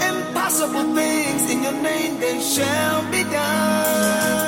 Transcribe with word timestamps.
Impossible 0.00 0.94
things 0.94 1.50
in 1.50 1.62
your 1.62 1.72
name, 1.82 2.18
they 2.20 2.40
shall 2.40 3.10
be 3.10 3.22
done. 3.24 4.47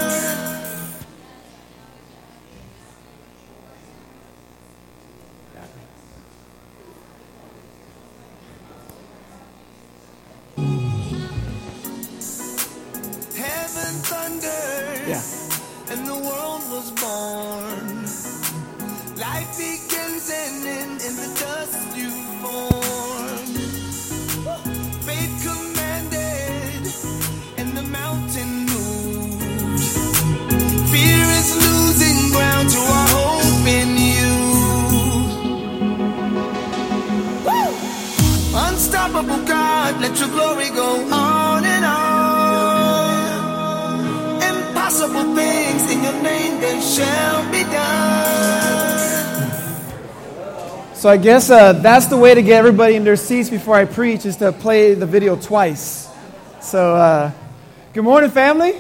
So 51.00 51.08
I 51.08 51.16
guess 51.16 51.48
uh, 51.48 51.72
that's 51.72 52.04
the 52.08 52.16
way 52.18 52.34
to 52.34 52.42
get 52.42 52.58
everybody 52.58 52.94
in 52.94 53.04
their 53.04 53.16
seats 53.16 53.48
before 53.48 53.74
I 53.74 53.86
preach 53.86 54.26
is 54.26 54.36
to 54.36 54.52
play 54.52 54.92
the 54.92 55.06
video 55.06 55.34
twice. 55.34 56.10
So, 56.60 56.94
uh, 56.94 57.32
good 57.94 58.04
morning, 58.04 58.28
family. 58.28 58.74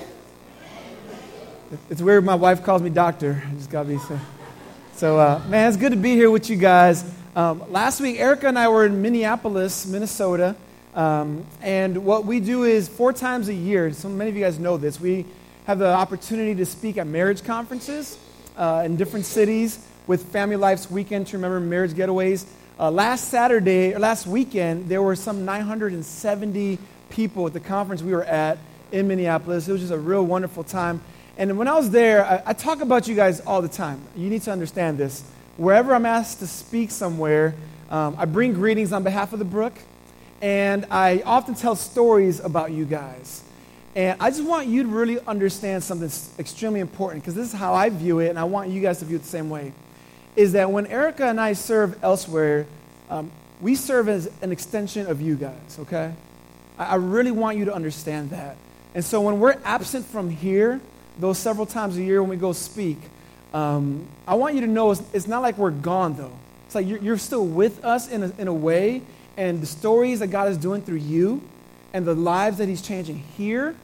It's 1.88 2.02
weird. 2.02 2.22
My 2.22 2.34
wife 2.34 2.62
calls 2.62 2.82
me 2.82 2.90
doctor. 2.90 3.42
I 3.48 3.54
just 3.54 3.70
got 3.70 3.84
to 3.84 3.88
be 3.88 3.96
so. 3.96 4.20
So, 4.96 5.18
uh, 5.18 5.40
man, 5.48 5.68
it's 5.68 5.78
good 5.78 5.92
to 5.92 5.96
be 5.96 6.10
here 6.10 6.30
with 6.30 6.50
you 6.50 6.56
guys. 6.56 7.10
Um, 7.34 7.64
last 7.72 8.02
week, 8.02 8.20
Erica 8.20 8.48
and 8.48 8.58
I 8.58 8.68
were 8.68 8.84
in 8.84 9.00
Minneapolis, 9.00 9.86
Minnesota, 9.86 10.56
um, 10.94 11.46
and 11.62 12.04
what 12.04 12.26
we 12.26 12.38
do 12.38 12.64
is 12.64 12.86
four 12.86 13.14
times 13.14 13.48
a 13.48 13.54
year. 13.54 13.94
So 13.94 14.10
many 14.10 14.28
of 14.28 14.36
you 14.36 14.44
guys 14.44 14.58
know 14.58 14.76
this. 14.76 15.00
We 15.00 15.24
have 15.64 15.78
the 15.78 15.90
opportunity 15.90 16.54
to 16.56 16.66
speak 16.66 16.98
at 16.98 17.06
marriage 17.06 17.42
conferences 17.44 18.18
uh, 18.58 18.82
in 18.84 18.96
different 18.96 19.24
cities 19.24 19.86
with 20.06 20.24
Family 20.32 20.56
Life's 20.56 20.90
weekend 20.90 21.26
to 21.28 21.36
remember 21.36 21.60
marriage 21.60 21.92
getaways. 21.92 22.46
Uh, 22.78 22.90
last 22.90 23.28
Saturday, 23.28 23.94
or 23.94 23.98
last 23.98 24.26
weekend, 24.26 24.88
there 24.88 25.02
were 25.02 25.14
some 25.14 25.44
970 25.44 26.78
people 27.10 27.46
at 27.46 27.52
the 27.52 27.60
conference 27.60 28.02
we 28.02 28.12
were 28.12 28.24
at 28.24 28.58
in 28.92 29.06
Minneapolis. 29.06 29.68
It 29.68 29.72
was 29.72 29.80
just 29.82 29.92
a 29.92 29.98
real 29.98 30.24
wonderful 30.24 30.64
time. 30.64 31.00
And 31.36 31.58
when 31.58 31.68
I 31.68 31.74
was 31.74 31.90
there, 31.90 32.24
I, 32.24 32.42
I 32.46 32.52
talk 32.52 32.80
about 32.80 33.08
you 33.08 33.14
guys 33.14 33.40
all 33.40 33.62
the 33.62 33.68
time. 33.68 34.00
You 34.16 34.30
need 34.30 34.42
to 34.42 34.52
understand 34.52 34.98
this. 34.98 35.22
Wherever 35.56 35.94
I'm 35.94 36.06
asked 36.06 36.38
to 36.40 36.46
speak 36.46 36.90
somewhere, 36.90 37.54
um, 37.90 38.14
I 38.18 38.24
bring 38.24 38.54
greetings 38.54 38.92
on 38.92 39.02
behalf 39.02 39.32
of 39.32 39.38
the 39.38 39.44
Brook, 39.44 39.74
and 40.40 40.86
I 40.90 41.22
often 41.26 41.54
tell 41.54 41.76
stories 41.76 42.40
about 42.40 42.72
you 42.72 42.84
guys. 42.84 43.42
And 43.94 44.16
I 44.20 44.30
just 44.30 44.44
want 44.44 44.68
you 44.68 44.84
to 44.84 44.88
really 44.88 45.18
understand 45.26 45.82
something 45.82 46.06
that's 46.06 46.30
extremely 46.38 46.80
important 46.80 47.22
because 47.22 47.34
this 47.34 47.48
is 47.48 47.52
how 47.52 47.74
I 47.74 47.88
view 47.90 48.20
it, 48.20 48.28
and 48.28 48.38
I 48.38 48.44
want 48.44 48.70
you 48.70 48.80
guys 48.80 49.00
to 49.00 49.04
view 49.04 49.16
it 49.16 49.22
the 49.22 49.28
same 49.28 49.50
way. 49.50 49.72
Is 50.40 50.52
that 50.52 50.70
when 50.70 50.86
Erica 50.86 51.26
and 51.26 51.38
I 51.38 51.52
serve 51.52 52.02
elsewhere, 52.02 52.64
um, 53.10 53.30
we 53.60 53.74
serve 53.74 54.08
as 54.08 54.30
an 54.40 54.52
extension 54.52 55.06
of 55.06 55.20
you 55.20 55.36
guys, 55.36 55.78
okay? 55.80 56.14
I, 56.78 56.84
I 56.86 56.94
really 56.94 57.30
want 57.30 57.58
you 57.58 57.66
to 57.66 57.74
understand 57.74 58.30
that. 58.30 58.56
And 58.94 59.04
so 59.04 59.20
when 59.20 59.38
we're 59.38 59.58
absent 59.66 60.06
from 60.06 60.30
here, 60.30 60.80
those 61.18 61.36
several 61.36 61.66
times 61.66 61.98
a 61.98 62.02
year 62.02 62.22
when 62.22 62.30
we 62.30 62.36
go 62.36 62.54
speak, 62.54 62.96
um, 63.52 64.08
I 64.26 64.36
want 64.36 64.54
you 64.54 64.62
to 64.62 64.66
know 64.66 64.92
it's, 64.92 65.02
it's 65.12 65.28
not 65.28 65.42
like 65.42 65.58
we're 65.58 65.72
gone, 65.72 66.16
though. 66.16 66.32
It's 66.64 66.74
like 66.74 66.86
you're, 66.86 67.00
you're 67.00 67.18
still 67.18 67.44
with 67.44 67.84
us 67.84 68.10
in 68.10 68.22
a, 68.22 68.32
in 68.38 68.48
a 68.48 68.54
way, 68.54 69.02
and 69.36 69.60
the 69.60 69.66
stories 69.66 70.20
that 70.20 70.28
God 70.28 70.48
is 70.48 70.56
doing 70.56 70.80
through 70.80 71.00
you 71.00 71.42
and 71.92 72.06
the 72.06 72.14
lives 72.14 72.56
that 72.56 72.66
He's 72.66 72.80
changing 72.80 73.18
here 73.18 73.76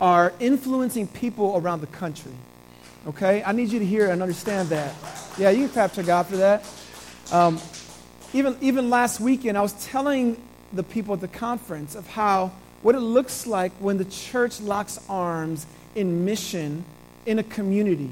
are 0.00 0.32
influencing 0.38 1.08
people 1.08 1.56
around 1.56 1.80
the 1.80 1.88
country. 1.88 2.34
Okay? 3.08 3.42
I 3.42 3.52
need 3.52 3.70
you 3.70 3.78
to 3.78 3.86
hear 3.86 4.10
and 4.10 4.20
understand 4.22 4.68
that. 4.68 4.94
Yeah, 5.38 5.50
you 5.50 5.64
can 5.64 5.68
clap 5.70 5.92
to 5.94 6.02
God 6.02 6.26
for 6.26 6.36
that. 6.36 6.64
Um, 7.32 7.58
even, 8.32 8.56
even 8.60 8.90
last 8.90 9.18
weekend, 9.18 9.56
I 9.56 9.62
was 9.62 9.72
telling 9.86 10.40
the 10.72 10.82
people 10.82 11.14
at 11.14 11.20
the 11.20 11.28
conference 11.28 11.94
of 11.94 12.06
how, 12.06 12.52
what 12.82 12.94
it 12.94 13.00
looks 13.00 13.46
like 13.46 13.72
when 13.78 13.96
the 13.96 14.04
church 14.04 14.60
locks 14.60 15.00
arms 15.08 15.66
in 15.94 16.26
mission 16.26 16.84
in 17.24 17.38
a 17.38 17.42
community. 17.42 18.10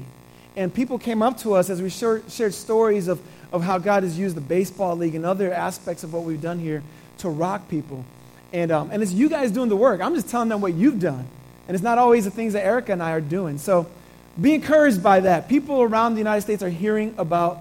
And 0.55 0.73
people 0.73 0.97
came 0.97 1.21
up 1.21 1.37
to 1.39 1.53
us 1.53 1.69
as 1.69 1.81
we 1.81 1.89
shared, 1.89 2.53
stories 2.53 3.07
of, 3.07 3.21
of 3.51 3.61
how 3.61 3.77
God 3.77 4.01
has 4.01 4.17
used 4.17 4.35
the 4.35 4.41
baseball 4.41 4.95
league 4.95 5.13
and 5.13 5.23
other 5.23 5.53
aspects 5.53 6.03
of 6.03 6.13
what 6.13 6.23
we've 6.23 6.41
done 6.41 6.57
here 6.57 6.81
to 7.19 7.29
rock 7.29 7.69
people. 7.69 8.03
And, 8.51 8.71
um, 8.71 8.89
and 8.91 9.03
it's 9.03 9.11
you 9.11 9.29
guys 9.29 9.51
doing 9.51 9.69
the 9.69 9.75
work. 9.75 10.01
I'm 10.01 10.15
just 10.15 10.29
telling 10.29 10.49
them 10.49 10.61
what 10.61 10.73
you've 10.73 10.99
done. 10.99 11.27
And 11.67 11.75
it's 11.75 11.83
not 11.83 11.99
always 11.99 12.25
the 12.25 12.31
things 12.31 12.53
that 12.53 12.65
Erica 12.65 12.93
and 12.93 13.03
I 13.03 13.11
are 13.11 13.21
doing. 13.21 13.59
So 13.59 13.87
be 14.39 14.53
encouraged 14.53 15.01
by 15.01 15.21
that. 15.21 15.47
People 15.47 15.81
around 15.81 16.13
the 16.13 16.19
United 16.19 16.41
States 16.41 16.61
are 16.61 16.69
hearing 16.69 17.15
about 17.17 17.59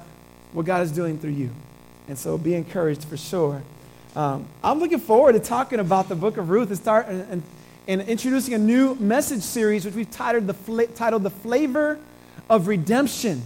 what 0.52 0.66
God 0.66 0.82
is 0.82 0.92
doing 0.92 1.18
through 1.18 1.30
you. 1.30 1.50
And 2.08 2.18
so 2.18 2.38
be 2.38 2.54
encouraged 2.54 3.04
for 3.04 3.16
sure. 3.16 3.62
Um, 4.14 4.46
I'm 4.62 4.78
looking 4.78 4.98
forward 4.98 5.32
to 5.32 5.40
talking 5.40 5.80
about 5.80 6.08
the 6.08 6.14
book 6.14 6.36
of 6.36 6.48
Ruth 6.48 6.68
and, 6.68 6.78
start, 6.78 7.08
and, 7.08 7.42
and, 7.86 8.02
introducing 8.02 8.54
a 8.54 8.58
new 8.58 8.94
message 8.94 9.42
series, 9.42 9.84
which 9.84 9.94
we've 9.94 10.10
titled 10.10 10.46
the, 10.46 10.54
fla- 10.54 10.86
titled 10.86 11.22
the 11.22 11.30
Flavor 11.30 11.98
of 12.48 12.68
Redemption. 12.68 13.42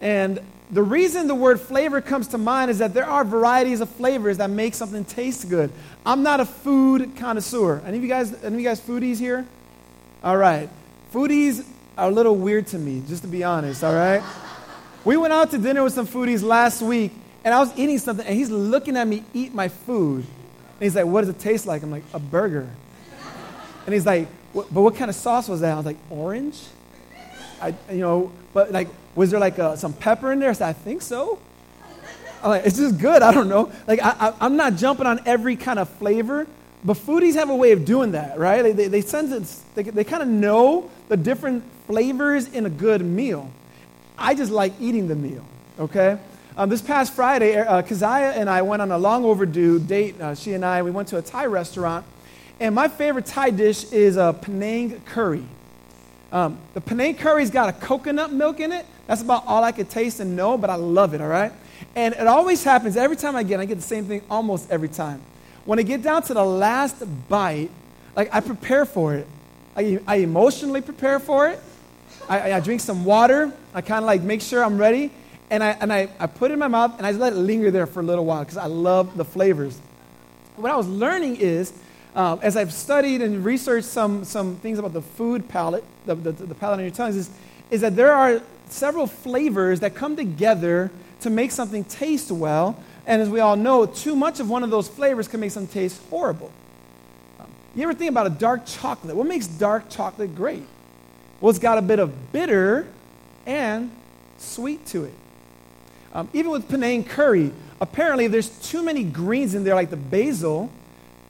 And 0.00 0.40
the 0.70 0.82
reason 0.82 1.26
the 1.26 1.34
word 1.34 1.60
flavor 1.60 2.00
comes 2.00 2.28
to 2.28 2.38
mind 2.38 2.70
is 2.70 2.78
that 2.78 2.92
there 2.92 3.06
are 3.06 3.24
varieties 3.24 3.80
of 3.80 3.88
flavors 3.90 4.38
that 4.38 4.50
make 4.50 4.74
something 4.74 5.04
taste 5.04 5.48
good. 5.48 5.70
I'm 6.04 6.22
not 6.22 6.40
a 6.40 6.46
food 6.46 7.16
connoisseur. 7.16 7.82
Any 7.86 7.98
of 7.98 8.02
you 8.02 8.08
guys, 8.08 8.32
any 8.42 8.54
of 8.54 8.60
you 8.60 8.66
guys 8.66 8.80
foodies 8.80 9.18
here? 9.18 9.46
All 10.24 10.36
right. 10.36 10.68
Foodies 11.12 11.64
are 11.96 12.08
a 12.08 12.12
little 12.12 12.36
weird 12.36 12.66
to 12.68 12.78
me, 12.78 13.02
just 13.06 13.22
to 13.22 13.28
be 13.28 13.44
honest, 13.44 13.84
all 13.84 13.94
right? 13.94 14.22
We 15.04 15.16
went 15.16 15.32
out 15.32 15.50
to 15.50 15.58
dinner 15.58 15.82
with 15.82 15.92
some 15.92 16.06
foodies 16.06 16.42
last 16.42 16.80
week, 16.80 17.12
and 17.44 17.52
I 17.52 17.58
was 17.58 17.76
eating 17.76 17.98
something, 17.98 18.26
and 18.26 18.36
he's 18.36 18.50
looking 18.50 18.96
at 18.96 19.06
me 19.06 19.24
eat 19.34 19.52
my 19.52 19.68
food. 19.68 20.24
And 20.24 20.80
he's 20.80 20.94
like, 20.94 21.06
What 21.06 21.22
does 21.22 21.30
it 21.30 21.38
taste 21.38 21.66
like? 21.66 21.82
I'm 21.82 21.90
like, 21.90 22.04
A 22.14 22.18
burger. 22.18 22.68
And 23.84 23.92
he's 23.92 24.06
like, 24.06 24.28
But 24.54 24.70
what 24.72 24.96
kind 24.96 25.10
of 25.10 25.16
sauce 25.16 25.48
was 25.48 25.60
that? 25.60 25.72
I 25.72 25.76
was 25.76 25.86
like, 25.86 25.98
Orange? 26.08 26.60
I, 27.60 27.74
you 27.90 27.98
know, 27.98 28.32
but 28.52 28.72
like, 28.72 28.88
was 29.14 29.30
there 29.30 29.40
like 29.40 29.58
uh, 29.58 29.76
some 29.76 29.92
pepper 29.92 30.32
in 30.32 30.40
there? 30.40 30.50
I 30.50 30.52
said, 30.52 30.68
I 30.68 30.72
think 30.72 31.02
so. 31.02 31.38
I'm 32.42 32.50
like, 32.50 32.66
it's 32.66 32.76
just 32.76 32.98
good. 32.98 33.22
I 33.22 33.32
don't 33.32 33.48
know. 33.48 33.70
Like, 33.86 34.00
I, 34.02 34.34
I'm 34.40 34.56
not 34.56 34.74
jumping 34.74 35.06
on 35.06 35.20
every 35.26 35.54
kind 35.54 35.78
of 35.78 35.88
flavor, 35.88 36.46
but 36.84 36.96
foodies 36.96 37.34
have 37.34 37.50
a 37.50 37.54
way 37.54 37.70
of 37.70 37.84
doing 37.84 38.12
that, 38.12 38.38
right? 38.38 38.62
They, 38.62 38.72
they, 38.72 38.88
they 38.88 39.00
sense 39.00 39.62
they, 39.74 39.84
they 39.84 40.02
kind 40.02 40.22
of 40.22 40.28
know 40.28 40.90
the 41.08 41.16
different 41.16 41.62
flavors 41.86 42.48
in 42.48 42.66
a 42.66 42.70
good 42.70 43.02
meal. 43.04 43.50
I 44.16 44.34
just 44.34 44.52
like 44.52 44.72
eating 44.80 45.08
the 45.08 45.16
meal, 45.16 45.44
okay? 45.78 46.18
Um, 46.56 46.68
this 46.68 46.82
past 46.82 47.14
Friday, 47.14 47.56
uh, 47.56 47.82
Keziah 47.82 48.32
and 48.32 48.48
I 48.48 48.62
went 48.62 48.82
on 48.82 48.92
a 48.92 48.98
long 48.98 49.24
overdue 49.24 49.78
date. 49.78 50.20
Uh, 50.20 50.34
she 50.34 50.52
and 50.52 50.64
I, 50.64 50.82
we 50.82 50.90
went 50.90 51.08
to 51.08 51.16
a 51.16 51.22
Thai 51.22 51.46
restaurant, 51.46 52.04
and 52.60 52.74
my 52.74 52.88
favorite 52.88 53.26
Thai 53.26 53.50
dish 53.50 53.90
is 53.90 54.16
a 54.16 54.36
Penang 54.38 55.00
curry. 55.06 55.44
Um, 56.30 56.58
the 56.74 56.80
Penang 56.80 57.16
curry's 57.16 57.50
got 57.50 57.68
a 57.68 57.72
coconut 57.72 58.32
milk 58.32 58.60
in 58.60 58.72
it. 58.72 58.86
That's 59.06 59.22
about 59.22 59.46
all 59.46 59.64
I 59.64 59.72
could 59.72 59.90
taste 59.90 60.20
and 60.20 60.36
know, 60.36 60.56
but 60.56 60.70
I 60.70 60.76
love 60.76 61.14
it, 61.14 61.20
all 61.20 61.28
right? 61.28 61.52
And 61.96 62.14
it 62.14 62.26
always 62.26 62.62
happens 62.62 62.96
every 62.96 63.16
time 63.16 63.34
I 63.36 63.42
get 63.42 63.60
I 63.60 63.64
get 63.64 63.76
the 63.76 63.82
same 63.82 64.04
thing 64.04 64.22
almost 64.30 64.70
every 64.70 64.88
time. 64.88 65.20
When 65.64 65.78
I 65.78 65.82
get 65.82 66.02
down 66.02 66.22
to 66.24 66.34
the 66.34 66.44
last 66.44 67.02
bite, 67.28 67.70
like 68.16 68.32
I 68.32 68.40
prepare 68.40 68.84
for 68.84 69.14
it. 69.14 69.26
I, 69.76 70.00
I 70.06 70.16
emotionally 70.16 70.80
prepare 70.80 71.18
for 71.18 71.48
it. 71.48 71.60
I, 72.28 72.54
I 72.54 72.60
drink 72.60 72.80
some 72.80 73.04
water. 73.04 73.52
I 73.74 73.80
kind 73.80 74.02
of 74.02 74.06
like 74.06 74.22
make 74.22 74.40
sure 74.40 74.64
I'm 74.64 74.78
ready. 74.78 75.10
And, 75.50 75.62
I, 75.62 75.70
and 75.80 75.92
I, 75.92 76.08
I 76.18 76.26
put 76.26 76.50
it 76.50 76.54
in 76.54 76.60
my 76.60 76.68
mouth 76.68 76.96
and 76.96 77.06
I 77.06 77.10
just 77.10 77.20
let 77.20 77.34
it 77.34 77.36
linger 77.36 77.70
there 77.70 77.86
for 77.86 78.00
a 78.00 78.02
little 78.02 78.24
while 78.24 78.40
because 78.40 78.56
I 78.56 78.66
love 78.66 79.16
the 79.16 79.24
flavors. 79.24 79.78
What 80.56 80.72
I 80.72 80.76
was 80.76 80.88
learning 80.88 81.36
is, 81.36 81.72
um, 82.14 82.40
as 82.42 82.56
I've 82.56 82.72
studied 82.72 83.22
and 83.22 83.44
researched 83.44 83.86
some, 83.86 84.24
some 84.24 84.56
things 84.56 84.78
about 84.78 84.92
the 84.92 85.02
food 85.02 85.48
palate, 85.48 85.84
the, 86.06 86.14
the, 86.14 86.32
the 86.32 86.54
palate 86.54 86.78
on 86.78 86.84
your 86.84 86.94
tongues, 86.94 87.16
is, 87.16 87.30
is 87.70 87.80
that 87.82 87.96
there 87.96 88.12
are 88.12 88.40
several 88.68 89.06
flavors 89.06 89.80
that 89.80 89.94
come 89.94 90.16
together 90.16 90.90
to 91.20 91.30
make 91.30 91.50
something 91.50 91.84
taste 91.84 92.30
well. 92.30 92.76
And 93.06 93.20
as 93.20 93.28
we 93.28 93.40
all 93.40 93.56
know, 93.56 93.86
too 93.86 94.14
much 94.14 94.40
of 94.40 94.48
one 94.48 94.62
of 94.62 94.70
those 94.70 94.88
flavors 94.88 95.28
can 95.28 95.40
make 95.40 95.50
something 95.50 95.72
taste 95.72 96.00
horrible. 96.08 96.50
Um, 97.40 97.46
you 97.74 97.82
ever 97.82 97.94
think 97.94 98.10
about 98.10 98.26
a 98.26 98.30
dark 98.30 98.64
chocolate? 98.66 99.16
What 99.16 99.26
makes 99.26 99.46
dark 99.46 99.90
chocolate 99.90 100.34
great? 100.34 100.64
Well, 101.42 101.50
it's 101.50 101.58
got 101.58 101.76
a 101.76 101.82
bit 101.82 101.98
of 101.98 102.30
bitter 102.30 102.86
and 103.46 103.90
sweet 104.38 104.86
to 104.86 105.04
it. 105.04 105.14
Um, 106.14 106.28
even 106.32 106.52
with 106.52 106.68
Penang 106.68 107.02
curry, 107.02 107.50
apparently 107.80 108.28
there's 108.28 108.48
too 108.60 108.84
many 108.84 109.02
greens 109.02 109.56
in 109.56 109.64
there, 109.64 109.74
like 109.74 109.90
the 109.90 109.96
basil, 109.96 110.70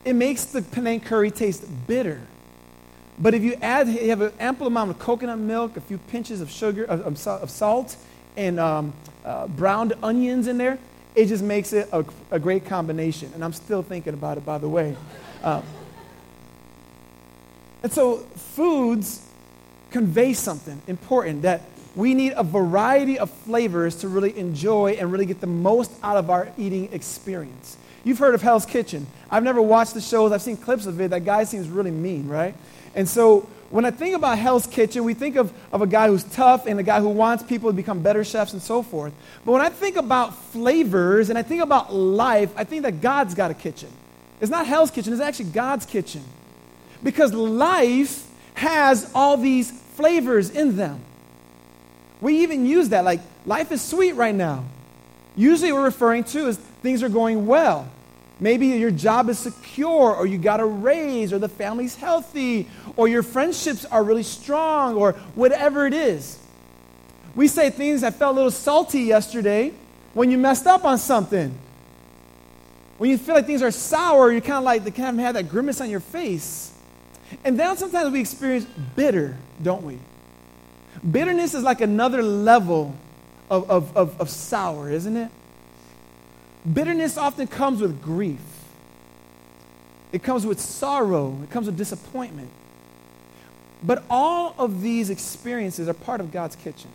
it 0.05 0.13
makes 0.13 0.45
the 0.45 0.61
Penang 0.61 1.01
curry 1.01 1.31
taste 1.31 1.65
bitter. 1.87 2.21
But 3.19 3.33
if 3.33 3.43
you 3.43 3.55
add, 3.63 3.89
you 3.89 4.11
have 4.11 4.21
an 4.21 4.33
ample 4.39 4.67
amount 4.67 4.91
of 4.91 4.99
coconut 4.99 5.39
milk, 5.39 5.79
a 5.79 5.81
few 5.81 5.97
pinches 5.97 6.43
of 6.43 6.51
sugar, 6.51 6.85
of, 6.85 7.27
of 7.27 7.51
salt, 7.51 7.97
and 8.37 8.61
um, 8.61 8.93
uh, 9.25 9.47
browned 9.47 9.95
onions 10.03 10.47
in 10.47 10.59
there, 10.59 10.79
it 11.15 11.27
just 11.27 11.43
makes 11.43 11.73
it 11.73 11.89
a, 11.91 12.05
a, 12.31 12.39
great 12.39 12.67
combination. 12.67 13.31
And 13.35 13.43
I'm 13.43 13.55
still 13.55 13.83
thinking 13.83 14.13
about 14.13 14.37
it, 14.37 14.45
by 14.45 14.59
the 14.59 14.69
way. 14.69 14.95
Um, 15.43 15.63
and 17.83 17.91
so, 17.91 18.19
foods 18.19 19.27
convey 19.93 20.33
something 20.33 20.81
important 20.87 21.43
that 21.43 21.63
we 21.95 22.15
need 22.15 22.33
a 22.37 22.43
variety 22.43 23.19
of 23.19 23.31
flavors 23.31 23.97
to 23.97 24.09
really 24.09 24.37
enjoy 24.39 24.93
and 24.93 25.13
really 25.13 25.27
get 25.27 25.41
the 25.41 25.47
most 25.47 25.91
out 26.03 26.17
of 26.17 26.31
our 26.31 26.49
eating 26.57 26.93
experience. 26.93 27.77
You've 28.05 28.19
heard 28.19 28.35
of 28.35 28.43
Hell's 28.43 28.67
Kitchen. 28.67 29.07
I've 29.31 29.45
never 29.45 29.63
watched 29.63 29.95
the 29.95 30.01
shows, 30.01 30.33
I've 30.33 30.43
seen 30.43 30.57
clips 30.57 30.87
of 30.87 31.01
it. 31.01 31.11
That 31.11 31.25
guy 31.25 31.45
seems 31.45 31.69
really 31.69 31.91
mean, 31.91 32.29
right? 32.29 32.55
And 32.95 33.09
so 33.09 33.49
when 33.71 33.85
I 33.85 33.91
think 33.91 34.17
about 34.17 34.39
Hell's 34.39 34.67
Kitchen, 34.67 35.05
we 35.05 35.15
think 35.15 35.37
of, 35.37 35.53
of 35.73 35.83
a 35.83 35.87
guy 35.87 36.09
who's 36.09 36.25
tough 36.25 36.67
and 36.67 36.81
a 36.81 36.83
guy 36.83 37.01
who 37.01 37.09
wants 37.09 37.43
people 37.43 37.71
to 37.71 37.77
become 37.77 38.03
better 38.03 38.25
chefs 38.25 38.53
and 38.53 38.61
so 38.61 38.83
forth. 38.83 39.13
But 39.45 39.53
when 39.53 39.63
I 39.63 39.71
think 39.71 39.97
about 39.97 40.35
flavors 40.35 41.31
and 41.31 41.39
I 41.39 41.43
think 41.43 41.63
about 41.63 41.95
life, 41.95 42.53
I 42.57 42.65
think 42.65 42.83
that 42.83 43.01
God's 43.01 43.35
got 43.35 43.51
a 43.51 43.55
kitchen. 43.55 43.89
It's 44.41 44.51
not 44.51 44.67
Hell's 44.67 44.91
Kitchen, 44.91 45.13
it's 45.13 45.23
actually 45.23 45.51
God's 45.51 45.87
kitchen. 45.87 46.25
Because 47.03 47.33
life 47.33 48.29
has 48.55 49.11
all 49.15 49.37
these 49.37 49.71
flavors 49.97 50.51
in 50.51 50.77
them. 50.77 51.01
We 52.21 52.43
even 52.43 52.67
use 52.67 52.91
that, 52.91 53.05
like, 53.05 53.21
life 53.47 53.73
is 53.73 53.83
sweet 53.83 54.13
right 54.13 54.35
now. 54.35 54.65
Usually, 55.37 55.73
we're 55.73 55.85
referring 55.85 56.25
to 56.25 56.49
as 56.49 56.57
things 56.57 57.03
are 57.03 57.09
going 57.09 57.47
well. 57.47 57.89
Maybe 58.39 58.69
your 58.69 58.91
job 58.91 59.29
is 59.29 59.39
secure, 59.39 60.15
or 60.15 60.27
you 60.27 60.39
got 60.39 60.61
a 60.61 60.65
raise, 60.65 61.33
or 61.33 61.39
the 61.39 61.49
family's 61.49 61.95
healthy, 61.95 62.69
or 62.97 63.07
your 63.09 63.23
friendships 63.23 63.85
are 63.85 64.03
really 64.03 64.25
strong, 64.25 64.97
or 64.97 65.13
whatever 65.35 65.87
it 65.87 65.95
is. 65.95 66.39
We 67.35 67.49
say 67.49 67.71
things 67.71 68.01
that 68.01 68.17
felt 68.17 68.33
a 68.33 68.37
little 68.37 68.51
salty 68.51 69.01
yesterday 69.01 69.73
when 70.13 70.31
you 70.31 70.39
messed 70.39 70.67
up 70.67 70.85
on 70.85 70.99
something. 70.99 71.57
When 72.99 73.11
you 73.11 73.19
feel 73.19 73.35
like 73.35 73.47
things 73.47 73.63
are 73.63 73.71
sour, 73.71 74.31
you 74.31 74.41
kind 74.41 74.59
of 74.59 74.65
like 74.65 74.85
they 74.85 74.91
kind 74.91 75.19
of 75.19 75.25
have 75.25 75.35
that 75.35 75.49
grimace 75.49 75.81
on 75.81 75.89
your 75.89 76.01
face. 76.01 76.72
And 77.45 77.59
then 77.59 77.77
sometimes 77.77 78.13
we 78.13 78.21
experience 78.21 78.67
bitter, 78.97 79.37
don't 79.63 79.83
we? 79.83 79.99
Bitterness 81.09 81.55
is 81.55 81.63
like 81.63 81.81
another 81.81 82.23
level 82.23 82.95
of, 83.51 83.71
of, 83.71 83.97
of, 83.97 84.21
of 84.21 84.31
sour, 84.31 84.91
isn't 84.91 85.17
it? 85.17 85.31
Bitterness 86.71 87.19
often 87.19 87.49
comes 87.49 87.81
with 87.81 88.01
grief, 88.01 88.41
it 90.13 90.23
comes 90.23 90.47
with 90.47 90.61
sorrow, 90.61 91.37
it 91.43 91.51
comes 91.51 91.67
with 91.67 91.77
disappointment. 91.77 92.51
But 93.83 94.05
all 94.09 94.55
of 94.59 94.81
these 94.81 95.11
experiences 95.11 95.89
are 95.89 95.95
part 95.95 96.21
of 96.21 96.31
God's 96.31 96.55
kitchen. 96.55 96.91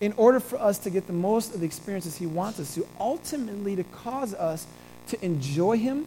In 0.00 0.14
order 0.16 0.40
for 0.40 0.58
us 0.58 0.78
to 0.78 0.90
get 0.90 1.06
the 1.06 1.12
most 1.12 1.52
of 1.52 1.60
the 1.60 1.66
experiences 1.66 2.16
He 2.16 2.24
wants 2.24 2.58
us 2.58 2.74
to, 2.74 2.86
ultimately 2.98 3.76
to 3.76 3.84
cause 3.84 4.32
us 4.32 4.66
to 5.08 5.22
enjoy 5.22 5.76
Him, 5.76 6.06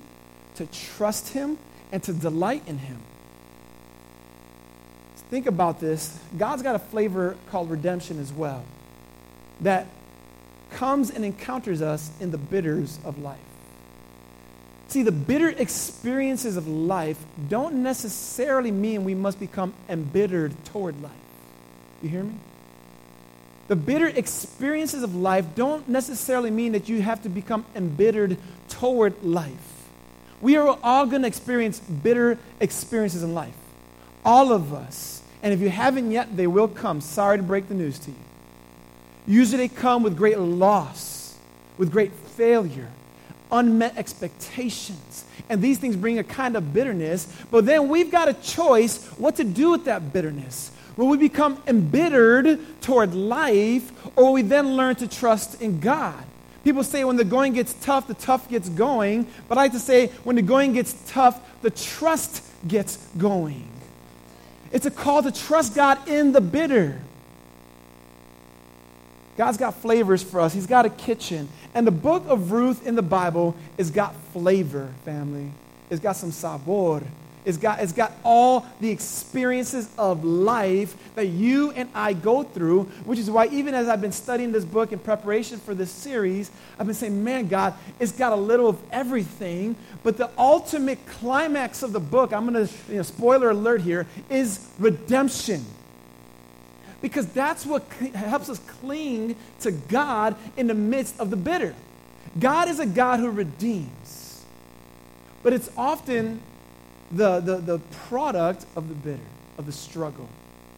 to 0.55 0.65
trust 0.65 1.29
Him, 1.29 1.59
and 1.91 2.01
to 2.01 2.13
delight 2.13 2.63
in 2.65 2.79
Him. 2.79 2.99
Think 5.33 5.47
about 5.47 5.80
this. 5.80 6.15
God's 6.38 6.62
got 6.62 6.75
a 6.75 6.80
flavor 6.80 7.35
called 7.50 7.71
redemption 7.71 8.19
as 8.19 8.31
well 8.31 8.63
that 9.62 9.88
comes 10.74 11.09
and 11.09 11.25
encounters 11.25 11.81
us 11.81 12.12
in 12.19 12.30
the 12.30 12.38
bitters 12.38 13.00
of 13.03 13.18
life. 13.18 13.39
See, 14.89 15.01
the 15.01 15.12
bitter 15.12 15.50
experiences 15.50 16.56
of 16.56 16.68
life 16.68 17.18
don't 17.50 17.81
necessarily 17.81 18.69
mean 18.69 19.06
we 19.06 19.15
must 19.15 19.39
become 19.39 19.74
embittered 19.89 20.53
toward 20.65 21.01
life. 21.01 21.12
You 22.03 22.09
hear 22.09 22.24
me? 22.25 22.36
The 23.69 23.75
bitter 23.75 24.09
experiences 24.09 25.01
of 25.01 25.15
life 25.15 25.47
don't 25.56 25.89
necessarily 25.89 26.51
mean 26.51 26.74
that 26.74 26.89
you 26.89 27.01
have 27.01 27.24
to 27.24 27.29
become 27.29 27.65
embittered 27.75 28.38
toward 28.69 29.24
life. 29.24 29.89
We 30.41 30.57
are 30.57 30.77
all 30.83 31.07
going 31.07 31.24
to 31.24 31.27
experience 31.27 31.79
bitter 31.79 32.38
experiences 32.59 33.24
in 33.24 33.33
life. 33.33 33.56
All 34.24 34.53
of 34.53 34.75
us. 34.75 35.21
And 35.43 35.53
if 35.53 35.59
you 35.59 35.69
haven't 35.69 36.09
yet, 36.09 36.35
they 36.35 36.47
will 36.47 36.69
come. 36.69 37.01
Sorry 37.01 37.37
to 37.37 37.43
break 37.43 37.67
the 37.67 37.75
news 37.75 37.99
to 37.99 38.11
you. 38.11 38.17
Usually 39.27 39.67
they 39.67 39.73
come 39.73 40.01
with 40.01 40.17
great 40.17 40.39
loss, 40.39 41.37
with 41.77 41.91
great 41.91 42.13
failure, 42.13 42.89
unmet 43.51 43.97
expectations. 43.97 45.25
And 45.49 45.61
these 45.61 45.77
things 45.77 45.97
bring 45.97 46.17
a 46.17 46.23
kind 46.23 46.55
of 46.55 46.73
bitterness. 46.73 47.27
But 47.51 47.65
then 47.65 47.89
we've 47.89 48.09
got 48.09 48.29
a 48.29 48.33
choice 48.33 49.05
what 49.17 49.35
to 49.35 49.43
do 49.43 49.71
with 49.71 49.85
that 49.85 50.13
bitterness. 50.13 50.71
Will 50.95 51.07
we 51.07 51.17
become 51.17 51.61
embittered 51.67 52.59
toward 52.81 53.13
life, 53.13 53.91
or 54.15 54.25
will 54.25 54.33
we 54.33 54.43
then 54.43 54.75
learn 54.75 54.95
to 54.97 55.07
trust 55.07 55.61
in 55.61 55.79
God? 55.79 56.23
People 56.63 56.83
say 56.83 57.03
when 57.03 57.17
the 57.17 57.25
going 57.25 57.53
gets 57.53 57.73
tough, 57.73 58.07
the 58.07 58.13
tough 58.13 58.47
gets 58.47 58.69
going. 58.69 59.27
But 59.49 59.57
I 59.57 59.63
like 59.63 59.71
to 59.73 59.79
say 59.79 60.07
when 60.23 60.37
the 60.37 60.41
going 60.41 60.73
gets 60.73 60.95
tough, 61.07 61.41
the 61.61 61.71
trust 61.71 62.43
gets 62.65 62.97
going. 63.17 63.67
It's 64.73 64.87
a 64.87 64.91
call 64.91 65.23
to 65.23 65.31
trust 65.31 65.75
God 65.75 66.09
in 66.09 66.33
the 66.33 66.41
bitter. 66.41 66.99
God's 69.37 69.57
got 69.57 69.75
flavors 69.75 70.21
for 70.21 70.41
us. 70.41 70.53
He's 70.53 70.67
got 70.67 70.85
a 70.85 70.89
kitchen. 70.89 71.47
And 71.73 71.87
the 71.87 71.91
book 71.91 72.23
of 72.27 72.51
Ruth 72.51 72.85
in 72.85 72.95
the 72.95 73.01
Bible 73.01 73.55
has 73.77 73.91
got 73.91 74.15
flavor, 74.33 74.91
family. 75.05 75.51
It's 75.89 76.01
got 76.01 76.15
some 76.15 76.31
sabor. 76.31 77.03
It's 77.45 77.57
got, 77.57 77.81
it's 77.81 77.91
got 77.91 78.13
all 78.23 78.65
the 78.79 78.89
experiences 78.89 79.89
of 79.97 80.23
life 80.23 80.95
that 81.15 81.25
you 81.25 81.71
and 81.71 81.89
I 81.93 82.13
go 82.13 82.43
through, 82.43 82.83
which 83.05 83.19
is 83.19 83.29
why, 83.29 83.47
even 83.47 83.73
as 83.73 83.89
I've 83.89 84.01
been 84.01 84.13
studying 84.13 84.51
this 84.51 84.65
book 84.65 84.91
in 84.91 85.00
preparation 85.00 85.59
for 85.59 85.73
this 85.73 85.91
series, 85.91 86.51
I've 86.79 86.85
been 86.85 86.95
saying, 86.95 87.23
man, 87.23 87.47
God, 87.47 87.73
it's 88.00 88.13
got 88.13 88.31
a 88.31 88.38
little 88.38 88.69
of 88.69 88.79
everything. 88.91 89.75
But 90.03 90.17
the 90.17 90.29
ultimate 90.38 91.05
climax 91.05 91.83
of 91.83 91.91
the 91.91 92.00
book, 92.00 92.31
I'm 92.31 92.50
going 92.50 92.67
to, 92.67 92.73
you 92.89 92.97
know, 92.97 93.03
spoiler 93.03 93.50
alert 93.50 93.81
here, 93.81 94.07
is 94.29 94.65
redemption 94.79 95.65
because 97.01 97.27
that's 97.27 97.65
what 97.65 97.83
helps 98.15 98.50
us 98.50 98.59
cling 98.79 99.35
to 99.59 99.71
God 99.71 100.38
in 100.55 100.67
the 100.67 100.73
midst 100.73 101.19
of 101.19 101.29
the 101.29 101.35
bitter. 101.35 101.75
God 102.39 102.69
is 102.69 102.79
a 102.79 102.85
God 102.85 103.19
who 103.19 103.29
redeems, 103.29 104.43
but 105.43 105.51
it's 105.51 105.69
often 105.77 106.41
the, 107.13 107.39
the, 107.39 107.58
the 107.58 107.79
product 108.08 108.65
of 108.75 108.89
the 108.89 108.96
bitter, 108.96 109.20
of 109.58 109.65
the 109.65 109.72
struggle. 109.72 110.27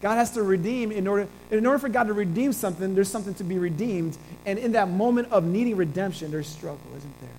God 0.02 0.16
has 0.16 0.32
to 0.32 0.44
redeem 0.44 0.92
in 0.92 1.08
order, 1.08 1.28
in 1.50 1.66
order 1.66 1.80
for 1.80 1.90
God 1.90 2.08
to 2.08 2.14
redeem 2.14 2.54
something, 2.54 2.94
there's 2.94 3.10
something 3.10 3.34
to 3.36 3.44
be 3.44 3.58
redeemed. 3.58 4.18
And 4.46 4.60
in 4.60 4.74
that 4.74 4.90
moment 4.90 5.30
of 5.32 5.46
needing 5.46 5.78
redemption, 5.78 6.32
there's 6.32 6.48
struggle, 6.48 6.86
isn't 6.96 7.22
there? 7.22 7.30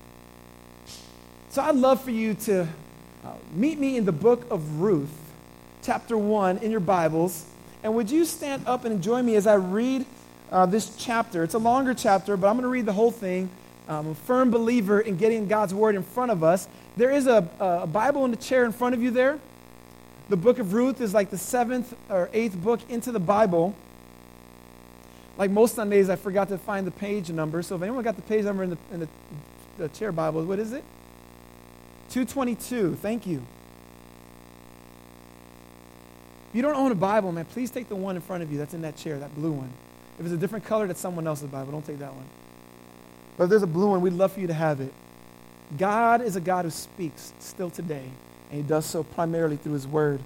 So 1.51 1.63
I'd 1.63 1.77
love 1.77 2.03
for 2.03 2.11
you 2.11 2.35
to 2.35 2.63
uh, 2.63 3.33
meet 3.55 3.79
me 3.79 3.97
in 3.97 4.05
the 4.05 4.13
book 4.13 4.51
of 4.51 4.81
Ruth, 4.81 5.13
chapter 5.83 6.17
1, 6.19 6.59
in 6.59 6.71
your 6.71 6.81
Bibles. 6.81 7.45
And 7.83 7.95
would 7.95 8.11
you 8.11 8.25
stand 8.25 8.67
up 8.67 8.85
and 8.85 9.03
join 9.03 9.25
me 9.25 9.37
as 9.37 9.47
I 9.47 9.55
read 9.55 10.07
uh, 10.51 10.67
this 10.67 10.97
chapter? 10.97 11.45
It's 11.45 11.55
a 11.55 11.59
longer 11.59 11.95
chapter, 11.95 12.37
but 12.37 12.49
I'm 12.49 12.55
going 12.55 12.65
to 12.65 12.69
read 12.69 12.87
the 12.87 12.93
whole 12.93 13.13
thing. 13.13 13.49
I'm 13.89 14.09
a 14.09 14.15
firm 14.15 14.51
believer 14.51 15.01
in 15.01 15.17
getting 15.17 15.47
God's 15.47 15.73
word 15.73 15.95
in 15.95 16.03
front 16.03 16.33
of 16.33 16.43
us. 16.43 16.67
There 16.97 17.11
is 17.11 17.27
a, 17.27 17.49
a 17.61 17.87
Bible 17.87 18.25
in 18.25 18.31
the 18.31 18.37
chair 18.37 18.65
in 18.65 18.73
front 18.73 18.95
of 18.95 19.03
you 19.03 19.11
there. 19.11 19.39
The 20.29 20.37
book 20.37 20.59
of 20.59 20.73
Ruth 20.73 21.01
is 21.01 21.15
like 21.15 21.31
the 21.31 21.39
seventh 21.39 21.95
or 22.09 22.31
eighth 22.33 22.57
book 22.57 22.81
into 22.89 23.13
the 23.13 23.21
Bible. 23.21 23.75
Like 25.39 25.51
most 25.51 25.75
Sundays, 25.75 26.09
I 26.09 26.17
forgot 26.17 26.49
to 26.49 26.59
find 26.59 26.87
the 26.87 26.91
page 26.91 27.31
number. 27.31 27.63
So 27.63 27.77
if 27.77 27.83
anyone 27.83 28.03
got 28.03 28.17
the 28.17 28.23
page 28.23 28.45
number 28.45 28.63
in 28.63 28.71
the, 28.71 28.79
in 28.91 29.01
the, 29.01 29.09
the 29.79 29.89
chair 29.89 30.11
Bible, 30.11 30.45
what 30.45 30.59
is 30.59 30.73
it? 30.73 30.85
222. 32.11 32.95
Thank 32.97 33.27
you 33.27 33.43
If 36.49 36.55
you 36.55 36.63
don't 36.63 36.77
own 36.77 36.93
a 36.93 36.95
Bible, 36.95 37.33
man, 37.33 37.45
please 37.45 37.71
take 37.71 37.89
the 37.89 37.97
one 37.97 38.17
in 38.17 38.23
front 38.23 38.43
of 38.43 38.51
you 38.51 38.57
that's 38.57 38.73
in 38.73 38.83
that 38.83 38.97
chair, 38.97 39.19
that 39.19 39.35
blue 39.35 39.53
one. 39.53 39.71
If 40.19 40.25
it's 40.25 40.35
a 40.35 40.39
different 40.39 40.65
color, 40.65 40.87
that's 40.87 41.01
someone 41.01 41.27
else's 41.27 41.51
Bible. 41.51 41.73
Don't 41.73 41.85
take 41.85 41.99
that 41.99 42.15
one. 42.15 42.25
But 43.37 43.45
if 43.45 43.51
there's 43.51 43.63
a 43.63 43.67
blue 43.67 43.91
one, 43.91 44.01
we'd 44.01 44.15
love 44.15 44.33
for 44.33 44.41
you 44.41 44.47
to 44.47 44.55
have 44.55 44.81
it. 44.81 44.93
God 45.77 46.23
is 46.23 46.37
a 46.37 46.41
God 46.41 46.65
who 46.65 46.71
speaks 46.71 47.33
still 47.39 47.71
today, 47.71 48.09
and 48.51 48.63
he 48.63 48.67
does 48.67 48.87
so 48.87 49.03
primarily 49.03 49.57
through 49.57 49.73
his 49.73 49.87
word. 49.87 50.21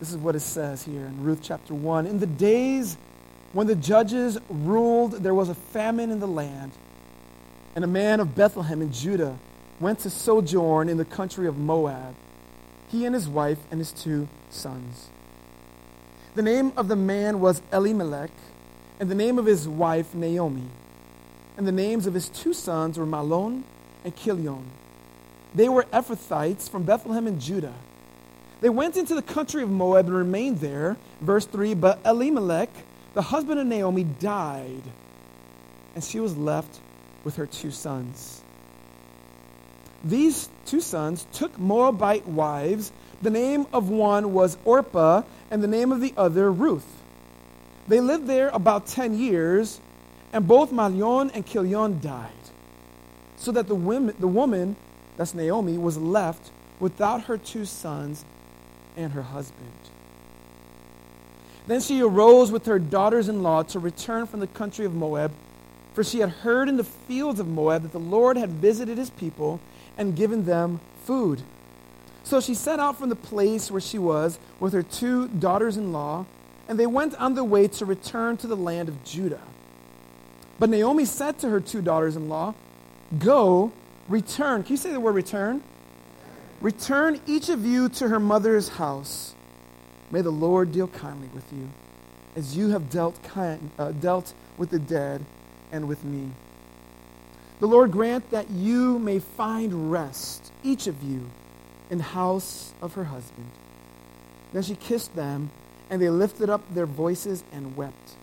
This 0.00 0.10
is 0.10 0.16
what 0.16 0.34
it 0.34 0.40
says 0.40 0.82
here 0.82 1.06
in 1.06 1.22
Ruth 1.22 1.40
chapter 1.42 1.74
1. 1.74 2.06
In 2.06 2.18
the 2.18 2.26
days 2.26 2.96
when 3.52 3.66
the 3.66 3.74
judges 3.74 4.38
ruled, 4.48 5.12
there 5.12 5.34
was 5.34 5.48
a 5.48 5.54
famine 5.54 6.10
in 6.10 6.20
the 6.20 6.28
land, 6.28 6.72
and 7.74 7.84
a 7.84 7.88
man 7.88 8.20
of 8.20 8.34
Bethlehem 8.34 8.80
in 8.80 8.92
Judah 8.92 9.38
went 9.78 10.00
to 10.00 10.10
sojourn 10.10 10.88
in 10.88 10.96
the 10.96 11.04
country 11.04 11.46
of 11.46 11.58
Moab, 11.58 12.14
he 12.88 13.04
and 13.04 13.14
his 13.14 13.28
wife 13.28 13.58
and 13.70 13.78
his 13.78 13.92
two 13.92 14.28
sons. 14.50 15.08
The 16.34 16.42
name 16.42 16.72
of 16.76 16.88
the 16.88 16.96
man 16.96 17.40
was 17.40 17.60
Elimelech, 17.72 18.30
and 19.00 19.10
the 19.10 19.14
name 19.14 19.38
of 19.38 19.46
his 19.46 19.66
wife 19.66 20.14
Naomi. 20.14 20.68
And 21.60 21.68
the 21.68 21.72
names 21.72 22.06
of 22.06 22.14
his 22.14 22.30
two 22.30 22.54
sons 22.54 22.98
were 22.98 23.04
Mahlon 23.04 23.64
and 24.02 24.16
Chilion. 24.16 24.64
They 25.54 25.68
were 25.68 25.82
Ephrathites 25.92 26.70
from 26.70 26.84
Bethlehem 26.84 27.26
in 27.26 27.38
Judah. 27.38 27.74
They 28.62 28.70
went 28.70 28.96
into 28.96 29.14
the 29.14 29.20
country 29.20 29.62
of 29.62 29.68
Moab 29.68 30.06
and 30.06 30.16
remained 30.16 30.60
there. 30.60 30.96
Verse 31.20 31.44
3 31.44 31.74
But 31.74 32.00
Elimelech, 32.06 32.70
the 33.12 33.20
husband 33.20 33.60
of 33.60 33.66
Naomi, 33.66 34.04
died, 34.04 34.80
and 35.94 36.02
she 36.02 36.18
was 36.18 36.34
left 36.34 36.80
with 37.24 37.36
her 37.36 37.44
two 37.44 37.72
sons. 37.72 38.40
These 40.02 40.48
two 40.64 40.80
sons 40.80 41.26
took 41.34 41.58
Moabite 41.58 42.26
wives. 42.26 42.90
The 43.20 43.28
name 43.28 43.66
of 43.74 43.90
one 43.90 44.32
was 44.32 44.56
Orpah, 44.64 45.24
and 45.50 45.62
the 45.62 45.68
name 45.68 45.92
of 45.92 46.00
the 46.00 46.14
other 46.16 46.50
Ruth. 46.50 46.90
They 47.86 48.00
lived 48.00 48.26
there 48.26 48.48
about 48.48 48.86
10 48.86 49.18
years, 49.18 49.78
and 50.32 50.46
both 50.46 50.70
Mahlon 50.70 51.30
and 51.34 51.46
Chilion 51.46 52.00
died, 52.00 52.30
so 53.36 53.52
that 53.52 53.68
the, 53.68 53.74
women, 53.74 54.14
the 54.18 54.28
woman, 54.28 54.76
that's 55.16 55.34
Naomi, 55.34 55.76
was 55.76 55.96
left 55.96 56.50
without 56.78 57.24
her 57.24 57.36
two 57.36 57.64
sons 57.64 58.24
and 58.96 59.12
her 59.12 59.22
husband. 59.22 59.70
Then 61.66 61.80
she 61.80 62.02
arose 62.02 62.50
with 62.50 62.66
her 62.66 62.78
daughters 62.78 63.28
in 63.28 63.42
law 63.42 63.62
to 63.64 63.78
return 63.78 64.26
from 64.26 64.40
the 64.40 64.46
country 64.46 64.84
of 64.84 64.94
Moab, 64.94 65.32
for 65.94 66.02
she 66.02 66.20
had 66.20 66.30
heard 66.30 66.68
in 66.68 66.76
the 66.76 66.84
fields 66.84 67.40
of 67.40 67.46
Moab 67.46 67.82
that 67.82 67.92
the 67.92 67.98
Lord 67.98 68.36
had 68.36 68.50
visited 68.50 68.98
his 68.98 69.10
people 69.10 69.60
and 69.96 70.16
given 70.16 70.44
them 70.46 70.80
food. 71.04 71.42
So 72.24 72.40
she 72.40 72.54
set 72.54 72.78
out 72.78 72.98
from 72.98 73.08
the 73.08 73.16
place 73.16 73.70
where 73.70 73.80
she 73.80 73.98
was 73.98 74.38
with 74.58 74.72
her 74.72 74.82
two 74.82 75.28
daughters 75.28 75.76
in 75.76 75.92
law, 75.92 76.26
and 76.68 76.78
they 76.78 76.86
went 76.86 77.14
on 77.16 77.34
the 77.34 77.44
way 77.44 77.66
to 77.68 77.84
return 77.84 78.36
to 78.38 78.46
the 78.46 78.56
land 78.56 78.88
of 78.88 79.04
Judah. 79.04 79.40
But 80.60 80.68
Naomi 80.68 81.06
said 81.06 81.38
to 81.38 81.48
her 81.48 81.58
two 81.58 81.80
daughters 81.80 82.16
in 82.16 82.28
law, 82.28 82.54
Go, 83.18 83.72
return. 84.08 84.62
Can 84.62 84.74
you 84.74 84.76
say 84.76 84.92
the 84.92 85.00
word 85.00 85.14
return? 85.14 85.62
Return 86.60 87.18
each 87.26 87.48
of 87.48 87.64
you 87.64 87.88
to 87.88 88.08
her 88.08 88.20
mother's 88.20 88.68
house. 88.68 89.34
May 90.10 90.20
the 90.20 90.30
Lord 90.30 90.70
deal 90.72 90.86
kindly 90.86 91.30
with 91.34 91.50
you, 91.50 91.70
as 92.36 92.58
you 92.58 92.68
have 92.68 92.90
dealt, 92.90 93.22
kind, 93.22 93.70
uh, 93.78 93.92
dealt 93.92 94.34
with 94.58 94.68
the 94.68 94.78
dead 94.78 95.24
and 95.72 95.88
with 95.88 96.04
me. 96.04 96.30
The 97.60 97.66
Lord 97.66 97.90
grant 97.90 98.30
that 98.30 98.50
you 98.50 98.98
may 98.98 99.18
find 99.18 99.90
rest, 99.90 100.52
each 100.62 100.86
of 100.86 101.02
you, 101.02 101.30
in 101.88 101.98
the 101.98 102.04
house 102.04 102.74
of 102.82 102.94
her 102.94 103.04
husband. 103.04 103.50
Then 104.52 104.62
she 104.62 104.74
kissed 104.74 105.16
them, 105.16 105.50
and 105.88 106.02
they 106.02 106.10
lifted 106.10 106.50
up 106.50 106.62
their 106.74 106.86
voices 106.86 107.44
and 107.50 107.76
wept. 107.76 108.16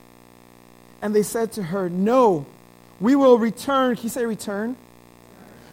And 1.02 1.16
they 1.16 1.24
said 1.24 1.52
to 1.54 1.64
her, 1.64 1.90
No, 1.90 2.46
we 3.00 3.16
will 3.16 3.38
return. 3.38 3.96
Can 3.96 4.04
you 4.04 4.10
say 4.10 4.26
return? 4.26 4.76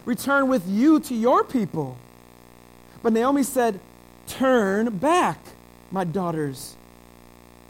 Return 0.05 0.49
with 0.49 0.67
you 0.67 0.99
to 1.01 1.15
your 1.15 1.43
people. 1.43 1.97
But 3.01 3.13
Naomi 3.13 3.43
said, 3.43 3.79
Turn 4.27 4.97
back, 4.97 5.39
my 5.91 6.03
daughters. 6.03 6.75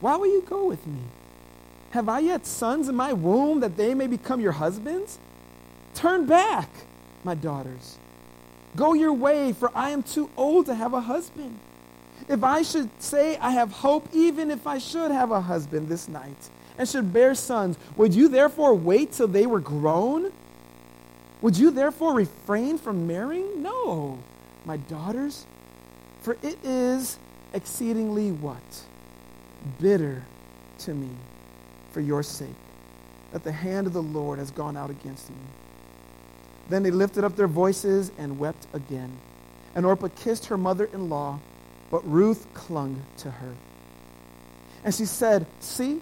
Why 0.01 0.15
will 0.17 0.27
you 0.27 0.41
go 0.41 0.65
with 0.65 0.85
me? 0.85 0.99
Have 1.91 2.09
I 2.09 2.19
yet 2.19 2.45
sons 2.45 2.89
in 2.89 2.95
my 2.95 3.13
womb 3.13 3.61
that 3.61 3.77
they 3.77 3.93
may 3.93 4.07
become 4.07 4.41
your 4.41 4.51
husbands? 4.51 5.17
Turn 5.93 6.25
back, 6.25 6.69
my 7.23 7.35
daughters. 7.35 7.97
Go 8.75 8.93
your 8.93 9.13
way, 9.13 9.53
for 9.53 9.71
I 9.73 9.91
am 9.91 10.03
too 10.03 10.29
old 10.35 10.65
to 10.65 10.75
have 10.75 10.93
a 10.93 10.99
husband. 10.99 11.57
If 12.27 12.43
I 12.43 12.63
should 12.63 12.89
say 13.01 13.37
I 13.37 13.51
have 13.51 13.71
hope, 13.71 14.09
even 14.11 14.51
if 14.51 14.67
I 14.67 14.77
should 14.77 15.11
have 15.11 15.31
a 15.31 15.39
husband 15.39 15.87
this 15.87 16.09
night, 16.09 16.49
and 16.77 16.87
should 16.87 17.13
bear 17.13 17.35
sons, 17.35 17.77
would 17.95 18.13
you 18.13 18.27
therefore 18.27 18.73
wait 18.73 19.13
till 19.13 19.27
they 19.27 19.45
were 19.45 19.59
grown? 19.59 20.31
Would 21.41 21.57
you 21.57 21.71
therefore 21.71 22.13
refrain 22.13 22.77
from 22.77 23.07
marrying? 23.07 23.61
No, 23.61 24.19
my 24.65 24.77
daughters, 24.77 25.45
for 26.21 26.37
it 26.41 26.57
is 26.63 27.17
exceedingly 27.53 28.31
what? 28.31 28.61
Bitter 29.79 30.23
to 30.79 30.93
me 30.93 31.09
for 31.91 32.01
your 32.01 32.23
sake, 32.23 32.49
that 33.31 33.43
the 33.43 33.51
hand 33.51 33.87
of 33.87 33.93
the 33.93 34.03
Lord 34.03 34.39
has 34.39 34.51
gone 34.51 34.75
out 34.75 34.89
against 34.89 35.29
me. 35.29 35.35
Then 36.69 36.83
they 36.83 36.91
lifted 36.91 37.23
up 37.23 37.35
their 37.35 37.47
voices 37.47 38.11
and 38.17 38.39
wept 38.39 38.67
again. 38.73 39.11
And 39.75 39.85
Orpah 39.85 40.09
kissed 40.15 40.47
her 40.47 40.57
mother 40.57 40.89
in 40.93 41.09
law, 41.09 41.39
but 41.91 42.09
Ruth 42.09 42.47
clung 42.53 43.03
to 43.17 43.29
her. 43.29 43.53
And 44.83 44.93
she 44.93 45.05
said, 45.05 45.45
See, 45.59 46.01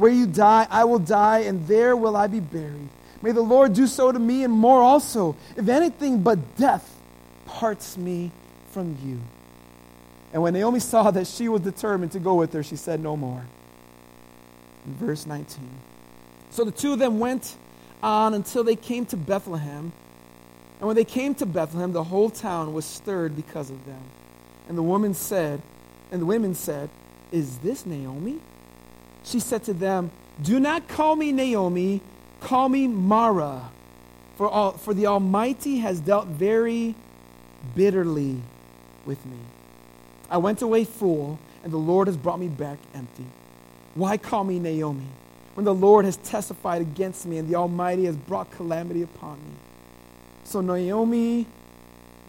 Where 0.00 0.10
you 0.10 0.26
die, 0.26 0.66
I 0.70 0.84
will 0.84 0.98
die, 0.98 1.40
and 1.40 1.68
there 1.68 1.94
will 1.94 2.16
I 2.16 2.26
be 2.26 2.40
buried. 2.40 2.88
May 3.20 3.32
the 3.32 3.42
Lord 3.42 3.74
do 3.74 3.86
so 3.86 4.10
to 4.10 4.18
me 4.18 4.44
and 4.44 4.50
more 4.50 4.80
also, 4.80 5.36
if 5.58 5.68
anything 5.68 6.22
but 6.22 6.56
death 6.56 6.98
parts 7.44 7.98
me 7.98 8.30
from 8.70 8.96
you. 9.04 9.20
And 10.32 10.42
when 10.42 10.54
Naomi 10.54 10.80
saw 10.80 11.10
that 11.10 11.26
she 11.26 11.50
was 11.50 11.60
determined 11.60 12.12
to 12.12 12.18
go 12.18 12.34
with 12.36 12.50
her, 12.54 12.62
she 12.62 12.76
said 12.76 13.00
no 13.00 13.14
more. 13.14 13.44
In 14.86 14.94
verse 14.94 15.26
19. 15.26 15.68
So 16.48 16.64
the 16.64 16.70
two 16.70 16.94
of 16.94 16.98
them 16.98 17.18
went 17.18 17.54
on 18.02 18.32
until 18.32 18.64
they 18.64 18.76
came 18.76 19.04
to 19.04 19.18
Bethlehem. 19.18 19.92
And 20.78 20.86
when 20.86 20.96
they 20.96 21.04
came 21.04 21.34
to 21.34 21.44
Bethlehem, 21.44 21.92
the 21.92 22.04
whole 22.04 22.30
town 22.30 22.72
was 22.72 22.86
stirred 22.86 23.36
because 23.36 23.68
of 23.68 23.84
them. 23.84 24.00
And 24.66 24.78
the 24.78 24.82
woman 24.82 25.12
said, 25.12 25.60
and 26.10 26.22
the 26.22 26.26
women 26.26 26.54
said, 26.54 26.88
Is 27.30 27.58
this 27.58 27.84
Naomi? 27.84 28.40
She 29.24 29.40
said 29.40 29.64
to 29.64 29.72
them, 29.72 30.10
Do 30.42 30.58
not 30.60 30.88
call 30.88 31.16
me 31.16 31.32
Naomi, 31.32 32.00
call 32.40 32.68
me 32.68 32.88
Mara, 32.88 33.70
for, 34.36 34.48
all, 34.48 34.72
for 34.72 34.94
the 34.94 35.06
Almighty 35.06 35.78
has 35.78 36.00
dealt 36.00 36.26
very 36.26 36.94
bitterly 37.74 38.40
with 39.04 39.24
me. 39.26 39.36
I 40.30 40.38
went 40.38 40.62
away 40.62 40.84
full, 40.84 41.38
and 41.62 41.72
the 41.72 41.78
Lord 41.78 42.06
has 42.06 42.16
brought 42.16 42.40
me 42.40 42.48
back 42.48 42.78
empty. 42.94 43.26
Why 43.94 44.16
call 44.16 44.44
me 44.44 44.58
Naomi, 44.58 45.08
when 45.54 45.64
the 45.64 45.74
Lord 45.74 46.04
has 46.04 46.16
testified 46.16 46.80
against 46.80 47.26
me, 47.26 47.38
and 47.38 47.48
the 47.48 47.56
Almighty 47.56 48.04
has 48.04 48.16
brought 48.16 48.50
calamity 48.50 49.02
upon 49.02 49.38
me? 49.38 49.54
So 50.44 50.60
Naomi 50.60 51.46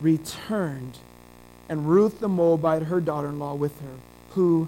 returned, 0.01 0.98
and 1.69 1.88
Ruth 1.88 2.19
the 2.19 2.27
Moabite, 2.27 2.83
her 2.83 3.00
daughter 3.00 3.29
in 3.29 3.39
law, 3.39 3.53
with 3.53 3.79
her, 3.81 3.95
who 4.31 4.67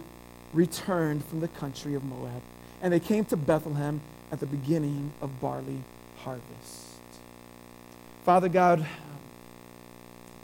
returned 0.54 1.26
from 1.26 1.40
the 1.40 1.48
country 1.48 1.96
of 1.96 2.04
Moab. 2.04 2.42
And 2.82 2.94
they 2.94 3.00
came 3.00 3.26
to 3.26 3.38
Bethlehem 3.38 4.02
at 4.32 4.40
the 4.40 4.46
beginning 4.46 5.14
of 5.22 5.42
barley 5.42 5.82
harvest. 6.24 6.88
Father 8.24 8.50
God, 8.50 8.86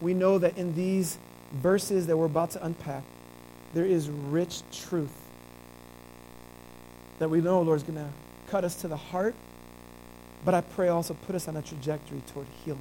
we 0.01 0.13
know 0.13 0.37
that 0.37 0.57
in 0.57 0.75
these 0.75 1.17
verses 1.53 2.07
that 2.07 2.17
we're 2.17 2.25
about 2.25 2.51
to 2.51 2.65
unpack, 2.65 3.03
there 3.73 3.85
is 3.85 4.09
rich 4.09 4.61
truth 4.71 5.13
that 7.19 7.29
we 7.29 7.41
know, 7.41 7.61
Lord, 7.61 7.77
is 7.77 7.83
going 7.83 7.97
to 7.97 8.09
cut 8.49 8.63
us 8.63 8.75
to 8.75 8.87
the 8.87 8.97
heart, 8.97 9.35
but 10.45 10.53
I 10.53 10.61
pray 10.61 10.87
also 10.87 11.13
put 11.13 11.35
us 11.35 11.47
on 11.47 11.57
a 11.57 11.61
trajectory 11.61 12.21
toward 12.33 12.47
healing. 12.63 12.79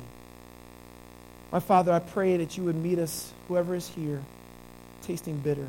My 1.51 1.61
Father, 1.61 1.93
I 1.93 1.99
pray 1.99 2.37
that 2.37 2.57
you 2.57 2.65
would 2.65 2.77
meet 2.77 2.99
us, 2.99 3.33
whoever 3.49 3.75
is 3.75 3.89
here, 3.89 4.23
tasting 5.03 5.39
bitter 5.39 5.67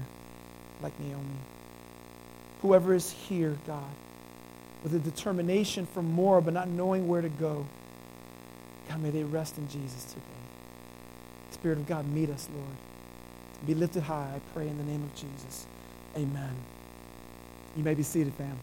like 0.81 0.97
Naomi. 0.99 1.23
Whoever 2.61 2.93
is 2.93 3.09
here, 3.09 3.57
God, 3.65 3.83
with 4.83 4.93
a 4.93 4.99
determination 4.99 5.85
for 5.85 6.01
more 6.01 6.41
but 6.41 6.53
not 6.53 6.67
knowing 6.67 7.07
where 7.07 7.21
to 7.21 7.29
go, 7.29 7.65
God, 8.89 9.01
may 9.01 9.09
they 9.09 9.23
rest 9.23 9.57
in 9.57 9.67
Jesus 9.69 10.03
today. 10.05 10.23
Spirit 11.51 11.77
of 11.77 11.87
God, 11.87 12.07
meet 12.07 12.29
us, 12.29 12.47
Lord. 12.53 12.77
Be 13.67 13.75
lifted 13.75 14.03
high, 14.03 14.31
I 14.35 14.39
pray 14.53 14.67
in 14.67 14.77
the 14.77 14.83
name 14.83 15.03
of 15.03 15.13
Jesus. 15.15 15.65
Amen. 16.15 16.55
You 17.75 17.83
may 17.83 17.93
be 17.93 18.03
seated, 18.03 18.33
fam. 18.33 18.57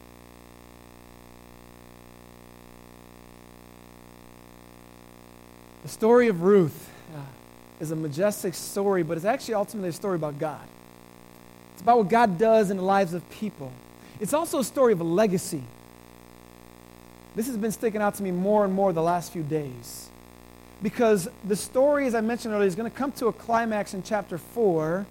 The 5.82 5.88
story 5.88 6.28
of 6.28 6.42
Ruth 6.42 6.90
uh, 7.14 7.20
is 7.78 7.92
a 7.92 7.96
majestic 7.96 8.54
story, 8.54 9.04
but 9.04 9.16
it's 9.16 9.26
actually 9.26 9.54
ultimately 9.54 9.90
a 9.90 9.92
story 9.92 10.16
about 10.16 10.38
God. 10.38 10.66
It's 11.76 11.82
about 11.82 11.98
what 11.98 12.08
God 12.08 12.38
does 12.38 12.70
in 12.70 12.78
the 12.78 12.82
lives 12.82 13.12
of 13.12 13.28
people. 13.28 13.70
It's 14.18 14.32
also 14.32 14.60
a 14.60 14.64
story 14.64 14.94
of 14.94 15.00
a 15.00 15.04
legacy. 15.04 15.62
This 17.34 17.48
has 17.48 17.58
been 17.58 17.70
sticking 17.70 18.00
out 18.00 18.14
to 18.14 18.22
me 18.22 18.30
more 18.30 18.64
and 18.64 18.72
more 18.72 18.94
the 18.94 19.02
last 19.02 19.30
few 19.30 19.42
days. 19.42 20.08
Because 20.82 21.28
the 21.44 21.54
story, 21.54 22.06
as 22.06 22.14
I 22.14 22.22
mentioned 22.22 22.54
earlier, 22.54 22.66
is 22.66 22.76
going 22.76 22.90
to 22.90 22.96
come 22.96 23.12
to 23.12 23.26
a 23.26 23.32
climax 23.34 23.92
in 23.92 24.02
chapter 24.02 24.38
4. 24.38 25.04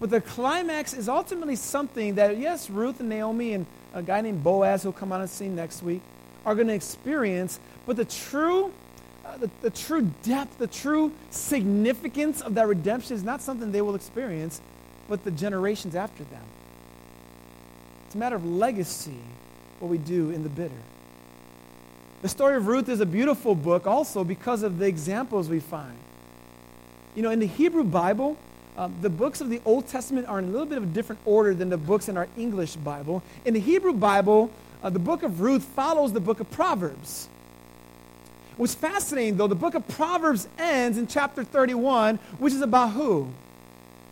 But 0.00 0.10
the 0.10 0.20
climax 0.20 0.94
is 0.94 1.08
ultimately 1.08 1.54
something 1.54 2.16
that, 2.16 2.38
yes, 2.38 2.68
Ruth 2.68 2.98
and 2.98 3.08
Naomi 3.08 3.52
and 3.52 3.64
a 3.92 4.02
guy 4.02 4.20
named 4.20 4.42
Boaz, 4.42 4.82
who'll 4.82 4.90
come 4.90 5.12
on 5.12 5.20
the 5.20 5.28
scene 5.28 5.54
next 5.54 5.80
week, 5.80 6.02
are 6.44 6.56
going 6.56 6.66
to 6.66 6.74
experience. 6.74 7.60
But 7.86 7.94
the 7.94 8.04
true, 8.04 8.72
uh, 9.24 9.36
the, 9.36 9.48
the 9.62 9.70
true 9.70 10.10
depth, 10.24 10.58
the 10.58 10.66
true 10.66 11.12
significance 11.30 12.40
of 12.40 12.56
that 12.56 12.66
redemption 12.66 13.14
is 13.14 13.22
not 13.22 13.42
something 13.42 13.70
they 13.70 13.80
will 13.80 13.94
experience, 13.94 14.60
but 15.08 15.24
the 15.24 15.30
generations 15.30 15.94
after 15.94 16.24
them. 16.24 16.42
It's 18.06 18.14
a 18.14 18.18
matter 18.18 18.36
of 18.36 18.44
legacy, 18.44 19.18
what 19.80 19.88
we 19.88 19.98
do 19.98 20.30
in 20.30 20.42
the 20.42 20.48
bitter. 20.48 20.74
The 22.22 22.28
story 22.28 22.56
of 22.56 22.66
Ruth 22.66 22.88
is 22.88 23.00
a 23.00 23.06
beautiful 23.06 23.54
book 23.54 23.86
also 23.86 24.24
because 24.24 24.62
of 24.62 24.78
the 24.78 24.86
examples 24.86 25.48
we 25.48 25.60
find. 25.60 25.96
You 27.14 27.22
know, 27.22 27.30
in 27.30 27.38
the 27.38 27.46
Hebrew 27.46 27.84
Bible, 27.84 28.36
um, 28.76 28.94
the 29.02 29.10
books 29.10 29.40
of 29.40 29.50
the 29.50 29.60
Old 29.64 29.86
Testament 29.86 30.26
are 30.26 30.38
in 30.38 30.46
a 30.46 30.48
little 30.48 30.66
bit 30.66 30.78
of 30.78 30.84
a 30.84 30.86
different 30.86 31.20
order 31.24 31.54
than 31.54 31.68
the 31.68 31.76
books 31.76 32.08
in 32.08 32.16
our 32.16 32.28
English 32.36 32.76
Bible. 32.76 33.22
In 33.44 33.54
the 33.54 33.60
Hebrew 33.60 33.92
Bible, 33.92 34.50
uh, 34.82 34.90
the 34.90 34.98
book 34.98 35.22
of 35.22 35.40
Ruth 35.40 35.64
follows 35.64 36.12
the 36.12 36.20
book 36.20 36.40
of 36.40 36.50
Proverbs. 36.50 37.28
What's 38.56 38.74
fascinating, 38.74 39.36
though, 39.36 39.46
the 39.46 39.54
book 39.54 39.74
of 39.74 39.86
Proverbs 39.88 40.48
ends 40.58 40.98
in 40.98 41.06
chapter 41.06 41.44
31, 41.44 42.18
which 42.38 42.52
is 42.52 42.62
about 42.62 42.92
who? 42.92 43.28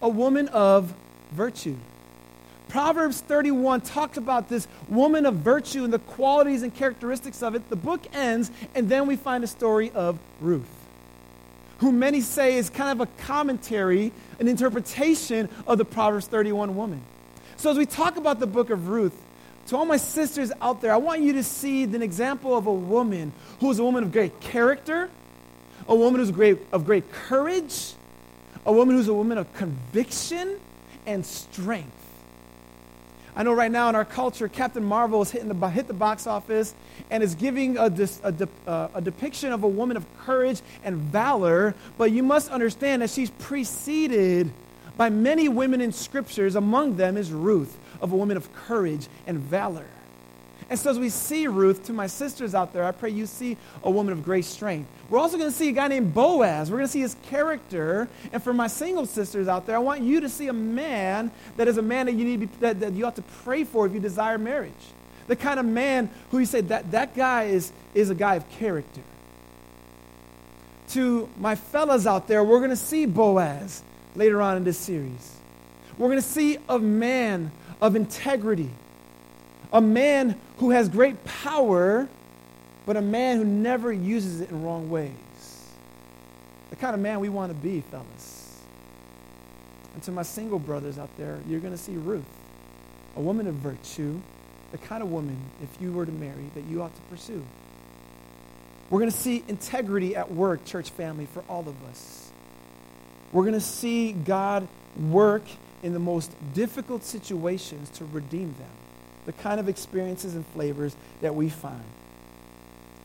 A 0.03 0.09
woman 0.09 0.49
of 0.49 0.93
virtue. 1.31 1.77
Proverbs 2.69 3.21
31 3.21 3.83
talks 3.83 4.17
about 4.17 4.49
this 4.49 4.67
woman 4.89 5.27
of 5.27 5.37
virtue 5.37 5.85
and 5.85 5.93
the 5.93 5.99
qualities 5.99 6.63
and 6.63 6.75
characteristics 6.75 7.43
of 7.43 7.55
it. 7.55 7.69
The 7.69 7.77
book 7.77 8.01
ends, 8.15 8.51
and 8.75 8.89
then 8.89 9.07
we 9.07 9.17
find 9.17 9.45
a 9.45 9.47
story 9.47 9.91
of 9.95 10.19
Ruth, 10.41 10.65
who 11.81 11.93
many 11.93 12.23
say 12.23 12.57
is 12.57 12.71
kind 12.71 12.99
of 12.99 13.07
a 13.07 13.23
commentary, 13.25 14.11
an 14.41 14.49
interpretation 14.49 15.51
of 15.67 15.77
the 15.77 15.85
Proverbs 15.85 16.27
31 16.27 16.75
woman. 16.75 17.03
So, 17.59 17.71
as 17.71 17.77
we 17.77 17.85
talk 17.85 18.17
about 18.17 18.41
the 18.41 18.47
book 18.47 18.71
of 18.71 18.89
Ruth, 18.89 19.15
to 19.67 19.77
all 19.77 19.85
my 19.85 19.99
sisters 19.99 20.51
out 20.61 20.81
there, 20.81 20.93
I 20.93 20.97
want 20.97 21.21
you 21.21 21.35
to 21.35 21.45
see 21.45 21.85
an 21.85 22.03
example 22.03 22.57
of 22.57 22.67
a 22.67 22.73
woman 22.73 23.33
who 23.61 23.71
is 23.71 23.79
a 23.79 23.85
woman 23.85 24.03
of 24.03 24.13
great 24.13 24.41
character, 24.41 25.11
a 25.87 25.95
woman 25.95 26.21
who's 26.21 26.31
great, 26.31 26.59
of 26.73 26.87
great 26.87 27.13
courage, 27.13 27.93
a 28.65 28.73
woman 28.73 28.97
who's 28.97 29.09
a 29.09 29.15
woman 29.15 29.39
of 29.39 29.53
conviction 29.55 30.59
and 31.07 31.25
strength. 31.27 31.91
I 33.35 33.43
know 33.45 33.55
right 33.55 33.73
now 33.73 33.89
in 33.89 33.95
our 33.95 34.05
culture, 34.05 34.47
Captain 34.47 34.85
Marvel 34.85 35.23
is 35.23 35.31
hitting 35.31 35.49
the, 35.49 35.69
hit 35.71 35.87
the 35.87 35.95
box 35.95 36.27
office 36.27 36.75
and 37.11 37.23
is 37.23 37.35
giving 37.35 37.79
a, 37.79 37.91
a, 38.25 38.49
uh, 38.67 38.89
a 38.95 39.01
depiction 39.01 39.53
of 39.53 39.63
a 39.63 39.69
woman 39.69 39.97
of 39.97 40.05
courage 40.19 40.61
and 40.85 40.97
valor, 40.97 41.75
but 41.97 42.11
you 42.11 42.23
must 42.23 42.51
understand 42.51 43.01
that 43.01 43.09
she's 43.09 43.31
preceded 43.31 44.51
by 44.99 45.09
many 45.09 45.49
women 45.49 45.81
in 45.81 45.93
scriptures. 45.93 46.57
Among 46.57 46.97
them 46.97 47.17
is 47.17 47.33
Ruth, 47.33 47.79
of 48.03 48.13
a 48.13 48.17
woman 48.17 48.37
of 48.37 48.53
courage 48.55 49.09
and 49.27 49.39
valor. 49.39 49.87
And 50.73 50.79
so, 50.79 50.89
as 50.89 50.99
we 50.99 51.11
see 51.11 51.49
Ruth, 51.49 51.85
to 51.89 51.93
my 51.93 52.07
sisters 52.07 52.55
out 52.55 52.73
there, 52.73 52.83
I 52.83 52.93
pray 52.93 53.11
you 53.11 53.27
see 53.27 53.59
a 53.85 53.91
woman 53.91 54.15
of 54.15 54.25
great 54.25 54.47
strength. 54.47 54.89
We're 55.11 55.19
also 55.19 55.37
going 55.37 55.51
to 55.51 55.55
see 55.55 55.69
a 55.69 55.73
guy 55.73 55.87
named 55.87 56.15
Boaz. 56.15 56.71
We're 56.71 56.79
going 56.79 56.87
to 56.87 56.93
see 56.93 57.03
his 57.03 57.15
character. 57.25 58.09
And 58.33 58.43
for 58.43 58.55
my 58.55 58.69
single 58.69 59.05
sisters 59.05 59.49
out 59.49 59.67
there, 59.67 59.77
I 59.77 59.81
want 59.81 60.01
you 60.01 60.23
to 60.23 60.31
see 60.31 60.49
a 60.49 60.55
man 60.55 61.31
that 61.59 61.69
is 61.69 61.77
a 61.77 61.83
man 61.83 62.07
that 62.07 62.13
you, 62.13 62.25
need 62.25 62.49
that, 62.61 62.81
that 62.81 62.95
you 62.95 63.05
ought 63.05 63.17
to 63.17 63.23
pray 63.45 63.65
for 63.65 63.85
if 63.85 63.93
you 63.93 64.01
desire 64.01 64.39
marriage. 64.39 64.73
The 65.27 65.37
kind 65.37 65.61
of 65.61 65.67
man 65.67 66.09
who 66.31 66.39
you 66.39 66.47
say, 66.47 66.63
that, 66.63 66.91
that 66.93 67.15
guy 67.15 67.43
is, 67.43 67.71
is 67.93 68.09
a 68.09 68.15
guy 68.15 68.37
of 68.37 68.51
character. 68.53 69.03
To 70.93 71.29
my 71.37 71.55
fellas 71.55 72.07
out 72.07 72.29
there, 72.29 72.43
we're 72.43 72.61
going 72.61 72.71
to 72.71 72.77
see 72.77 73.05
Boaz 73.05 73.83
later 74.17 74.41
on 74.41 74.57
in 74.57 74.65
this 74.65 74.79
series. 74.79 75.37
We're 75.99 76.09
going 76.09 76.23
to 76.23 76.27
see 76.27 76.57
a 76.67 76.79
man 76.79 77.51
of 77.83 77.95
integrity 77.95 78.71
a 79.73 79.81
man 79.81 80.39
who 80.59 80.71
has 80.71 80.89
great 80.89 81.25
power, 81.25 82.09
but 82.85 82.97
a 82.97 83.01
man 83.01 83.39
who 83.39 83.45
never 83.45 83.93
uses 83.93 84.41
it 84.41 84.51
in 84.51 84.63
wrong 84.63 84.91
ways. 84.91 85.11
The 86.71 86.77
kind 86.77 86.95
of 86.95 87.01
man 87.01 87.21
we 87.21 87.29
want 87.29 87.51
to 87.51 87.59
be, 87.59 87.81
fellas. 87.81 88.61
And 89.95 90.03
to 90.05 90.13
my 90.13 90.23
single 90.23 90.59
brothers 90.59 90.99
out 90.99 91.11
there, 91.17 91.39
you're 91.49 91.61
going 91.61 91.75
to 91.75 91.83
see 91.83 91.97
Ruth, 91.97 92.25
a 93.17 93.21
woman 93.21 93.47
of 93.47 93.55
virtue, 93.57 94.21
the 94.73 94.79
kind 94.79 95.03
of 95.03 95.11
woman, 95.11 95.39
if 95.63 95.81
you 95.81 95.93
were 95.93 96.07
to 96.07 96.13
marry, 96.13 96.51
that 96.55 96.65
you 96.65 96.83
ought 96.83 96.95
to 96.95 97.03
pursue. 97.03 97.43
We're 98.91 99.01
going 99.01 99.11
to 99.11 99.17
see 99.17 99.43
integrity 99.49 100.17
at 100.17 100.33
work, 100.33 100.65
church 100.65 100.91
family, 100.91 101.27
for 101.27 101.43
all 101.49 101.61
of 101.61 101.83
us. 101.85 102.31
We're 103.33 103.45
going 103.45 103.55
to 103.55 103.61
see 103.61 104.13
God 104.13 104.69
work 104.99 105.45
in 105.83 105.95
the 105.95 105.99
most 105.99 106.31
difficult 106.53 107.05
situations 107.05 107.89
to 107.91 108.05
redeem 108.05 108.55
them 108.59 108.71
the 109.27 109.33
kind 109.33 109.61
of 109.61 109.69
experiences 109.69 110.35
and 110.35 110.47
flavors 110.49 110.97
that 111.21 111.35
we 111.35 111.49
find. 111.49 111.83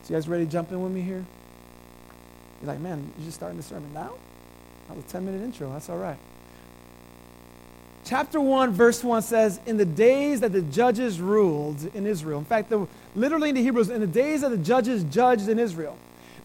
So, 0.02 0.14
you 0.14 0.16
guys 0.16 0.28
ready 0.28 0.44
to 0.44 0.50
jump 0.50 0.72
in 0.72 0.82
with 0.82 0.92
me 0.92 1.00
here? 1.00 1.24
You're 2.60 2.68
like, 2.68 2.80
man, 2.80 3.12
you're 3.18 3.26
just 3.26 3.36
starting 3.36 3.56
the 3.56 3.62
sermon 3.62 3.92
now? 3.92 4.12
That 4.88 4.96
was 4.96 5.04
a 5.04 5.08
10 5.08 5.24
minute 5.24 5.42
intro. 5.42 5.70
That's 5.72 5.88
all 5.88 5.98
right. 5.98 6.18
Chapter 8.04 8.40
1, 8.40 8.72
verse 8.72 9.04
1 9.04 9.20
says, 9.20 9.60
In 9.66 9.76
the 9.76 9.84
days 9.84 10.40
that 10.40 10.52
the 10.52 10.62
judges 10.62 11.20
ruled 11.20 11.94
in 11.94 12.06
Israel. 12.06 12.38
In 12.38 12.46
fact, 12.46 12.70
the, 12.70 12.88
literally 13.14 13.50
in 13.50 13.54
the 13.54 13.62
Hebrews, 13.62 13.90
in 13.90 14.00
the 14.00 14.06
days 14.06 14.40
that 14.40 14.48
the 14.48 14.56
judges 14.56 15.04
judged 15.04 15.48
in 15.48 15.58
Israel. 15.58 15.96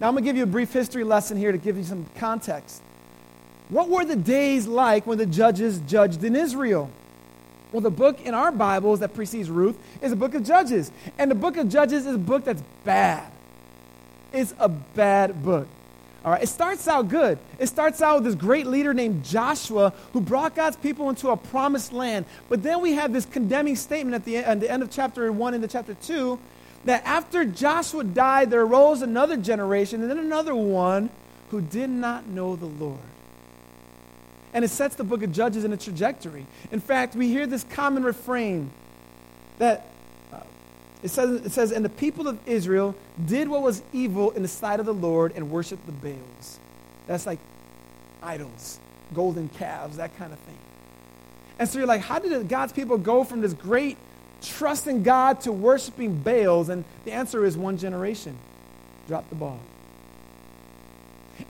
Now, 0.02 0.10
I'm 0.10 0.14
going 0.14 0.26
to 0.26 0.30
give 0.30 0.36
you 0.36 0.44
a 0.44 0.48
brief 0.48 0.74
history 0.74 1.06
lesson 1.06 1.38
here 1.38 1.54
to 1.54 1.58
give 1.58 1.78
you 1.78 1.86
some 1.86 2.06
context. 2.18 2.82
What 3.70 3.88
were 3.88 4.04
the 4.04 4.18
days 4.18 4.68
like 4.68 5.08
when 5.08 5.18
the 5.18 5.26
judges 5.26 5.80
judged 5.88 6.24
in 6.24 6.36
Israel? 6.36 6.92
Well, 7.74 7.82
the 7.82 7.90
book 7.90 8.22
in 8.22 8.36
our 8.36 8.52
Bibles 8.52 9.00
that 9.00 9.16
precedes 9.16 9.50
Ruth 9.50 9.76
is 10.04 10.12
a 10.12 10.16
book 10.16 10.36
of 10.36 10.44
Judges. 10.44 10.92
And 11.18 11.32
the 11.32 11.36
book 11.36 11.58
of 11.58 11.70
Judges 11.70 12.06
is 12.06 12.16
a 12.16 12.20
book 12.20 12.46
that's 12.46 12.62
bad. 12.86 13.30
It's 14.32 14.54
a 14.60 14.70
bad 14.70 15.44
book. 15.44 15.68
All 16.24 16.32
right, 16.32 16.44
it 16.44 16.48
starts 16.48 16.88
out 16.88 17.10
good. 17.10 17.40
It 17.58 17.68
starts 17.68 18.00
out 18.00 18.18
with 18.18 18.26
this 18.26 18.36
great 18.36 18.68
leader 18.68 18.94
named 18.94 19.26
Joshua 19.26 19.92
who 20.14 20.22
brought 20.22 20.56
God's 20.56 20.78
people 20.78 21.10
into 21.10 21.30
a 21.30 21.36
promised 21.36 21.92
land. 21.92 22.26
But 22.48 22.62
then 22.62 22.80
we 22.80 22.94
have 22.94 23.12
this 23.12 23.26
condemning 23.26 23.76
statement 23.76 24.14
at 24.14 24.24
the, 24.24 24.38
end, 24.38 24.46
at 24.46 24.60
the 24.60 24.72
end 24.72 24.84
of 24.84 24.92
chapter 24.92 25.32
1 25.32 25.54
into 25.56 25.68
chapter 25.68 25.96
2 25.96 26.40
that 26.86 27.04
after 27.06 27.44
Joshua 27.44 28.04
died, 28.04 28.52
there 28.52 28.62
arose 28.62 29.02
another 29.02 29.36
generation 29.36 30.02
and 30.02 30.12
then 30.12 30.20
another 30.20 30.56
one 30.56 31.10
who 31.50 31.60
did 31.60 31.90
not 31.90 32.28
know 32.28 32.56
the 32.56 32.68
Lord 32.68 33.00
and 34.54 34.64
it 34.64 34.70
sets 34.70 34.96
the 34.96 35.04
book 35.04 35.24
of 35.24 35.32
Judges 35.32 35.64
in 35.64 35.74
a 35.74 35.78
trajectory. 35.78 36.46
In 36.72 36.80
fact, 36.80 37.16
we 37.16 37.30
hear 37.30 37.48
this 37.48 37.64
common 37.72 38.04
refrain 38.04 38.72
that 39.58 39.88
uh, 40.32 40.40
it, 41.02 41.10
says, 41.10 41.46
it 41.46 41.52
says, 41.52 41.72
And 41.72 41.84
the 41.84 41.90
people 41.90 42.28
of 42.28 42.40
Israel 42.48 42.96
did 43.26 43.48
what 43.48 43.62
was 43.62 43.82
evil 43.92 44.32
in 44.32 44.42
the 44.42 44.48
sight 44.48 44.80
of 44.80 44.86
the 44.86 44.94
Lord 44.94 45.34
and 45.36 45.50
worshiped 45.50 45.86
the 45.86 45.92
Baals. 45.92 46.60
That's 47.08 47.26
like 47.26 47.40
idols, 48.22 48.80
golden 49.14 49.50
calves, 49.50 49.98
that 49.98 50.16
kind 50.18 50.32
of 50.32 50.40
thing. 50.40 50.58
And 51.60 51.70
so 51.70 51.80
you're 51.80 51.88
like, 51.88 52.02
how 52.02 52.20
did 52.20 52.48
God's 52.48 52.74
people 52.74 52.98
go 52.98 53.24
from 53.24 53.42
this 53.42 53.54
great 53.54 53.98
trust 54.42 54.88
in 54.88 55.04
God 55.04 55.42
to 55.42 55.52
worshiping 55.52 56.16
Baals? 56.16 56.70
And 56.70 56.84
the 57.06 57.12
answer 57.12 57.46
is 57.46 57.58
one 57.58 57.78
generation. 57.78 58.38
Drop 59.08 59.28
the 59.30 59.36
ball. 59.36 59.60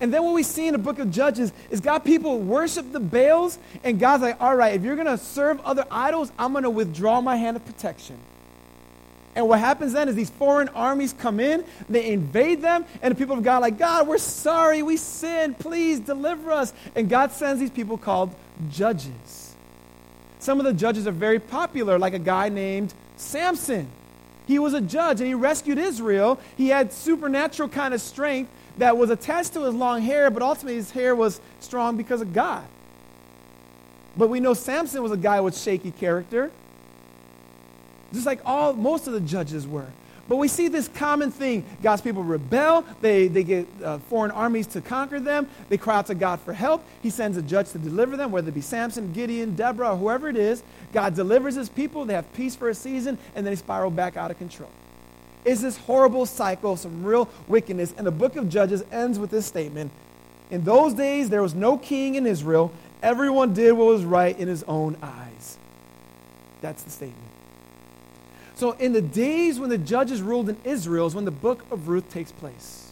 And 0.03 0.13
then 0.13 0.21
what 0.21 0.33
we 0.33 0.43
see 0.43 0.67
in 0.67 0.73
the 0.73 0.79
book 0.79 0.99
of 0.99 1.11
Judges 1.11 1.53
is 1.69 1.79
God 1.79 1.99
people 1.99 2.37
worship 2.37 2.91
the 2.91 2.99
Baals, 2.99 3.57
and 3.85 3.97
God's 3.97 4.21
like, 4.21 4.41
all 4.41 4.53
right, 4.53 4.75
if 4.75 4.83
you're 4.83 4.97
going 4.97 5.07
to 5.07 5.17
serve 5.17 5.61
other 5.61 5.85
idols, 5.89 6.29
I'm 6.37 6.51
going 6.51 6.65
to 6.65 6.69
withdraw 6.69 7.21
my 7.21 7.37
hand 7.37 7.55
of 7.55 7.63
protection. 7.63 8.17
And 9.33 9.47
what 9.47 9.59
happens 9.59 9.93
then 9.93 10.09
is 10.09 10.15
these 10.15 10.29
foreign 10.29 10.67
armies 10.67 11.15
come 11.17 11.39
in, 11.39 11.63
they 11.89 12.11
invade 12.11 12.61
them, 12.61 12.83
and 13.01 13.15
the 13.15 13.17
people 13.17 13.37
of 13.37 13.45
God 13.45 13.59
are 13.59 13.61
like, 13.61 13.77
God, 13.77 14.05
we're 14.05 14.17
sorry, 14.17 14.83
we 14.83 14.97
sinned, 14.97 15.57
please 15.57 16.01
deliver 16.01 16.51
us. 16.51 16.73
And 16.95 17.07
God 17.07 17.31
sends 17.31 17.61
these 17.61 17.71
people 17.71 17.97
called 17.97 18.35
judges. 18.71 19.55
Some 20.39 20.59
of 20.59 20.65
the 20.65 20.73
judges 20.73 21.07
are 21.07 21.11
very 21.11 21.39
popular, 21.39 21.97
like 21.97 22.13
a 22.13 22.19
guy 22.19 22.49
named 22.49 22.93
Samson. 23.15 23.87
He 24.47 24.59
was 24.59 24.73
a 24.73 24.81
judge 24.81 25.21
and 25.21 25.27
he 25.29 25.33
rescued 25.33 25.77
Israel. 25.77 26.41
He 26.57 26.67
had 26.67 26.91
supernatural 26.91 27.69
kind 27.69 27.93
of 27.93 28.01
strength 28.01 28.51
that 28.77 28.97
was 28.97 29.09
attached 29.09 29.53
to 29.53 29.63
his 29.63 29.73
long 29.73 30.01
hair, 30.01 30.29
but 30.31 30.41
ultimately 30.41 30.75
his 30.75 30.91
hair 30.91 31.15
was 31.15 31.39
strong 31.59 31.97
because 31.97 32.21
of 32.21 32.33
God. 32.33 32.63
But 34.15 34.29
we 34.29 34.39
know 34.39 34.53
Samson 34.53 35.01
was 35.01 35.11
a 35.11 35.17
guy 35.17 35.41
with 35.41 35.57
shaky 35.57 35.91
character, 35.91 36.51
just 38.13 38.25
like 38.25 38.41
all 38.45 38.73
most 38.73 39.07
of 39.07 39.13
the 39.13 39.21
judges 39.21 39.67
were. 39.67 39.87
But 40.29 40.37
we 40.37 40.47
see 40.47 40.69
this 40.69 40.87
common 40.87 41.31
thing. 41.31 41.65
God's 41.81 42.01
people 42.01 42.23
rebel. 42.23 42.85
They, 43.01 43.27
they 43.27 43.43
get 43.43 43.67
uh, 43.83 43.97
foreign 43.97 44.31
armies 44.31 44.67
to 44.67 44.81
conquer 44.81 45.19
them. 45.19 45.49
They 45.67 45.77
cry 45.77 45.97
out 45.97 46.05
to 46.07 46.15
God 46.15 46.39
for 46.39 46.53
help. 46.53 46.83
He 47.01 47.09
sends 47.09 47.35
a 47.35 47.41
judge 47.41 47.71
to 47.71 47.77
deliver 47.77 48.15
them, 48.15 48.31
whether 48.31 48.47
it 48.47 48.53
be 48.53 48.61
Samson, 48.61 49.11
Gideon, 49.11 49.55
Deborah, 49.55 49.91
or 49.91 49.97
whoever 49.97 50.29
it 50.29 50.37
is. 50.37 50.63
God 50.93 51.15
delivers 51.15 51.55
his 51.55 51.67
people. 51.67 52.05
They 52.05 52.13
have 52.13 52.31
peace 52.33 52.55
for 52.55 52.69
a 52.69 52.75
season, 52.75 53.17
and 53.35 53.45
then 53.45 53.51
they 53.51 53.57
spiral 53.57 53.91
back 53.91 54.15
out 54.15 54.31
of 54.31 54.37
control. 54.37 54.69
It's 55.45 55.61
this 55.61 55.77
horrible 55.77 56.25
cycle, 56.25 56.73
of 56.73 56.79
some 56.79 57.03
real 57.03 57.29
wickedness. 57.47 57.93
And 57.97 58.07
the 58.07 58.11
book 58.11 58.35
of 58.35 58.49
Judges 58.49 58.83
ends 58.91 59.19
with 59.19 59.31
this 59.31 59.45
statement 59.45 59.91
In 60.49 60.63
those 60.63 60.93
days, 60.93 61.29
there 61.29 61.41
was 61.41 61.53
no 61.55 61.77
king 61.77 62.15
in 62.15 62.25
Israel. 62.25 62.71
Everyone 63.01 63.53
did 63.53 63.73
what 63.73 63.87
was 63.87 64.05
right 64.05 64.37
in 64.37 64.47
his 64.47 64.63
own 64.63 64.95
eyes. 65.01 65.57
That's 66.61 66.83
the 66.83 66.89
statement. 66.89 67.19
So, 68.55 68.71
in 68.73 68.93
the 68.93 69.01
days 69.01 69.59
when 69.59 69.69
the 69.69 69.77
judges 69.77 70.21
ruled 70.21 70.47
in 70.47 70.57
Israel, 70.63 71.07
is 71.07 71.15
when 71.15 71.25
the 71.25 71.31
book 71.31 71.65
of 71.71 71.87
Ruth 71.87 72.09
takes 72.11 72.31
place. 72.31 72.91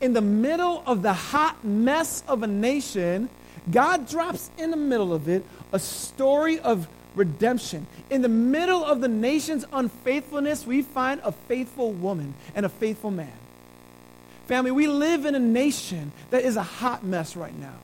In 0.00 0.12
the 0.12 0.20
middle 0.20 0.82
of 0.86 1.02
the 1.02 1.12
hot 1.12 1.64
mess 1.64 2.24
of 2.26 2.42
a 2.42 2.46
nation, 2.46 3.28
God 3.70 4.08
drops 4.08 4.50
in 4.58 4.70
the 4.70 4.76
middle 4.76 5.14
of 5.14 5.28
it 5.28 5.44
a 5.72 5.78
story 5.78 6.58
of 6.58 6.88
redemption. 7.14 7.86
In 8.10 8.22
the 8.22 8.28
middle 8.28 8.84
of 8.84 9.00
the 9.00 9.08
nation's 9.08 9.64
unfaithfulness, 9.72 10.66
we 10.66 10.82
find 10.82 11.20
a 11.24 11.32
faithful 11.32 11.92
woman 11.92 12.34
and 12.54 12.66
a 12.66 12.68
faithful 12.68 13.10
man. 13.10 13.32
Family, 14.46 14.70
we 14.70 14.86
live 14.86 15.24
in 15.24 15.34
a 15.34 15.40
nation 15.40 16.12
that 16.30 16.44
is 16.44 16.56
a 16.56 16.62
hot 16.62 17.04
mess 17.04 17.36
right 17.36 17.58
now. 17.58 17.74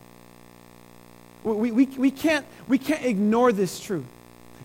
We, 1.42 1.70
we, 1.70 1.86
we, 1.86 2.10
can't, 2.10 2.44
we 2.68 2.78
can't 2.78 3.04
ignore 3.04 3.50
this 3.50 3.80
truth. 3.80 4.04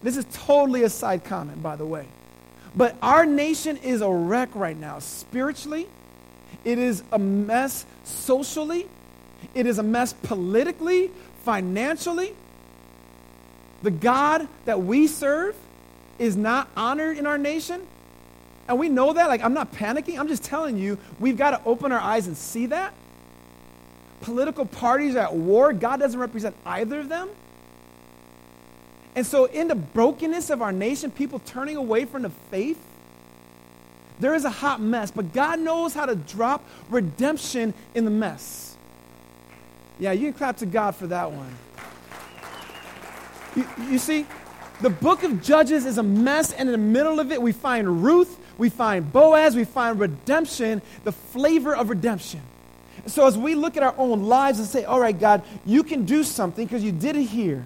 This 0.04 0.18
is 0.18 0.26
totally 0.34 0.84
a 0.84 0.90
side 0.90 1.24
comment, 1.24 1.64
by 1.64 1.78
the 1.78 1.86
way. 1.86 2.06
But 2.76 2.98
our 3.02 3.26
nation 3.26 3.78
is 3.78 4.02
a 4.02 4.10
wreck 4.10 4.50
right 4.54 4.78
now, 4.78 5.00
spiritually. 5.00 5.88
It 6.66 6.78
is 6.78 7.02
a 7.12 7.20
mess 7.20 7.86
socially. 8.04 8.88
It 9.54 9.66
is 9.66 9.80
a 9.80 9.84
mess 9.84 10.12
politically, 10.12 11.12
financially. 11.44 12.36
The 13.86 13.92
God 13.92 14.48
that 14.66 14.82
we 14.82 15.06
serve 15.06 15.56
is 16.18 16.36
not 16.36 16.68
honored 16.76 17.20
in 17.20 17.28
our 17.28 17.38
nation. 17.38 17.86
And 18.68 18.80
we 18.80 18.90
know 18.90 19.14
that. 19.14 19.28
Like, 19.28 19.44
I'm 19.44 19.54
not 19.54 19.74
panicking. 19.74 20.18
I'm 20.18 20.28
just 20.28 20.44
telling 20.44 20.80
you, 20.80 20.98
we've 21.20 21.38
got 21.38 21.52
to 21.52 21.62
open 21.70 21.92
our 21.92 22.00
eyes 22.00 22.26
and 22.26 22.36
see 22.36 22.66
that. 22.66 22.96
Political 24.22 24.66
parties 24.66 25.16
are 25.16 25.20
at 25.20 25.36
war. 25.36 25.72
God 25.72 26.00
doesn't 26.00 26.20
represent 26.20 26.56
either 26.66 27.02
of 27.02 27.10
them. 27.10 27.30
And 29.14 29.24
so, 29.24 29.46
in 29.46 29.68
the 29.68 29.76
brokenness 29.76 30.50
of 30.50 30.64
our 30.64 30.72
nation, 30.72 31.12
people 31.12 31.38
turning 31.46 31.78
away 31.78 32.06
from 32.06 32.24
the 32.24 32.32
faith, 32.32 32.80
there 34.20 34.34
is 34.34 34.46
a 34.46 34.50
hot 34.50 34.82
mess, 34.82 35.12
but 35.12 35.32
God 35.32 35.60
knows 35.60 35.94
how 35.94 36.08
to 36.08 36.16
drop 36.16 36.66
redemption 36.90 37.76
in 37.94 38.04
the 38.04 38.10
mess. 38.10 38.76
Yeah, 40.00 40.14
you 40.14 40.32
can 40.32 40.34
clap 40.40 40.58
to 40.58 40.66
God 40.66 40.96
for 40.96 41.06
that 41.06 41.32
one. 41.32 41.56
You, 43.56 43.68
you 43.90 44.00
see, 44.00 44.26
the 44.82 44.90
book 44.90 45.24
of 45.24 45.42
Judges 45.42 45.86
is 45.86 45.98
a 45.98 46.04
mess, 46.04 46.52
and 46.52 46.68
in 46.68 46.72
the 46.72 46.78
middle 46.78 47.20
of 47.20 47.32
it, 47.32 47.42
we 47.42 47.52
find 47.52 48.04
Ruth, 48.04 48.38
we 48.58 48.70
find 48.70 49.12
Boaz, 49.12 49.56
we 49.56 49.64
find 49.64 50.00
redemption, 50.00 50.82
the 51.04 51.12
flavor 51.12 51.76
of 51.76 51.90
redemption. 51.90 52.42
So, 53.08 53.28
as 53.28 53.38
we 53.38 53.56
look 53.56 53.78
at 53.78 53.84
our 53.84 53.96
own 53.98 54.24
lives 54.24 54.60
and 54.60 54.68
say, 54.68 54.84
All 54.84 55.00
right, 55.00 55.18
God, 55.18 55.44
you 55.66 55.84
can 55.84 56.06
do 56.06 56.24
something 56.24 56.66
because 56.66 56.84
you 56.84 56.92
did 56.92 57.16
it 57.16 57.26
here 57.26 57.66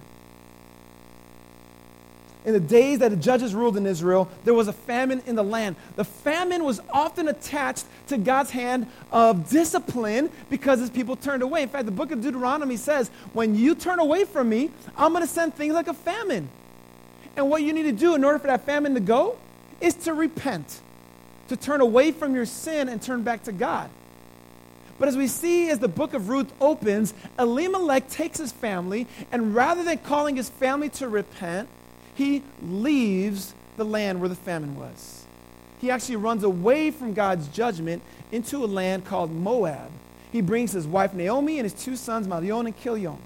in 2.46 2.54
the 2.54 2.60
days 2.60 3.00
that 3.00 3.12
the 3.12 3.18
judges 3.18 3.54
ruled 3.54 3.76
in 3.76 3.86
Israel, 3.86 4.30
there 4.46 4.54
was 4.54 4.68
a 4.70 4.74
famine 4.74 5.22
in 5.26 5.36
the 5.36 5.44
land. 5.44 5.76
The 5.98 6.06
famine 6.06 6.64
was 6.64 6.80
often 6.90 7.28
attached 7.28 7.86
to 8.08 8.18
God's 8.18 8.50
hand 8.50 8.88
of 9.12 9.50
discipline 9.50 10.30
because 10.50 10.80
his 10.80 10.90
people 10.90 11.18
turned 11.18 11.44
away. 11.44 11.64
In 11.64 11.70
fact, 11.70 11.86
the 11.86 11.92
book 11.92 12.12
of 12.12 12.22
Deuteronomy 12.22 12.78
says, 12.78 13.10
when 13.34 13.56
you 13.56 13.76
turn 13.76 14.00
away 14.00 14.24
from 14.24 14.48
me, 14.48 14.72
I'm 14.98 15.12
going 15.12 15.26
to 15.26 15.32
send 15.32 15.54
things 15.54 15.74
like 15.74 15.90
a 15.90 15.94
famine. 15.94 16.50
And 17.36 17.50
what 17.50 17.62
you 17.62 17.74
need 17.74 17.84
to 17.84 17.92
do 17.92 18.16
in 18.16 18.24
order 18.24 18.40
for 18.40 18.48
that 18.48 18.66
famine 18.66 18.94
to 18.94 19.00
go 19.00 19.38
is 19.82 19.94
to 19.96 20.14
repent, 20.14 20.80
to 21.50 21.58
turn 21.58 21.82
away 21.82 22.12
from 22.12 22.36
your 22.36 22.46
sin 22.46 22.88
and 22.88 23.02
turn 23.02 23.24
back 23.24 23.44
to 23.44 23.52
God. 23.52 23.90
But 24.98 25.08
as 25.08 25.16
we 25.16 25.28
see 25.28 25.70
as 25.70 25.80
the 25.80 25.88
book 25.88 26.14
of 26.14 26.30
Ruth 26.30 26.52
opens, 26.60 27.14
Elimelech 27.38 28.10
takes 28.10 28.38
his 28.38 28.52
family, 28.52 29.08
and 29.32 29.56
rather 29.56 29.84
than 29.84 29.98
calling 30.00 30.36
his 30.36 30.50
family 30.50 30.90
to 30.90 31.08
repent, 31.08 31.70
he 32.20 32.44
leaves 32.62 33.54
the 33.78 33.86
land 33.86 34.20
where 34.20 34.28
the 34.28 34.36
famine 34.36 34.78
was. 34.78 35.26
He 35.80 35.90
actually 35.90 36.18
runs 36.18 36.44
away 36.44 36.92
from 36.92 37.14
God's 37.14 37.48
judgment 37.48 38.04
into 38.30 38.58
a 38.58 38.68
land 38.68 39.06
called 39.06 39.32
Moab. 39.32 39.90
He 40.30 40.42
brings 40.42 40.74
his 40.74 40.86
wife 40.86 41.14
Naomi 41.14 41.60
and 41.60 41.64
his 41.64 41.72
two 41.72 41.96
sons, 41.96 42.28
Mahlon 42.28 42.66
and 42.66 42.78
Chilion. 42.78 43.18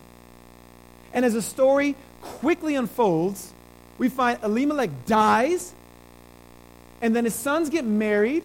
And 1.12 1.26
as 1.26 1.34
the 1.34 1.42
story 1.42 1.96
quickly 2.22 2.76
unfolds, 2.76 3.52
we 3.98 4.10
find 4.10 4.38
Elimelech 4.44 5.08
dies, 5.08 5.74
and 7.02 7.16
then 7.16 7.26
his 7.26 7.34
sons 7.34 7.72
get 7.72 7.86
married, 7.86 8.44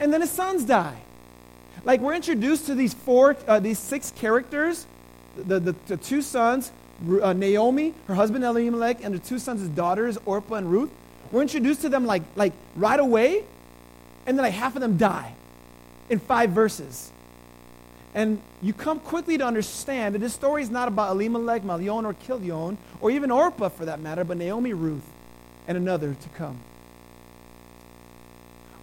and 0.00 0.12
then 0.12 0.22
his 0.22 0.30
sons 0.30 0.64
die. 0.64 1.02
Like 1.84 2.00
we're 2.00 2.14
introduced 2.14 2.66
to 2.66 2.74
these 2.74 2.94
four, 2.94 3.36
uh, 3.46 3.60
these 3.60 3.78
six 3.78 4.10
characters 4.10 4.88
the, 5.36 5.60
the, 5.60 5.76
the 5.86 5.96
two 5.96 6.20
sons 6.20 6.72
uh, 7.22 7.32
Naomi, 7.32 7.94
her 8.06 8.14
husband 8.14 8.44
Elimelech, 8.44 9.04
and 9.04 9.14
her 9.14 9.20
two 9.20 9.38
sons' 9.38 9.66
daughters, 9.68 10.18
Orpah 10.24 10.54
and 10.54 10.70
Ruth. 10.70 10.90
We're 11.32 11.42
introduced 11.42 11.82
to 11.82 11.88
them 11.88 12.06
like, 12.06 12.22
like 12.36 12.52
right 12.76 12.98
away, 13.00 13.44
and 14.26 14.38
then 14.38 14.44
like 14.44 14.54
half 14.54 14.74
of 14.74 14.80
them 14.80 14.96
die 14.96 15.34
in 16.08 16.18
five 16.18 16.50
verses. 16.50 17.10
And 18.14 18.40
you 18.62 18.72
come 18.72 19.00
quickly 19.00 19.38
to 19.38 19.44
understand 19.44 20.14
that 20.14 20.20
this 20.20 20.34
story 20.34 20.62
is 20.62 20.70
not 20.70 20.86
about 20.86 21.10
Elimelech, 21.12 21.62
Mahlon, 21.62 22.04
or 22.04 22.14
Chilion, 22.26 22.78
or 23.00 23.10
even 23.10 23.30
Orpah 23.30 23.70
for 23.70 23.86
that 23.86 24.00
matter, 24.00 24.22
but 24.22 24.36
Naomi, 24.36 24.72
Ruth, 24.72 25.04
and 25.66 25.76
another 25.76 26.14
to 26.14 26.28
come. 26.30 26.60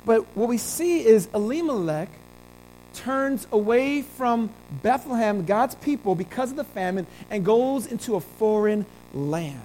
But 0.06 0.26
what 0.36 0.50
we 0.50 0.58
see 0.58 1.06
is 1.06 1.30
Elimelech 1.34 2.10
turns 2.94 3.48
away 3.52 4.02
from 4.02 4.50
Bethlehem, 4.84 5.46
God's 5.46 5.76
people, 5.76 6.16
because 6.16 6.52
of 6.52 6.58
the 6.58 6.64
famine, 6.64 7.08
and 7.30 7.46
goes 7.46 7.86
into 7.88 8.16
a 8.16 8.20
foreign 8.20 8.86
land. 9.14 9.62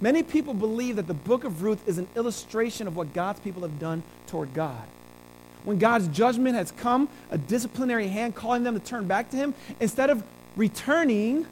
Many 0.00 0.22
people 0.22 0.54
believe 0.54 0.96
that 0.96 1.06
the 1.06 1.14
book 1.14 1.44
of 1.44 1.62
Ruth 1.62 1.86
is 1.86 1.98
an 1.98 2.08
illustration 2.16 2.86
of 2.86 2.96
what 2.96 3.12
God's 3.12 3.40
people 3.40 3.62
have 3.62 3.78
done 3.78 4.02
toward 4.26 4.54
God. 4.54 4.82
When 5.64 5.78
God's 5.78 6.08
judgment 6.08 6.56
has 6.56 6.70
come, 6.70 7.08
a 7.30 7.36
disciplinary 7.36 8.08
hand 8.08 8.34
calling 8.34 8.62
them 8.62 8.78
to 8.78 8.84
turn 8.84 9.06
back 9.06 9.30
to 9.30 9.36
Him, 9.36 9.54
instead 9.78 10.08
of 10.08 10.22
returning, 10.56 11.46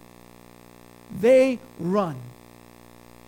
they 1.20 1.58
run. 1.78 2.16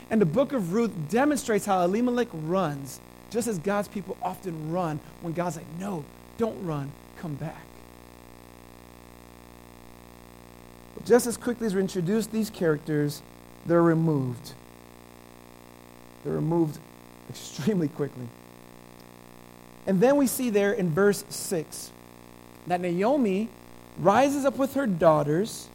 And 0.09 0.20
the 0.20 0.26
book 0.26 0.52
of 0.52 0.72
Ruth 0.72 0.92
demonstrates 1.11 1.66
how 1.66 1.85
Elimelech 1.85 2.28
runs, 2.33 2.98
just 3.30 3.46
as 3.46 3.59
God's 3.59 3.88
people 3.88 4.16
often 4.22 4.72
run 4.72 5.00
when 5.20 5.35
God's 5.35 5.56
like, 5.56 5.66
no, 5.78 6.04
don't 6.38 6.64
run, 6.64 6.90
come 7.20 7.35
back. 7.35 7.66
But 10.94 11.04
just 11.04 11.26
as 11.26 11.37
quickly 11.37 11.66
as 11.66 11.74
we 11.74 11.80
introduce 11.80 12.26
these 12.26 12.50
characters, 12.50 13.22
they're 13.66 13.83
removed. 13.83 14.54
They're 16.24 16.35
removed 16.35 16.78
extremely 17.30 17.88
quickly. 17.88 18.26
And 19.87 20.00
then 20.00 20.16
we 20.16 20.26
see 20.26 20.50
there 20.50 20.72
in 20.72 20.90
verse 20.90 21.24
6 21.28 21.90
that 22.66 22.80
Naomi 22.80 23.48
rises 23.98 24.44
up 24.44 24.56
with 24.56 24.74
her 24.74 24.87
daughters 24.87 25.68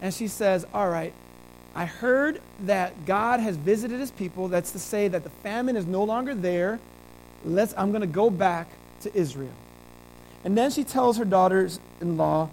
and 0.00 0.12
she 0.12 0.28
says, 0.28 0.66
All 0.74 0.88
right, 0.88 1.14
I 1.74 1.86
heard 1.86 2.40
that 2.60 3.06
God 3.06 3.40
has 3.40 3.56
visited 3.56 3.98
his 3.98 4.10
people. 4.10 4.48
That's 4.48 4.72
to 4.72 4.78
say 4.78 5.08
that 5.08 5.24
the 5.24 5.30
famine 5.30 5.76
is 5.76 5.86
no 5.86 6.04
longer 6.04 6.34
there. 6.34 6.78
Let's, 7.44 7.74
I'm 7.76 7.90
going 7.90 8.02
to 8.02 8.06
go 8.06 8.30
back 8.30 8.68
to 9.02 9.16
Israel. 9.16 9.52
And 10.44 10.56
then 10.56 10.70
she 10.70 10.84
tells 10.84 11.16
her 11.16 11.24
daughters 11.24 11.80
in 12.00 12.18
law 12.18 12.50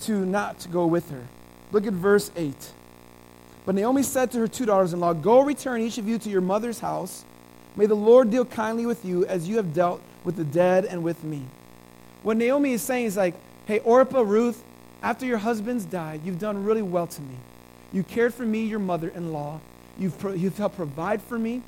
to 0.00 0.24
not 0.24 0.58
to 0.60 0.68
go 0.68 0.86
with 0.86 1.10
her. 1.10 1.24
Look 1.70 1.86
at 1.86 1.92
verse 1.92 2.30
8. 2.34 2.54
But 3.66 3.74
Naomi 3.74 4.02
said 4.02 4.30
to 4.32 4.38
her 4.38 4.48
two 4.48 4.64
daughters 4.64 4.92
in 4.92 5.00
law, 5.00 5.12
Go 5.12 5.40
return 5.40 5.82
each 5.82 5.98
of 5.98 6.08
you 6.08 6.18
to 6.18 6.30
your 6.30 6.40
mother's 6.40 6.80
house. 6.80 7.24
May 7.76 7.86
the 7.86 7.94
Lord 7.94 8.30
deal 8.30 8.46
kindly 8.46 8.86
with 8.86 9.04
you 9.04 9.26
as 9.26 9.46
you 9.46 9.56
have 9.56 9.74
dealt 9.74 10.00
with 10.24 10.36
the 10.36 10.44
dead 10.44 10.86
and 10.86 11.02
with 11.02 11.22
me. 11.22 11.42
What 12.22 12.38
Naomi 12.38 12.72
is 12.72 12.82
saying 12.82 13.06
is 13.06 13.16
like, 13.16 13.34
Hey, 13.66 13.80
Orpah, 13.80 14.22
Ruth, 14.22 14.62
after 15.02 15.26
your 15.26 15.38
husbands 15.38 15.84
died, 15.84 16.22
you've 16.24 16.38
done 16.38 16.64
really 16.64 16.82
well 16.82 17.06
to 17.08 17.20
me. 17.20 17.36
You 17.92 18.04
cared 18.04 18.32
for 18.32 18.44
me, 18.44 18.64
your 18.64 18.78
mother 18.78 19.08
in 19.08 19.32
law. 19.32 19.60
You've, 19.98 20.18
pro- 20.18 20.32
you've 20.32 20.56
helped 20.56 20.76
provide 20.76 21.20
for 21.20 21.38
me. 21.38 21.62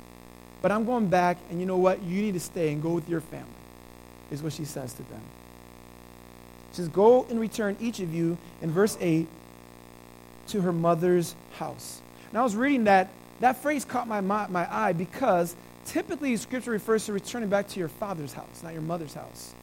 But 0.61 0.71
I'm 0.71 0.85
going 0.85 1.07
back, 1.07 1.37
and 1.49 1.59
you 1.59 1.65
know 1.65 1.77
what? 1.77 2.01
You 2.01 2.21
need 2.21 2.33
to 2.33 2.39
stay 2.39 2.71
and 2.71 2.81
go 2.81 2.89
with 2.89 3.07
your 3.07 3.21
family 3.21 3.58
is 4.31 4.43
what 4.43 4.53
she 4.53 4.65
says 4.65 4.93
to 4.93 5.03
them. 5.03 5.21
She 6.71 6.77
says, 6.77 6.87
Go 6.89 7.25
and 7.29 7.39
return 7.39 7.77
each 7.79 7.99
of 7.99 8.13
you, 8.13 8.37
in 8.61 8.71
verse 8.71 8.97
8, 8.99 9.27
to 10.49 10.61
her 10.61 10.71
mother's 10.71 11.35
house. 11.57 12.01
Now, 12.33 12.41
I 12.41 12.43
was 12.43 12.55
reading 12.55 12.85
that. 12.85 13.09
That 13.39 13.61
phrase 13.61 13.85
caught 13.85 14.07
my, 14.07 14.19
my, 14.19 14.47
my 14.47 14.67
eye 14.69 14.91
because 14.91 15.55
typically 15.85 16.35
scripture 16.35 16.71
refers 16.71 17.05
to 17.05 17.13
returning 17.13 17.47
back 17.47 17.69
to 17.69 17.79
your 17.79 17.87
father's 17.87 18.33
house, 18.33 18.61
not 18.61 18.73
your 18.73 18.81
mother's 18.81 19.13
house. 19.13 19.53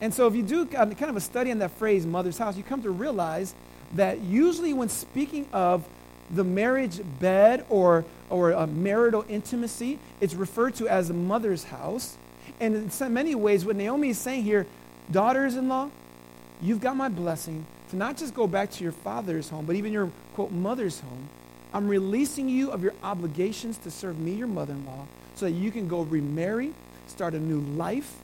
And 0.00 0.14
so, 0.14 0.26
if 0.26 0.34
you 0.34 0.42
do 0.42 0.66
kind 0.66 1.02
of 1.02 1.16
a 1.16 1.20
study 1.20 1.50
on 1.50 1.58
that 1.58 1.72
phrase, 1.72 2.06
mother's 2.06 2.38
house, 2.38 2.56
you 2.56 2.62
come 2.62 2.82
to 2.82 2.90
realize 2.90 3.54
that 3.94 4.20
usually 4.20 4.72
when 4.72 4.88
speaking 4.88 5.46
of 5.52 5.84
the 6.30 6.44
marriage 6.44 7.00
bed 7.20 7.64
or, 7.68 8.04
or 8.30 8.52
a 8.52 8.66
marital 8.66 9.24
intimacy, 9.28 9.98
it's 10.20 10.34
referred 10.34 10.74
to 10.76 10.88
as 10.88 11.10
a 11.10 11.14
mother's 11.14 11.64
house. 11.64 12.16
And 12.62 12.92
in 13.00 13.12
many 13.12 13.34
ways, 13.34 13.64
what 13.64 13.74
Naomi 13.74 14.10
is 14.10 14.18
saying 14.18 14.44
here, 14.44 14.68
daughters 15.10 15.56
in 15.56 15.68
law, 15.68 15.90
you've 16.62 16.80
got 16.80 16.94
my 16.94 17.08
blessing 17.08 17.66
to 17.90 17.96
not 17.96 18.16
just 18.16 18.34
go 18.34 18.46
back 18.46 18.70
to 18.70 18.84
your 18.84 18.92
father's 18.92 19.48
home, 19.48 19.66
but 19.66 19.74
even 19.74 19.92
your, 19.92 20.12
quote, 20.34 20.52
mother's 20.52 21.00
home. 21.00 21.28
I'm 21.74 21.88
releasing 21.88 22.48
you 22.48 22.70
of 22.70 22.80
your 22.84 22.94
obligations 23.02 23.78
to 23.78 23.90
serve 23.90 24.16
me, 24.16 24.34
your 24.34 24.46
mother 24.46 24.74
in 24.74 24.86
law, 24.86 25.06
so 25.34 25.46
that 25.46 25.50
you 25.50 25.72
can 25.72 25.88
go 25.88 26.02
remarry, 26.02 26.72
start 27.08 27.34
a 27.34 27.40
new 27.40 27.58
life, 27.76 28.14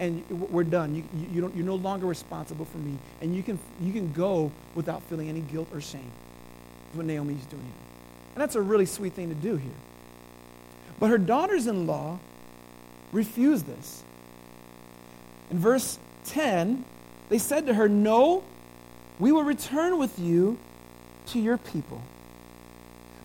and 0.00 0.28
we're 0.28 0.64
done. 0.64 0.96
You, 0.96 1.04
you, 1.32 1.40
don't, 1.40 1.54
you're 1.54 1.64
no 1.64 1.76
longer 1.76 2.06
responsible 2.06 2.64
for 2.64 2.78
me. 2.78 2.98
And 3.22 3.36
you 3.36 3.44
can, 3.44 3.60
you 3.80 3.92
can 3.92 4.12
go 4.12 4.50
without 4.74 5.04
feeling 5.04 5.28
any 5.28 5.40
guilt 5.40 5.68
or 5.72 5.80
shame. 5.80 6.10
That's 6.86 6.96
what 6.96 7.06
Naomi's 7.06 7.46
doing 7.46 7.62
here. 7.62 7.72
And 8.34 8.42
that's 8.42 8.56
a 8.56 8.60
really 8.60 8.86
sweet 8.86 9.12
thing 9.12 9.28
to 9.28 9.36
do 9.36 9.54
here. 9.54 9.70
But 10.98 11.10
her 11.10 11.18
daughters 11.18 11.68
in 11.68 11.86
law 11.86 12.18
refuse 13.14 13.62
this. 13.62 14.02
In 15.50 15.58
verse 15.58 15.98
10, 16.26 16.84
they 17.28 17.38
said 17.38 17.66
to 17.66 17.74
her, 17.74 17.88
No, 17.88 18.42
we 19.18 19.32
will 19.32 19.44
return 19.44 19.98
with 19.98 20.18
you 20.18 20.58
to 21.28 21.38
your 21.38 21.56
people. 21.56 22.02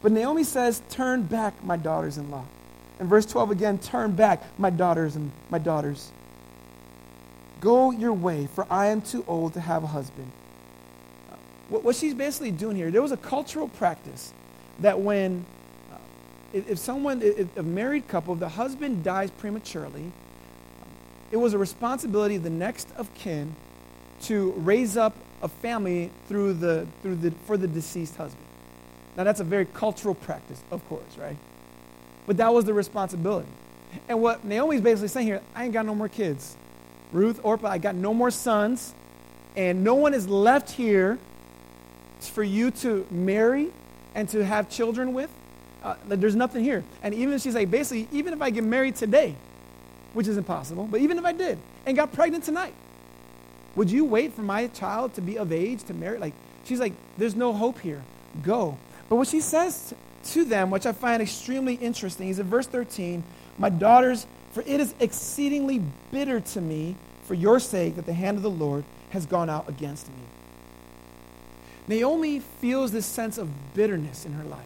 But 0.02 0.12
Naomi 0.12 0.44
says, 0.44 0.82
Turn 0.90 1.24
back, 1.24 1.64
my 1.64 1.76
daughters 1.76 2.18
in 2.18 2.32
law. 2.32 2.46
In 3.00 3.08
verse 3.08 3.26
12 3.26 3.52
again, 3.52 3.78
turn 3.78 4.12
back, 4.12 4.44
my 4.58 4.70
daughters 4.70 5.16
and 5.16 5.32
my 5.50 5.58
daughters. 5.58 6.12
Go 7.62 7.92
your 7.92 8.14
way, 8.14 8.48
for 8.54 8.66
I 8.70 8.88
am 8.88 9.02
too 9.02 9.24
old 9.28 9.54
to 9.54 9.60
have 9.60 9.84
a 9.84 9.88
husband. 9.88 10.32
What, 11.70 11.96
she's 11.96 12.14
basically 12.14 12.52
doing 12.52 12.76
here, 12.76 12.92
there 12.92 13.02
was 13.02 13.12
a 13.12 13.18
cultural 13.18 13.68
practice 13.68 14.34
that 14.80 15.00
when, 15.00 15.46
if, 16.54 16.80
someone, 16.80 17.22
if 17.22 17.56
a 17.58 17.64
married 17.64 18.08
couple, 18.08 18.34
if 18.34 18.40
the 18.40 18.50
husband 18.50 19.04
dies 19.04 19.32
prematurely, 19.32 20.12
it 21.32 21.38
was 21.38 21.54
a 21.54 21.58
responsibility 21.58 22.36
of 22.36 22.44
the 22.44 22.50
next 22.50 22.90
of 22.98 23.14
kin 23.14 23.56
to 24.24 24.52
raise 24.58 24.98
up 24.98 25.16
a 25.42 25.48
family 25.48 26.12
through 26.28 26.54
the, 26.54 26.88
through 27.02 27.16
the, 27.16 27.32
for 27.46 27.58
the 27.58 27.68
deceased 27.68 28.16
husband. 28.18 28.46
Now, 29.16 29.24
that's 29.24 29.40
a 29.40 29.44
very 29.44 29.66
cultural 29.66 30.16
practice, 30.16 30.62
of 30.72 30.88
course, 30.90 31.18
right? 31.18 31.38
But 32.26 32.38
that 32.38 32.54
was 32.54 32.66
the 32.66 32.74
responsibility. 32.74 33.50
And 34.08 34.22
what 34.22 34.44
Naomi's 34.46 34.82
basically 34.82 35.08
saying 35.08 35.28
here, 35.28 35.42
I 35.56 35.66
ain't 35.66 35.74
got 35.74 35.86
no 35.86 35.96
more 35.96 36.10
kids. 36.10 36.56
Ruth, 37.12 37.40
Orpah, 37.44 37.70
I 37.70 37.78
got 37.80 37.96
no 37.96 38.14
more 38.14 38.32
sons, 38.32 38.94
and 39.56 39.84
no 39.84 39.96
one 39.96 40.14
is 40.14 40.28
left 40.28 40.72
here 40.72 41.18
for 42.20 42.44
you 42.44 42.72
to 42.72 43.06
marry 43.10 43.72
and 44.14 44.30
to 44.30 44.46
have 44.46 44.70
children 44.70 45.14
with. 45.14 45.30
Uh, 45.84 45.96
there's 46.08 46.36
nothing 46.36 46.64
here. 46.64 46.84
And 47.04 47.14
even 47.14 47.40
she's 47.40 47.56
like, 47.56 47.72
basically, 47.72 48.08
even 48.12 48.34
if 48.34 48.42
I 48.42 48.50
get 48.50 48.64
married 48.64 48.96
today, 48.96 49.36
which 50.14 50.28
is 50.28 50.38
impossible, 50.38 50.88
but 50.90 51.02
even 51.02 51.18
if 51.18 51.26
I 51.26 51.32
did 51.32 51.58
and 51.86 51.96
got 51.96 52.14
pregnant 52.14 52.44
tonight, 52.44 52.74
would 53.76 53.90
you 53.90 54.06
wait 54.06 54.34
for 54.34 54.42
my 54.42 54.68
child 54.68 55.14
to 55.16 55.22
be 55.22 55.38
of 55.38 55.52
age 55.52 55.84
to 55.86 55.94
marry? 55.94 56.18
Like, 56.18 56.34
she's 56.66 56.80
like, 56.80 56.94
there's 57.18 57.36
no 57.36 57.54
hope 57.54 57.80
here. 57.80 58.02
Go. 58.44 58.78
But 59.08 59.16
what 59.16 59.28
she 59.28 59.40
says 59.42 59.94
to 60.26 60.44
them, 60.44 60.70
which 60.70 60.86
I 60.86 60.92
find 60.92 61.22
extremely 61.22 61.76
interesting, 61.76 62.30
is 62.30 62.40
in 62.40 62.48
verse 62.48 62.68
13, 62.68 63.24
My 63.58 63.70
daughters, 63.70 64.26
for 64.52 64.62
it 64.62 64.80
is 64.80 64.94
exceedingly 65.00 65.82
bitter 66.12 66.40
to 66.40 66.62
me 66.62 66.96
for 67.24 67.36
your 67.36 67.60
sake 67.60 67.96
that 67.96 68.06
the 68.06 68.14
hand 68.14 68.38
of 68.38 68.44
the 68.44 68.50
Lord 68.50 68.84
has 69.12 69.26
gone 69.26 69.50
out 69.50 69.70
against 69.70 70.08
me. 70.08 70.24
Naomi 71.88 72.40
feels 72.40 72.92
this 72.92 73.06
sense 73.06 73.38
of 73.38 73.50
bitterness 73.74 74.26
in 74.26 74.34
her 74.34 74.44
life. 74.44 74.66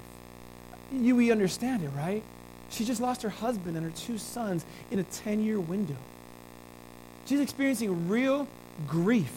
You, 0.94 1.16
we 1.16 1.32
understand 1.32 1.84
it, 1.84 1.90
right? 1.90 2.24
She 2.70 2.86
just 2.86 3.02
lost 3.02 3.24
her 3.24 3.30
husband 3.30 3.76
and 3.76 3.86
her 3.86 3.92
two 3.92 4.18
sons 4.18 4.64
in 4.92 5.00
a 5.00 5.04
10 5.04 5.44
year 5.44 5.60
window. 5.60 5.98
She's 7.26 7.40
experiencing 7.40 8.10
real 8.10 8.48
grief. 8.88 9.32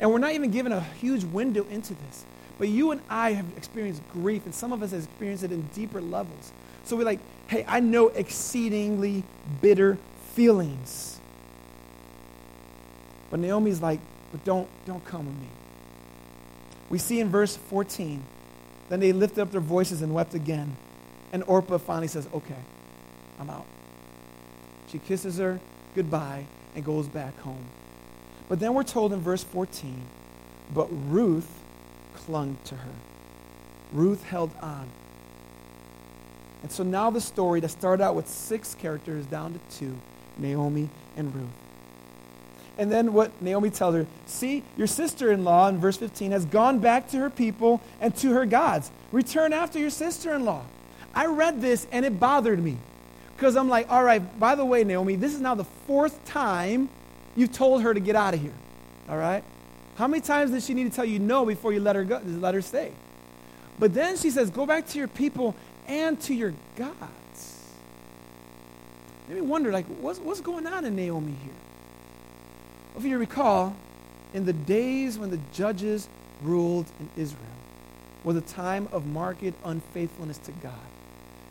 And 0.00 0.10
we're 0.10 0.18
not 0.18 0.32
even 0.32 0.50
given 0.50 0.72
a 0.72 0.80
huge 0.80 1.24
window 1.24 1.64
into 1.70 1.94
this. 1.94 2.24
But 2.58 2.68
you 2.68 2.90
and 2.90 3.00
I 3.08 3.32
have 3.32 3.46
experienced 3.56 4.02
grief, 4.12 4.44
and 4.44 4.54
some 4.54 4.72
of 4.72 4.82
us 4.82 4.92
have 4.92 5.04
experienced 5.04 5.44
it 5.44 5.52
in 5.52 5.62
deeper 5.74 6.00
levels. 6.00 6.52
So 6.84 6.96
we're 6.96 7.04
like, 7.04 7.20
hey, 7.48 7.64
I 7.66 7.80
know 7.80 8.08
exceedingly 8.08 9.24
bitter 9.60 9.98
feelings. 10.34 11.18
But 13.30 13.40
Naomi's 13.40 13.80
like, 13.82 14.00
but 14.30 14.44
don't, 14.44 14.68
don't 14.86 15.04
come 15.04 15.26
with 15.26 15.36
me. 15.36 15.48
We 16.90 16.98
see 16.98 17.20
in 17.20 17.30
verse 17.30 17.56
14, 17.56 18.22
then 18.88 19.00
they 19.00 19.12
lifted 19.12 19.40
up 19.40 19.50
their 19.50 19.60
voices 19.60 20.02
and 20.02 20.14
wept 20.14 20.34
again. 20.34 20.76
And 21.32 21.42
Orpah 21.46 21.78
finally 21.78 22.08
says, 22.08 22.28
okay, 22.32 22.54
I'm 23.40 23.50
out. 23.50 23.66
She 24.88 24.98
kisses 24.98 25.38
her 25.38 25.60
goodbye 25.94 26.46
and 26.74 26.84
goes 26.84 27.08
back 27.08 27.38
home. 27.40 27.64
But 28.48 28.60
then 28.60 28.74
we're 28.74 28.84
told 28.84 29.12
in 29.12 29.20
verse 29.20 29.42
14, 29.42 30.02
but 30.72 30.88
Ruth 31.08 31.48
clung 32.14 32.58
to 32.64 32.76
her. 32.76 32.92
Ruth 33.92 34.22
held 34.24 34.50
on. 34.60 34.88
And 36.62 36.70
so 36.70 36.82
now 36.82 37.10
the 37.10 37.20
story 37.20 37.60
that 37.60 37.68
started 37.68 38.02
out 38.02 38.14
with 38.14 38.28
six 38.28 38.74
characters 38.74 39.26
down 39.26 39.54
to 39.54 39.78
two 39.78 39.96
Naomi 40.38 40.88
and 41.16 41.34
Ruth. 41.34 41.63
And 42.76 42.90
then 42.90 43.12
what 43.12 43.30
Naomi 43.40 43.70
tells 43.70 43.94
her 43.94 44.06
see, 44.26 44.62
your 44.76 44.86
sister 44.86 45.30
in 45.30 45.44
law, 45.44 45.68
in 45.68 45.78
verse 45.78 45.96
15, 45.96 46.32
has 46.32 46.44
gone 46.44 46.80
back 46.80 47.08
to 47.10 47.18
her 47.18 47.30
people 47.30 47.80
and 48.00 48.14
to 48.16 48.32
her 48.32 48.46
gods. 48.46 48.90
Return 49.12 49.52
after 49.52 49.78
your 49.78 49.90
sister 49.90 50.34
in 50.34 50.44
law. 50.44 50.62
I 51.14 51.26
read 51.26 51.60
this 51.60 51.86
and 51.92 52.04
it 52.04 52.18
bothered 52.18 52.62
me 52.62 52.76
because 53.36 53.56
I'm 53.56 53.68
like, 53.68 53.90
all 53.90 54.02
right, 54.02 54.38
by 54.40 54.54
the 54.54 54.64
way, 54.64 54.82
Naomi, 54.84 55.16
this 55.16 55.34
is 55.34 55.40
now 55.40 55.54
the 55.54 55.64
fourth 55.86 56.24
time 56.24 56.88
you've 57.36 57.52
told 57.52 57.82
her 57.82 57.94
to 57.94 58.00
get 58.00 58.16
out 58.16 58.34
of 58.34 58.40
here. 58.40 58.54
All 59.08 59.16
right? 59.16 59.44
How 59.96 60.08
many 60.08 60.20
times 60.20 60.50
does 60.50 60.64
she 60.66 60.74
need 60.74 60.90
to 60.90 60.96
tell 60.96 61.04
you 61.04 61.18
no 61.20 61.44
before 61.44 61.72
you 61.72 61.80
let 61.80 61.94
her 61.94 62.04
go, 62.04 62.20
let 62.24 62.54
her 62.54 62.62
stay? 62.62 62.92
But 63.78 63.94
then 63.94 64.16
she 64.16 64.30
says, 64.30 64.50
go 64.50 64.66
back 64.66 64.88
to 64.88 64.98
your 64.98 65.08
people 65.08 65.54
and 65.86 66.20
to 66.22 66.34
your 66.34 66.54
gods. 66.76 67.58
Made 69.28 69.36
me 69.36 69.40
wonder, 69.42 69.72
like, 69.72 69.86
what's, 69.86 70.18
what's 70.18 70.40
going 70.40 70.66
on 70.66 70.84
in 70.84 70.96
Naomi 70.96 71.34
here? 71.42 71.52
If 72.96 73.04
you 73.04 73.18
recall, 73.18 73.74
in 74.32 74.44
the 74.44 74.52
days 74.52 75.18
when 75.18 75.30
the 75.30 75.40
judges 75.52 76.08
ruled 76.42 76.86
in 77.00 77.08
Israel 77.16 77.40
was 78.24 78.36
a 78.36 78.40
time 78.40 78.88
of 78.92 79.06
marked 79.06 79.42
unfaithfulness 79.64 80.38
to 80.38 80.52
God. 80.52 80.72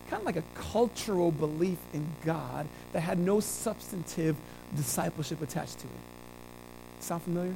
Kind 0.10 0.22
of 0.22 0.26
like 0.26 0.36
a 0.36 0.44
cultural 0.56 1.32
belief 1.32 1.78
in 1.94 2.06
God 2.26 2.68
that 2.92 3.02
had 3.02 3.20
no 3.20 3.40
substantive 3.40 4.36
discipleship 4.76 5.42
attached 5.42 5.80
to 5.80 5.88
it. 5.88 7.04
Sound 7.04 7.24
familiar? 7.24 7.56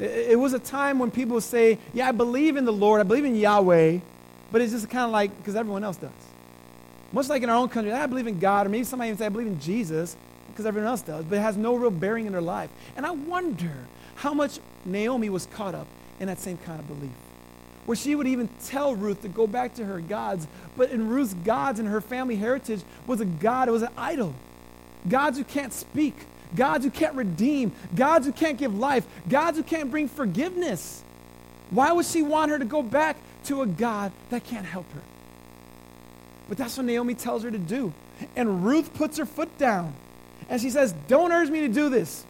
It 0.00 0.38
was 0.38 0.52
a 0.52 0.58
time 0.58 0.98
when 0.98 1.10
people 1.10 1.34
would 1.34 1.44
say, 1.44 1.78
Yeah, 1.92 2.08
I 2.08 2.12
believe 2.12 2.56
in 2.56 2.64
the 2.64 2.72
Lord, 2.72 3.00
I 3.00 3.04
believe 3.04 3.24
in 3.24 3.36
Yahweh, 3.36 3.98
but 4.50 4.60
it's 4.60 4.72
just 4.72 4.88
kind 4.88 5.04
of 5.04 5.10
like 5.10 5.36
because 5.36 5.54
everyone 5.54 5.84
else 5.84 5.96
does. 5.96 6.10
Much 7.12 7.28
like 7.28 7.42
in 7.42 7.50
our 7.50 7.56
own 7.56 7.68
country, 7.68 7.92
I 7.92 8.06
believe 8.06 8.26
in 8.26 8.38
God, 8.38 8.66
or 8.66 8.70
maybe 8.70 8.84
somebody 8.84 9.10
even 9.10 9.18
say, 9.18 9.26
I 9.26 9.28
believe 9.28 9.46
in 9.46 9.60
Jesus, 9.60 10.16
because 10.52 10.66
everyone 10.66 10.88
else 10.88 11.02
does, 11.02 11.24
but 11.24 11.38
it 11.38 11.42
has 11.42 11.56
no 11.56 11.74
real 11.74 11.90
bearing 11.90 12.26
in 12.26 12.32
their 12.32 12.40
life. 12.40 12.70
And 12.96 13.04
I 13.04 13.10
wonder 13.10 13.72
how 14.16 14.34
much 14.34 14.60
Naomi 14.84 15.30
was 15.30 15.46
caught 15.46 15.74
up 15.74 15.86
in 16.20 16.28
that 16.28 16.38
same 16.38 16.58
kind 16.58 16.78
of 16.78 16.86
belief. 16.86 17.10
Where 17.86 17.96
she 17.96 18.14
would 18.14 18.28
even 18.28 18.48
tell 18.64 18.94
Ruth 18.94 19.22
to 19.22 19.28
go 19.28 19.46
back 19.46 19.74
to 19.74 19.84
her 19.84 20.00
gods, 20.00 20.46
but 20.76 20.90
in 20.90 21.08
Ruth's 21.08 21.34
gods 21.34 21.80
and 21.80 21.88
her 21.88 22.00
family 22.00 22.36
heritage 22.36 22.82
was 23.06 23.20
a 23.20 23.24
God, 23.24 23.68
it 23.68 23.72
was 23.72 23.82
an 23.82 23.92
idol. 23.96 24.34
Gods 25.08 25.36
who 25.36 25.44
can't 25.44 25.72
speak, 25.72 26.14
gods 26.54 26.84
who 26.84 26.90
can't 26.90 27.14
redeem, 27.14 27.72
gods 27.94 28.26
who 28.26 28.32
can't 28.32 28.56
give 28.56 28.78
life, 28.78 29.04
gods 29.28 29.56
who 29.56 29.64
can't 29.64 29.90
bring 29.90 30.08
forgiveness. 30.08 31.02
Why 31.70 31.90
would 31.90 32.06
she 32.06 32.22
want 32.22 32.50
her 32.52 32.58
to 32.58 32.64
go 32.64 32.82
back 32.82 33.16
to 33.44 33.62
a 33.62 33.66
God 33.66 34.12
that 34.30 34.44
can't 34.44 34.66
help 34.66 34.90
her? 34.92 35.00
But 36.48 36.58
that's 36.58 36.76
what 36.76 36.86
Naomi 36.86 37.14
tells 37.14 37.42
her 37.44 37.50
to 37.50 37.58
do. 37.58 37.92
And 38.36 38.64
Ruth 38.64 38.94
puts 38.94 39.18
her 39.18 39.26
foot 39.26 39.56
down. 39.58 39.94
And 40.52 40.60
she 40.60 40.68
says, 40.68 40.94
Don't 41.08 41.32
urge 41.32 41.48
me 41.48 41.62
to 41.62 41.68
do 41.68 41.88
this. 41.88 42.24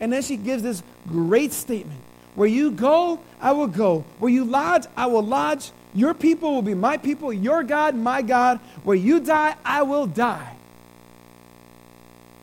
And 0.00 0.12
then 0.12 0.20
she 0.20 0.36
gives 0.36 0.62
this 0.62 0.82
great 1.08 1.52
statement 1.54 1.98
Where 2.34 2.46
you 2.46 2.70
go, 2.70 3.18
I 3.40 3.52
will 3.52 3.68
go. 3.68 4.04
Where 4.18 4.30
you 4.30 4.44
lodge, 4.44 4.84
I 4.96 5.06
will 5.06 5.22
lodge. 5.22 5.72
Your 5.94 6.12
people 6.12 6.52
will 6.52 6.62
be 6.62 6.74
my 6.74 6.98
people. 6.98 7.32
Your 7.32 7.62
God, 7.62 7.94
my 7.94 8.20
God. 8.20 8.60
Where 8.84 8.96
you 8.96 9.18
die, 9.18 9.56
I 9.64 9.82
will 9.82 10.06
die. 10.06 10.56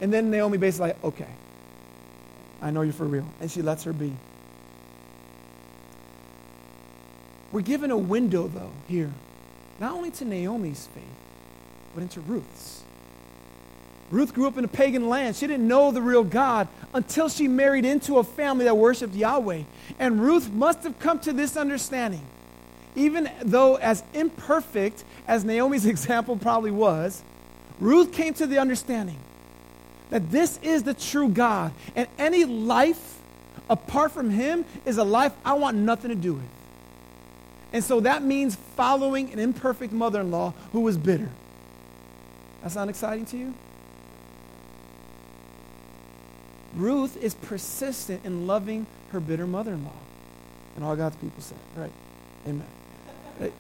And 0.02 0.12
then 0.12 0.32
Naomi 0.32 0.58
basically 0.58 0.88
like, 0.88 1.04
okay, 1.04 1.30
I 2.60 2.72
know 2.72 2.82
you're 2.82 2.94
for 2.94 3.06
real. 3.06 3.28
And 3.42 3.52
she 3.52 3.62
lets 3.62 3.84
her 3.84 3.94
be. 3.94 4.12
We're 7.52 7.62
given 7.62 7.92
a 7.92 7.98
window, 7.98 8.48
though, 8.48 8.72
here, 8.88 9.12
not 9.80 9.94
only 9.94 10.10
to 10.10 10.26
Naomi's 10.26 10.88
faith, 10.88 11.04
but 11.94 12.02
into 12.02 12.22
Ruth's. 12.22 12.83
Ruth 14.14 14.36
grew 14.36 14.46
up 14.46 14.60
in 14.60 14.64
a 14.64 14.68
pagan 14.68 15.10
land. 15.10 15.36
She 15.36 15.48
didn't 15.48 15.68
know 15.68 15.90
the 15.90 16.02
real 16.02 16.24
God 16.24 16.68
until 16.94 17.30
she 17.30 17.48
married 17.48 17.84
into 17.84 18.20
a 18.20 18.24
family 18.24 18.66
that 18.66 18.78
worshiped 18.78 19.16
Yahweh. 19.16 19.64
And 19.98 20.22
Ruth 20.22 20.52
must 20.52 20.84
have 20.84 21.00
come 21.00 21.18
to 21.22 21.34
this 21.34 21.58
understanding. 21.58 22.22
Even 22.96 23.28
though, 23.42 23.78
as 23.78 24.04
imperfect 24.14 25.04
as 25.28 25.44
Naomi's 25.44 25.86
example 25.88 26.38
probably 26.38 26.70
was, 26.70 27.24
Ruth 27.80 28.14
came 28.14 28.36
to 28.36 28.46
the 28.46 28.60
understanding 28.60 29.18
that 30.12 30.30
this 30.30 30.60
is 30.62 30.84
the 30.84 30.94
true 30.94 31.30
God. 31.30 31.74
And 31.96 32.08
any 32.20 32.46
life 32.46 33.20
apart 33.68 34.12
from 34.12 34.30
Him 34.30 34.64
is 34.86 35.00
a 35.00 35.04
life 35.04 35.34
I 35.44 35.54
want 35.54 35.76
nothing 35.76 36.10
to 36.10 36.16
do 36.16 36.34
with. 36.34 36.50
And 37.74 37.84
so 37.84 38.00
that 38.02 38.22
means 38.22 38.56
following 38.76 39.34
an 39.34 39.40
imperfect 39.40 39.92
mother 39.92 40.22
in 40.22 40.30
law 40.30 40.54
who 40.72 40.82
was 40.82 41.00
bitter. 41.00 41.32
That 42.62 42.72
sound 42.72 42.92
exciting 42.92 43.26
to 43.26 43.38
you? 43.38 43.56
Ruth 46.76 47.18
is 47.18 47.36
persistent 47.36 48.26
in 48.26 48.48
loving 48.48 48.86
her 49.12 49.20
bitter 49.20 49.46
mother 49.46 49.74
in 49.74 49.84
law. 49.84 49.92
And 50.76 50.84
all 50.84 50.96
God's 50.96 51.16
people 51.18 51.42
said, 51.42 51.58
right? 51.76 51.92
Amen. 52.48 52.68
Right. 53.40 53.54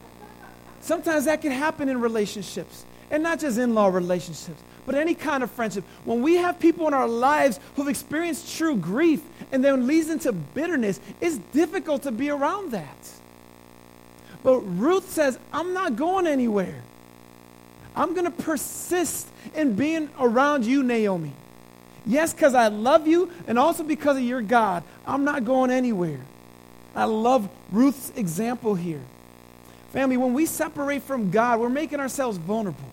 Sometimes 0.82 1.26
that 1.26 1.42
can 1.42 1.52
happen 1.52 1.90
in 1.90 2.02
relationships, 2.02 2.86
and 3.12 3.24
not 3.24 3.40
just 3.40 3.58
in 3.58 3.74
law 3.76 3.88
relationships, 3.88 4.62
but 4.86 4.96
any 4.96 5.14
kind 5.14 5.44
of 5.44 5.52
friendship. 5.52 5.84
When 6.04 6.22
we 6.22 6.36
have 6.36 6.60
people 6.60 6.88
in 6.88 6.94
our 6.94 7.08
lives 7.08 7.60
who've 7.76 7.88
experienced 7.88 8.58
true 8.58 8.76
grief 8.76 9.22
and 9.52 9.64
then 9.64 9.88
leads 9.88 10.10
into 10.10 10.32
bitterness, 10.32 11.00
it's 11.22 11.38
difficult 11.54 12.04
to 12.04 12.12
be 12.12 12.30
around 12.30 12.72
that. 12.72 12.98
But 14.42 14.60
Ruth 14.60 15.10
says, 15.10 15.40
I'm 15.54 15.74
not 15.74 15.96
going 15.96 16.28
anywhere. 16.28 16.82
I'm 17.96 18.14
going 18.14 18.26
to 18.26 18.32
persist 18.32 19.28
in 19.56 19.76
being 19.76 20.10
around 20.20 20.66
you, 20.66 20.84
Naomi. 20.84 21.32
Yes, 22.06 22.34
because 22.34 22.54
I 22.54 22.68
love 22.68 23.08
you, 23.08 23.32
and 23.48 23.58
also 23.58 23.84
because 23.84 24.18
of 24.18 24.24
your 24.24 24.42
God. 24.42 24.84
I'm 25.06 25.24
not 25.24 25.46
going 25.46 25.72
anywhere. 25.72 26.20
I 26.96 27.06
love 27.06 27.50
Ruth's 27.72 28.12
example 28.16 28.76
here. 28.76 29.02
Family, 29.92 30.18
when 30.18 30.34
we 30.34 30.46
separate 30.46 31.04
from 31.04 31.32
God, 31.32 31.60
we're 31.60 31.70
making 31.70 32.00
ourselves 32.00 32.38
vulnerable. 32.38 32.90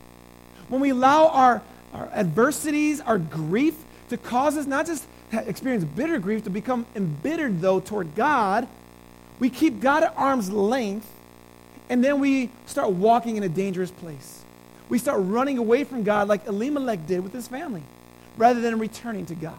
When 0.68 0.80
we 0.80 0.90
allow 0.90 1.28
our, 1.28 1.62
our 1.92 2.08
adversities, 2.12 3.00
our 3.00 3.18
grief 3.18 3.74
to 4.10 4.16
cause 4.16 4.56
us 4.56 4.66
not 4.66 4.86
just 4.86 5.06
experience 5.32 5.84
bitter 5.84 6.18
grief, 6.18 6.44
to 6.44 6.50
become 6.50 6.86
embittered, 6.94 7.60
though, 7.60 7.80
toward 7.80 8.14
God, 8.14 8.68
we 9.38 9.50
keep 9.50 9.80
God 9.80 10.04
at 10.04 10.14
arm's 10.16 10.50
length, 10.50 11.10
and 11.88 12.04
then 12.04 12.20
we 12.20 12.50
start 12.66 12.90
walking 12.90 13.36
in 13.36 13.42
a 13.42 13.48
dangerous 13.48 13.90
place. 13.90 14.44
We 14.88 14.98
start 14.98 15.20
running 15.22 15.58
away 15.58 15.84
from 15.84 16.04
God 16.04 16.28
like 16.28 16.46
Elimelech 16.46 17.06
did 17.06 17.22
with 17.22 17.32
his 17.32 17.48
family 17.48 17.82
rather 18.40 18.62
than 18.62 18.79
returning 18.79 19.26
to 19.26 19.35
God. 19.35 19.53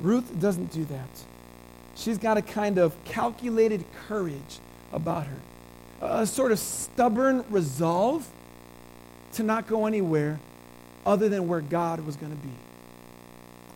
Ruth 0.00 0.40
doesn't 0.40 0.72
do 0.72 0.84
that. 0.86 1.08
She's 1.94 2.18
got 2.18 2.36
a 2.36 2.42
kind 2.42 2.76
of 2.76 2.92
calculated 3.04 3.84
courage 4.08 4.58
about 4.92 5.28
her, 5.28 5.36
a 6.00 6.26
sort 6.26 6.50
of 6.50 6.58
stubborn 6.58 7.44
resolve 7.50 8.28
to 9.34 9.44
not 9.44 9.68
go 9.68 9.86
anywhere 9.86 10.40
other 11.06 11.28
than 11.28 11.46
where 11.46 11.60
God 11.60 12.00
was 12.04 12.16
going 12.16 12.32
to 12.32 12.42
be. 12.42 12.52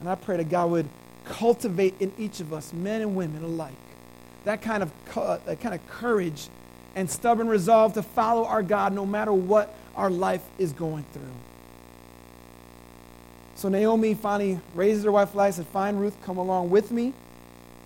And 0.00 0.08
I 0.08 0.16
pray 0.16 0.38
that 0.38 0.48
God 0.48 0.72
would 0.72 0.88
cultivate 1.26 1.94
in 2.00 2.12
each 2.18 2.40
of 2.40 2.52
us, 2.52 2.72
men 2.72 3.02
and 3.02 3.14
women 3.14 3.44
alike, 3.44 3.72
that 4.44 4.62
kind 4.62 4.82
of, 4.82 4.90
that 5.46 5.60
kind 5.60 5.76
of 5.76 5.86
courage 5.88 6.48
and 6.96 7.08
stubborn 7.08 7.46
resolve 7.46 7.94
to 7.94 8.02
follow 8.02 8.46
our 8.46 8.64
God 8.64 8.92
no 8.92 9.06
matter 9.06 9.32
what 9.32 9.72
our 9.94 10.10
life 10.10 10.42
is 10.58 10.72
going 10.72 11.04
through. 11.12 11.22
So 13.56 13.70
Naomi 13.70 14.14
finally 14.14 14.60
raises 14.74 15.04
her 15.04 15.12
wife 15.12 15.34
Eliza, 15.34 15.62
says, 15.62 15.72
Fine, 15.72 15.96
Ruth, 15.96 16.16
come 16.24 16.36
along 16.36 16.70
with 16.70 16.90
me. 16.90 17.14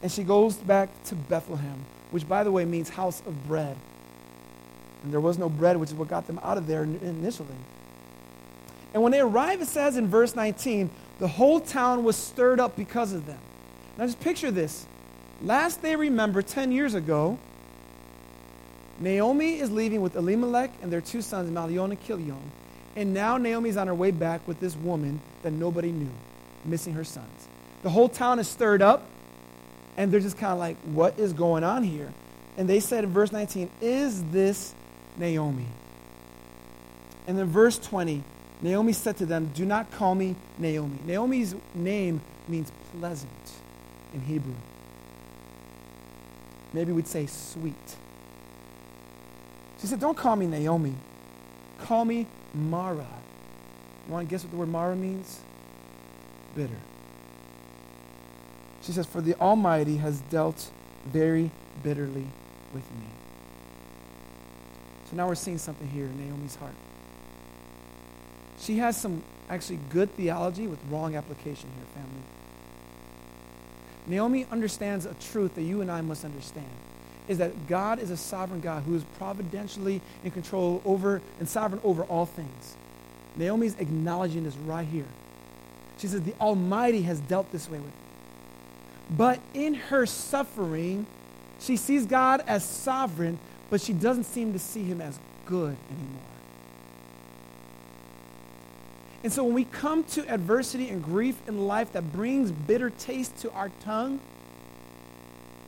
And 0.03 0.11
she 0.11 0.25
goes 0.25 0.57
back 0.57 0.89
to 1.05 1.15
Bethlehem, 1.15 1.85
which, 2.11 2.29
by 2.29 2.43
the 2.43 2.51
way, 2.51 2.65
means 2.65 2.89
house 2.89 3.23
of 3.27 3.47
bread. 3.47 3.77
And 5.03 5.13
there 5.13 5.21
was 5.21 5.39
no 5.39 5.49
bread, 5.49 5.77
which 5.77 5.91
is 5.91 5.95
what 5.95 6.09
got 6.09 6.27
them 6.27 6.41
out 6.43 6.59
of 6.59 6.67
there 6.67 6.83
initially. 6.83 7.49
And 8.93 9.03
when 9.03 9.13
they 9.13 9.21
arrive, 9.21 9.63
it 9.63 9.69
says 9.69 9.97
in 9.97 10.09
verse 10.09 10.35
19, 10.35 10.91
the 11.21 11.29
whole 11.29 11.61
town 11.61 12.03
was 12.03 12.17
stirred 12.17 12.59
up 12.59 12.77
because 12.77 13.13
of 13.13 13.27
them. 13.27 13.39
Now 13.97 14.07
just 14.07 14.21
picture 14.21 14.51
this. 14.51 14.87
Last 15.43 15.83
they 15.83 15.95
remember, 15.95 16.43
10 16.43 16.73
years 16.73 16.95
ago, 16.95 17.39
Naomi 18.99 19.59
is 19.59 19.71
leaving 19.71 20.03
with 20.03 20.17
Elimelech 20.17 20.71
and 20.83 20.93
their 20.93 21.01
two 21.01 21.23
sons, 21.23 21.51
Mahlon 21.51 21.91
and 21.93 22.05
Chilion. 22.05 22.51
And 22.96 23.14
now 23.14 23.37
Naomi's 23.37 23.76
on 23.76 23.87
her 23.87 23.94
way 23.94 24.11
back 24.11 24.46
with 24.48 24.61
this 24.61 24.76
woman 24.76 25.20
that 25.42 25.53
nobody 25.53 25.92
knew, 25.92 26.11
missing 26.64 26.94
her 26.94 27.05
sons. 27.05 27.48
The 27.83 27.90
whole 27.90 28.09
town 28.09 28.38
is 28.38 28.48
stirred 28.48 28.83
up, 28.83 29.07
and 29.96 30.12
they're 30.12 30.20
just 30.20 30.38
kind 30.38 30.53
of 30.53 30.59
like, 30.59 30.76
what 30.79 31.18
is 31.18 31.33
going 31.33 31.64
on 31.64 31.83
here? 31.83 32.12
And 32.59 32.68
they 32.68 32.81
said 32.81 33.05
in 33.05 33.11
verse 33.11 33.33
19, 33.33 33.70
Is 33.81 34.22
this 34.24 34.74
Naomi? 35.16 35.66
And 37.26 37.38
then 37.38 37.46
verse 37.46 37.79
20, 37.79 38.22
Naomi 38.61 38.92
said 38.92 39.16
to 39.18 39.26
them, 39.26 39.50
Do 39.55 39.64
not 39.64 39.90
call 39.92 40.14
me 40.14 40.35
Naomi. 40.59 40.98
Naomi's 41.07 41.55
name 41.74 42.20
means 42.48 42.70
pleasant 42.98 43.31
in 44.12 44.20
Hebrew. 44.22 44.55
Maybe 46.72 46.92
we'd 46.92 47.09
say 47.09 47.26
sweet. 47.26 47.74
She 49.81 49.87
said, 49.87 50.00
Don't 50.00 50.16
call 50.16 50.37
me 50.37 50.46
Naomi. 50.46 50.94
Call 51.79 52.05
me 52.05 52.26
Mara. 52.55 53.07
You 54.07 54.13
want 54.13 54.29
to 54.29 54.31
guess 54.31 54.43
what 54.43 54.51
the 54.51 54.57
word 54.57 54.69
Mara 54.69 54.97
means? 54.97 55.41
Bitter. 56.57 56.77
She 58.83 58.93
says, 58.93 59.07
For 59.07 59.21
the 59.21 59.35
Almighty 59.35 59.99
has 59.99 60.21
dealt 60.23 60.71
very 61.07 61.51
bitterly 61.83 62.27
with 62.73 62.91
me. 62.93 63.07
So 65.11 65.17
now 65.17 65.29
we're 65.29 65.35
seeing 65.35 65.59
something 65.59 65.89
here 65.89 66.07
in 66.07 66.29
Naomi's 66.29 66.57
heart. 66.57 66.75
She 68.61 68.79
has 68.79 68.97
some 68.97 69.23
actually 69.49 69.81
good 69.89 70.11
theology 70.15 70.67
with 70.67 70.79
wrong 70.89 71.17
application 71.17 71.69
here, 71.77 71.87
family. 71.95 72.23
Naomi 74.07 74.47
understands 74.51 75.07
a 75.07 75.15
truth 75.15 75.55
that 75.55 75.63
you 75.63 75.81
and 75.81 75.91
I 75.91 76.01
must 76.01 76.25
understand 76.25 76.69
is 77.31 77.38
that 77.38 77.69
God 77.69 78.01
is 78.01 78.11
a 78.11 78.16
sovereign 78.16 78.61
God 78.61 78.83
who 78.83 78.97
is 78.97 79.05
providentially 79.16 80.01
in 80.25 80.33
control 80.33 80.83
over 80.85 81.23
and 81.38 81.49
sovereign 81.49 81.81
over 81.85 82.03
all 82.03 82.27
things. 82.27 82.77
Naomi's 83.37 83.77
acknowledging 83.79 84.43
this 84.43 84.57
right 84.57 84.87
here. 84.87 85.07
She 85.99 86.09
says, 86.09 86.23
The 86.23 86.35
Almighty 86.40 87.03
has 87.03 87.21
dealt 87.21 87.53
this 87.53 87.71
way 87.71 87.79
with 87.79 87.87
me. 87.87 87.93
But 89.16 89.38
in 89.55 89.75
her 89.75 90.07
suffering, 90.07 91.07
she 91.61 91.77
sees 91.77 92.05
God 92.05 92.43
as 92.49 92.64
sovereign, 92.64 93.38
but 93.71 93.81
she 93.81 93.93
doesn't 93.93 94.25
seem 94.25 94.53
to 94.53 94.59
see 94.59 94.83
him 94.83 95.01
as 95.01 95.16
good 95.47 95.77
anymore. 95.88 96.23
And 99.23 99.33
so 99.33 99.45
when 99.45 99.55
we 99.55 99.64
come 99.64 100.03
to 100.05 100.29
adversity 100.29 100.88
and 100.88 101.05
grief 101.05 101.37
in 101.47 101.69
life 101.69 101.93
that 101.93 102.12
brings 102.12 102.51
bitter 102.51 102.90
taste 102.90 103.37
to 103.38 103.53
our 103.53 103.71
tongue, 103.85 104.19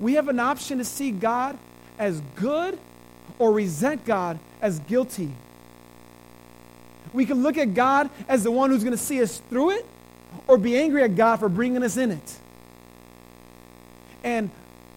we 0.03 0.15
have 0.15 0.29
an 0.29 0.41
option 0.41 0.79
to 0.79 0.85
see 0.85 1.13
God 1.13 1.57
as 1.97 2.21
good 2.35 2.79
or 3.39 3.53
resent 3.53 4.05
God 4.05 4.41
as 4.61 4.81
guilty. 4.81 5.33
We 7.13 7.25
can 7.25 7.43
look 7.45 7.57
at 7.57 7.75
God 7.75 8.11
as 8.27 8.43
the 8.43 8.51
one 8.51 8.71
who's 8.71 8.83
going 8.83 8.97
to 8.97 9.03
see 9.03 9.23
us 9.23 9.39
through 9.49 9.71
it 9.71 9.87
or 10.49 10.59
be 10.59 10.77
angry 10.77 11.05
at 11.05 11.15
God 11.15 11.37
for 11.39 11.49
bringing 11.49 11.85
us 11.85 11.97
in 11.97 12.11
it. 12.11 12.39
And 14.25 14.51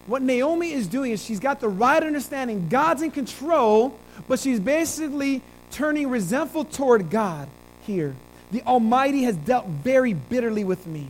what 0.06 0.22
Naomi 0.22 0.72
is 0.72 0.88
doing 0.88 1.12
is 1.12 1.24
she's 1.24 1.40
got 1.40 1.60
the 1.60 1.68
right 1.68 2.02
understanding. 2.02 2.68
God's 2.68 3.02
in 3.02 3.12
control, 3.12 3.96
but 4.26 4.40
she's 4.40 4.58
basically 4.58 5.40
turning 5.70 6.10
resentful 6.10 6.64
toward 6.64 7.10
God 7.10 7.48
here. 7.82 8.16
The 8.50 8.62
Almighty 8.62 9.22
has 9.22 9.36
dealt 9.36 9.66
very 9.66 10.14
bitterly 10.14 10.64
with 10.64 10.84
me. 10.86 11.06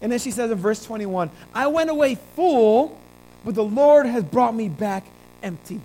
And 0.00 0.12
then 0.12 0.18
she 0.18 0.30
says 0.30 0.50
in 0.50 0.58
verse 0.58 0.84
21 0.84 1.30
I 1.54 1.66
went 1.66 1.90
away 1.90 2.14
full, 2.14 2.98
but 3.44 3.54
the 3.54 3.64
Lord 3.64 4.06
has 4.06 4.24
brought 4.24 4.54
me 4.54 4.68
back 4.68 5.04
empty. 5.42 5.80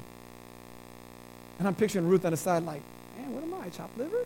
And 1.60 1.68
I'm 1.68 1.76
picturing 1.76 2.08
Ruth 2.08 2.26
on 2.26 2.32
the 2.32 2.38
side, 2.38 2.64
like, 2.64 2.82
man, 3.18 3.34
what 3.34 3.44
am 3.44 3.54
I, 3.54 3.70
chopped 3.70 3.98
liver? 3.98 4.26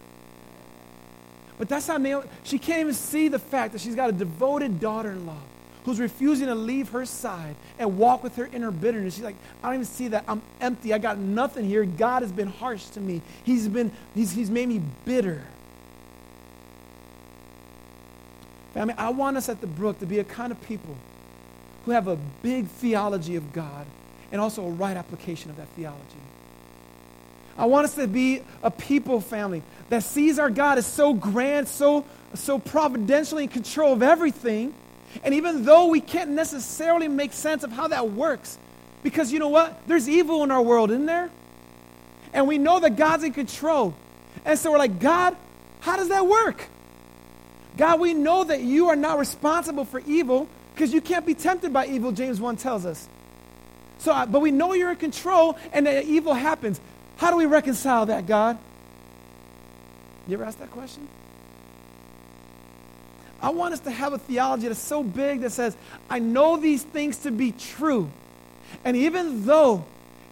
But 1.58 1.70
that's 1.70 1.88
not 1.88 1.96
how 1.96 2.04
Naomi, 2.04 2.28
she 2.44 2.60
can't 2.60 2.82
even 2.82 2.94
see 2.94 3.28
the 3.28 3.40
fact 3.40 3.74
that 3.74 3.82
she's 3.82 3.96
got 3.96 4.10
a 4.10 4.14
devoted 4.14 4.80
daughter 4.80 5.12
in 5.12 5.26
law 5.26 5.42
who's 5.86 6.00
refusing 6.00 6.48
to 6.48 6.56
leave 6.56 6.90
her 6.90 7.06
side 7.06 7.56
and 7.80 7.98
walk 7.98 8.22
with 8.22 8.36
her 8.36 8.46
in 8.46 8.62
her 8.62 8.72
bitterness. 8.72 9.16
She's 9.16 9.24
like, 9.24 9.38
I 9.64 9.68
don't 9.68 9.76
even 9.76 9.86
see 9.86 10.10
that. 10.10 10.26
I'm 10.28 10.42
empty. 10.60 10.94
I 10.94 10.98
got 10.98 11.18
nothing 11.18 11.66
here. 11.66 11.86
God 11.86 12.22
has 12.24 12.32
been 12.32 12.50
harsh 12.50 12.86
to 12.88 13.00
me. 13.00 13.22
He's 13.44 13.68
been, 13.68 13.92
he's, 14.14 14.32
he's 14.32 14.52
made 14.52 14.68
me 14.68 14.82
bitter. 15.06 15.44
Family, 18.78 18.94
I 18.96 19.10
want 19.10 19.38
us 19.38 19.50
at 19.50 19.60
the 19.60 19.66
Brook 19.66 19.98
to 20.02 20.06
be 20.06 20.20
a 20.20 20.24
kind 20.24 20.52
of 20.52 20.62
people 20.68 20.96
who 21.84 21.92
have 21.94 22.08
a 22.08 22.16
big 22.44 22.68
theology 22.68 23.36
of 23.36 23.52
God 23.52 23.88
and 24.32 24.40
also 24.40 24.64
a 24.64 24.70
right 24.70 24.96
application 24.96 25.50
of 25.50 25.58
that 25.58 25.68
theology. 25.70 26.22
I 27.58 27.66
want 27.66 27.86
us 27.86 27.96
to 27.96 28.06
be 28.06 28.44
a 28.62 28.70
people 28.70 29.20
family 29.20 29.64
that 29.90 30.04
sees 30.04 30.38
our 30.38 30.52
God 30.52 30.78
as 30.78 30.86
so 30.86 31.12
grand, 31.16 31.68
so, 31.68 32.06
so 32.36 32.60
providentially 32.60 33.46
in 33.46 33.50
control 33.50 33.94
of 33.94 34.04
everything. 34.04 34.76
And 35.24 35.34
even 35.34 35.66
though 35.66 35.88
we 35.88 36.00
can't 36.00 36.30
necessarily 36.30 37.08
make 37.08 37.34
sense 37.34 37.64
of 37.64 37.72
how 37.72 37.88
that 37.88 38.12
works, 38.12 38.60
because 39.02 39.34
you 39.34 39.40
know 39.40 39.50
what? 39.50 39.76
There's 39.88 40.08
evil 40.08 40.44
in 40.44 40.52
our 40.52 40.62
world, 40.62 40.92
isn't 40.92 41.08
there? 41.08 41.32
And 42.32 42.48
we 42.48 42.60
know 42.60 42.80
that 42.80 42.96
God's 42.96 43.24
in 43.24 43.34
control. 43.34 43.96
And 44.46 44.60
so 44.60 44.72
we're 44.72 44.78
like, 44.78 45.00
God, 45.00 45.36
how 45.80 45.96
does 45.96 46.10
that 46.10 46.28
work? 46.28 46.70
God, 47.78 48.00
we 48.00 48.14
know 48.14 48.44
that 48.44 48.62
you 48.62 48.90
are 48.90 48.96
not 48.96 49.20
responsible 49.20 49.86
for 49.86 50.02
evil 50.06 50.48
because 50.74 50.94
you 50.94 51.02
can't 51.02 51.26
be 51.26 51.34
tempted 51.34 51.72
by 51.72 51.88
evil, 51.88 52.12
James 52.12 52.42
1 52.42 52.58
tells 52.58 52.86
us. 52.86 53.08
So, 54.00 54.26
but 54.28 54.42
we 54.42 54.52
know 54.52 54.74
you're 54.74 54.92
in 54.92 54.98
control 54.98 55.58
and 55.74 55.88
that 55.88 56.06
evil 56.06 56.34
happens. 56.34 56.80
How 57.18 57.32
do 57.32 57.38
we 57.38 57.46
reconcile 57.46 58.06
that, 58.08 58.28
God? 58.28 58.58
You 60.28 60.36
ever 60.36 60.44
ask 60.44 60.60
that 60.60 60.72
question? 60.72 61.08
I 63.42 63.52
want 63.52 63.74
us 63.74 63.80
to 63.82 63.92
have 63.92 64.14
a 64.14 64.18
theology 64.18 64.68
that's 64.68 64.80
so 64.80 65.04
big 65.04 65.42
that 65.42 65.52
says, 65.52 65.76
I 66.10 66.20
know 66.20 66.58
these 66.58 66.84
things 66.84 67.18
to 67.20 67.32
be 67.32 67.52
true. 67.52 68.10
And 68.84 68.98
even 68.98 69.46
though 69.46 69.86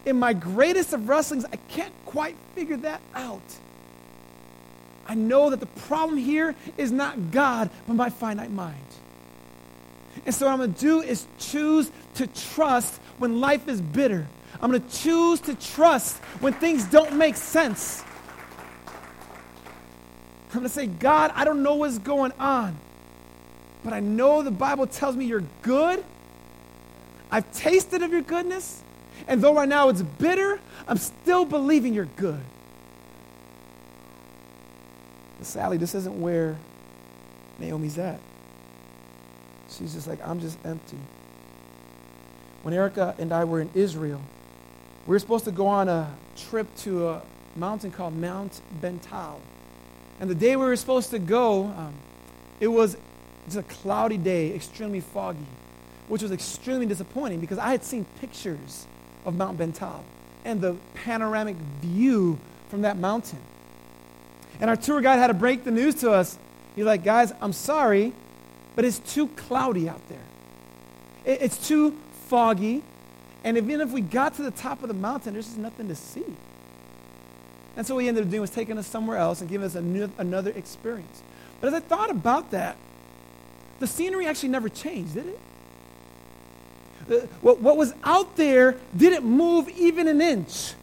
in 0.05 0.17
my 0.17 0.33
greatest 0.33 0.93
of 0.93 1.09
wrestlings 1.09 1.45
I 1.45 1.55
can't 1.69 1.93
quite 2.05 2.35
figure 2.53 2.77
that 2.77 3.01
out, 3.13 3.41
I 5.07 5.15
know 5.15 5.51
that 5.51 5.59
the 5.59 5.65
problem 5.65 6.17
here 6.17 6.55
is 6.77 6.91
not 6.91 7.31
God, 7.31 7.69
but 7.87 7.93
my 7.93 8.09
finite 8.09 8.51
mind. 8.51 8.77
And 10.25 10.33
so, 10.33 10.45
what 10.45 10.53
I'm 10.53 10.57
going 10.57 10.73
to 10.73 10.79
do 10.79 11.01
is 11.01 11.25
choose 11.37 11.91
to 12.15 12.27
trust 12.27 12.99
when 13.19 13.39
life 13.39 13.67
is 13.67 13.81
bitter. 13.81 14.25
I'm 14.61 14.71
going 14.71 14.81
to 14.81 14.97
choose 14.97 15.41
to 15.41 15.55
trust 15.55 16.17
when 16.39 16.53
things 16.53 16.85
don't 16.85 17.13
make 17.13 17.35
sense. 17.35 18.03
I'm 20.55 20.61
going 20.61 20.63
to 20.63 20.69
say, 20.69 20.87
God, 20.87 21.31
I 21.35 21.43
don't 21.43 21.61
know 21.61 21.75
what's 21.75 21.99
going 21.99 22.31
on, 22.39 22.77
but 23.83 23.91
I 23.91 23.99
know 23.99 24.41
the 24.41 24.51
Bible 24.51 24.87
tells 24.87 25.15
me 25.15 25.25
you're 25.25 25.43
good. 25.61 26.03
I've 27.29 27.51
tasted 27.51 28.01
of 28.01 28.11
your 28.11 28.21
goodness. 28.21 28.81
And 29.27 29.41
though 29.41 29.53
right 29.53 29.67
now 29.67 29.89
it's 29.89 30.01
bitter, 30.01 30.59
I'm 30.87 30.97
still 30.97 31.43
believing 31.43 31.93
you're 31.93 32.05
good. 32.05 32.39
Sally, 35.41 35.77
this 35.77 35.95
isn't 35.95 36.19
where 36.19 36.55
Naomi's 37.59 37.97
at. 37.97 38.19
She's 39.69 39.93
just 39.93 40.07
like, 40.07 40.25
I'm 40.25 40.39
just 40.39 40.57
empty. 40.65 40.97
When 42.63 42.73
Erica 42.73 43.15
and 43.17 43.31
I 43.31 43.43
were 43.43 43.61
in 43.61 43.69
Israel, 43.73 44.21
we 45.05 45.11
were 45.11 45.19
supposed 45.19 45.45
to 45.45 45.51
go 45.51 45.67
on 45.67 45.89
a 45.89 46.13
trip 46.35 46.67
to 46.77 47.09
a 47.09 47.21
mountain 47.55 47.91
called 47.91 48.15
Mount 48.15 48.61
Bental. 48.81 49.41
And 50.19 50.29
the 50.29 50.35
day 50.35 50.55
we 50.55 50.65
were 50.65 50.75
supposed 50.75 51.11
to 51.11 51.19
go, 51.19 51.65
um, 51.65 51.93
it 52.59 52.67
was 52.67 52.97
just 53.45 53.57
a 53.57 53.63
cloudy 53.63 54.17
day, 54.17 54.53
extremely 54.53 55.01
foggy, 55.01 55.45
which 56.07 56.21
was 56.21 56.31
extremely 56.31 56.85
disappointing 56.85 57.39
because 57.39 57.57
I 57.57 57.71
had 57.71 57.83
seen 57.83 58.05
pictures 58.19 58.87
of 59.25 59.35
Mount 59.35 59.57
Bental 59.57 60.03
and 60.43 60.61
the 60.61 60.75
panoramic 60.93 61.55
view 61.81 62.39
from 62.69 62.81
that 62.81 62.97
mountain. 62.97 63.39
And 64.59 64.69
our 64.69 64.75
tour 64.75 65.01
guide 65.01 65.17
had 65.17 65.27
to 65.27 65.33
break 65.33 65.63
the 65.63 65.71
news 65.71 65.95
to 65.95 66.11
us. 66.11 66.37
He's 66.75 66.85
like, 66.85 67.03
guys, 67.03 67.33
I'm 67.41 67.53
sorry, 67.53 68.13
but 68.75 68.85
it's 68.85 68.99
too 68.99 69.27
cloudy 69.27 69.87
out 69.89 70.01
there. 70.09 70.19
It's 71.25 71.67
too 71.67 71.97
foggy. 72.27 72.83
And 73.43 73.57
even 73.57 73.81
if 73.81 73.91
we 73.91 74.01
got 74.01 74.35
to 74.35 74.43
the 74.43 74.51
top 74.51 74.81
of 74.81 74.87
the 74.87 74.93
mountain, 74.93 75.33
there's 75.33 75.45
just 75.45 75.57
nothing 75.57 75.87
to 75.87 75.95
see. 75.95 76.25
And 77.77 77.85
so 77.85 77.95
what 77.95 78.01
he 78.01 78.07
ended 78.07 78.23
up 78.23 78.29
doing 78.29 78.41
was 78.41 78.49
taking 78.49 78.77
us 78.77 78.87
somewhere 78.87 79.17
else 79.17 79.41
and 79.41 79.49
giving 79.49 79.65
us 79.65 79.75
new, 79.75 80.09
another 80.17 80.51
experience. 80.51 81.21
But 81.59 81.67
as 81.67 81.73
I 81.73 81.79
thought 81.79 82.09
about 82.09 82.51
that, 82.51 82.77
the 83.79 83.87
scenery 83.87 84.27
actually 84.27 84.49
never 84.49 84.69
changed, 84.69 85.15
did 85.15 85.27
it? 85.27 85.39
The, 87.07 87.29
what, 87.41 87.59
what 87.61 87.77
was 87.77 87.93
out 88.03 88.35
there 88.35 88.77
didn't 88.95 89.25
move 89.25 89.69
even 89.69 90.07
an 90.07 90.21
inch. 90.21 90.73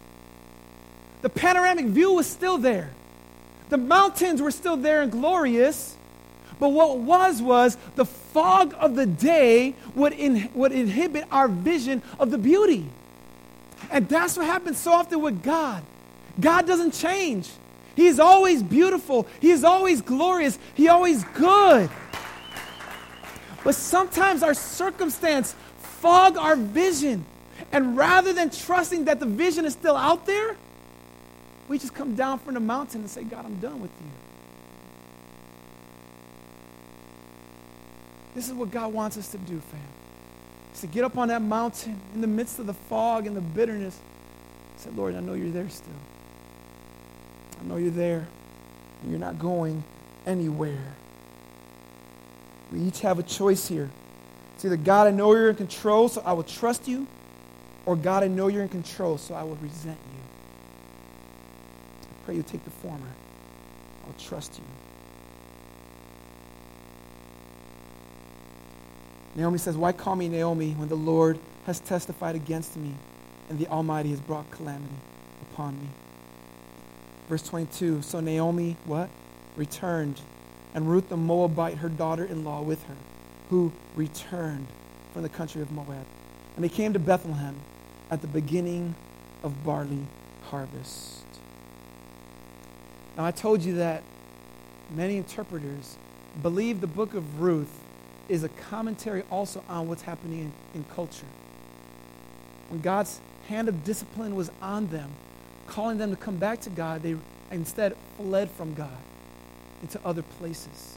The 1.22 1.28
panoramic 1.28 1.86
view 1.86 2.12
was 2.12 2.26
still 2.26 2.58
there. 2.58 2.90
The 3.72 3.78
mountains 3.78 4.42
were 4.42 4.50
still 4.50 4.76
there 4.76 5.00
and 5.00 5.10
glorious, 5.10 5.96
but 6.60 6.68
what 6.68 6.98
was 6.98 7.40
was 7.40 7.78
the 7.96 8.04
fog 8.04 8.74
of 8.78 8.96
the 8.96 9.06
day 9.06 9.74
would, 9.94 10.12
in, 10.12 10.50
would 10.52 10.72
inhibit 10.72 11.24
our 11.32 11.48
vision 11.48 12.02
of 12.18 12.30
the 12.30 12.36
beauty. 12.36 12.86
And 13.90 14.06
that's 14.10 14.36
what 14.36 14.44
happens 14.44 14.76
so 14.76 14.92
often 14.92 15.22
with 15.22 15.42
God. 15.42 15.82
God 16.38 16.66
doesn't 16.66 16.90
change. 16.90 17.48
He 17.96 18.08
is 18.08 18.20
always 18.20 18.62
beautiful. 18.62 19.26
He 19.40 19.50
is 19.50 19.64
always 19.64 20.02
glorious. 20.02 20.58
He 20.74 20.88
always 20.88 21.24
good. 21.32 21.88
But 23.64 23.74
sometimes 23.74 24.42
our 24.42 24.52
circumstance 24.52 25.54
fog 25.78 26.36
our 26.36 26.56
vision. 26.56 27.24
And 27.72 27.96
rather 27.96 28.34
than 28.34 28.50
trusting 28.50 29.06
that 29.06 29.18
the 29.18 29.24
vision 29.24 29.64
is 29.64 29.72
still 29.72 29.96
out 29.96 30.26
there, 30.26 30.58
we 31.68 31.78
just 31.78 31.94
come 31.94 32.14
down 32.14 32.38
from 32.38 32.54
the 32.54 32.60
mountain 32.60 33.02
and 33.02 33.10
say, 33.10 33.24
God, 33.24 33.44
I'm 33.44 33.56
done 33.56 33.80
with 33.80 33.90
you. 34.00 34.10
This 38.34 38.48
is 38.48 38.54
what 38.54 38.70
God 38.70 38.92
wants 38.92 39.16
us 39.16 39.28
to 39.28 39.38
do, 39.38 39.60
fam. 39.60 39.80
Is 40.74 40.80
to 40.80 40.86
get 40.86 41.04
up 41.04 41.18
on 41.18 41.28
that 41.28 41.42
mountain 41.42 42.00
in 42.14 42.20
the 42.20 42.26
midst 42.26 42.58
of 42.58 42.66
the 42.66 42.74
fog 42.74 43.26
and 43.26 43.36
the 43.36 43.40
bitterness. 43.40 43.98
Say, 44.76 44.90
Lord, 44.90 45.14
I 45.14 45.20
know 45.20 45.34
you're 45.34 45.50
there 45.50 45.68
still. 45.68 45.92
I 47.60 47.64
know 47.64 47.76
you're 47.76 47.90
there. 47.90 48.26
And 49.02 49.10
you're 49.10 49.20
not 49.20 49.38
going 49.38 49.84
anywhere. 50.26 50.94
We 52.72 52.80
each 52.80 53.00
have 53.00 53.18
a 53.18 53.22
choice 53.22 53.68
here. 53.68 53.90
It's 54.54 54.64
either 54.64 54.76
God, 54.76 55.08
I 55.08 55.10
know 55.10 55.32
you're 55.34 55.50
in 55.50 55.56
control, 55.56 56.08
so 56.08 56.22
I 56.24 56.32
will 56.32 56.44
trust 56.44 56.88
you, 56.88 57.06
or 57.84 57.96
God, 57.96 58.22
I 58.22 58.28
know 58.28 58.48
you're 58.48 58.62
in 58.62 58.68
control, 58.68 59.18
so 59.18 59.34
I 59.34 59.42
will 59.42 59.56
resent 59.56 59.98
you. 60.11 60.11
Pray 62.24 62.36
you 62.36 62.42
take 62.42 62.64
the 62.64 62.70
former. 62.70 63.10
I'll 64.06 64.14
trust 64.18 64.58
you. 64.58 64.64
Naomi 69.34 69.58
says, 69.58 69.76
Why 69.76 69.92
call 69.92 70.16
me 70.16 70.28
Naomi 70.28 70.72
when 70.72 70.88
the 70.88 70.96
Lord 70.96 71.38
has 71.66 71.80
testified 71.80 72.34
against 72.34 72.76
me 72.76 72.94
and 73.48 73.58
the 73.58 73.66
Almighty 73.68 74.10
has 74.10 74.20
brought 74.20 74.50
calamity 74.50 74.94
upon 75.50 75.80
me? 75.80 75.88
Verse 77.28 77.42
22 77.42 78.02
So 78.02 78.20
Naomi, 78.20 78.76
what? 78.84 79.08
Returned, 79.56 80.20
and 80.74 80.88
Ruth 80.88 81.08
the 81.08 81.16
Moabite, 81.16 81.78
her 81.78 81.88
daughter 81.88 82.24
in 82.24 82.44
law, 82.44 82.62
with 82.62 82.82
her, 82.84 82.96
who 83.50 83.72
returned 83.96 84.66
from 85.12 85.22
the 85.22 85.28
country 85.28 85.60
of 85.62 85.70
Moab. 85.72 86.06
And 86.56 86.64
they 86.64 86.68
came 86.68 86.92
to 86.92 86.98
Bethlehem 86.98 87.56
at 88.10 88.20
the 88.20 88.26
beginning 88.26 88.94
of 89.42 89.64
barley 89.64 90.06
harvest. 90.44 91.22
Now, 93.16 93.24
I 93.24 93.30
told 93.30 93.62
you 93.62 93.76
that 93.76 94.02
many 94.90 95.16
interpreters 95.16 95.96
believe 96.40 96.80
the 96.80 96.86
book 96.86 97.14
of 97.14 97.40
Ruth 97.40 97.80
is 98.28 98.44
a 98.44 98.48
commentary 98.48 99.22
also 99.30 99.62
on 99.68 99.88
what's 99.88 100.02
happening 100.02 100.40
in, 100.40 100.52
in 100.74 100.84
culture. 100.94 101.26
When 102.70 102.80
God's 102.80 103.20
hand 103.48 103.68
of 103.68 103.84
discipline 103.84 104.34
was 104.34 104.50
on 104.62 104.86
them, 104.88 105.10
calling 105.66 105.98
them 105.98 106.10
to 106.10 106.16
come 106.16 106.36
back 106.36 106.60
to 106.62 106.70
God, 106.70 107.02
they 107.02 107.16
instead 107.50 107.94
fled 108.16 108.50
from 108.50 108.72
God 108.74 108.96
into 109.82 110.00
other 110.04 110.22
places. 110.22 110.96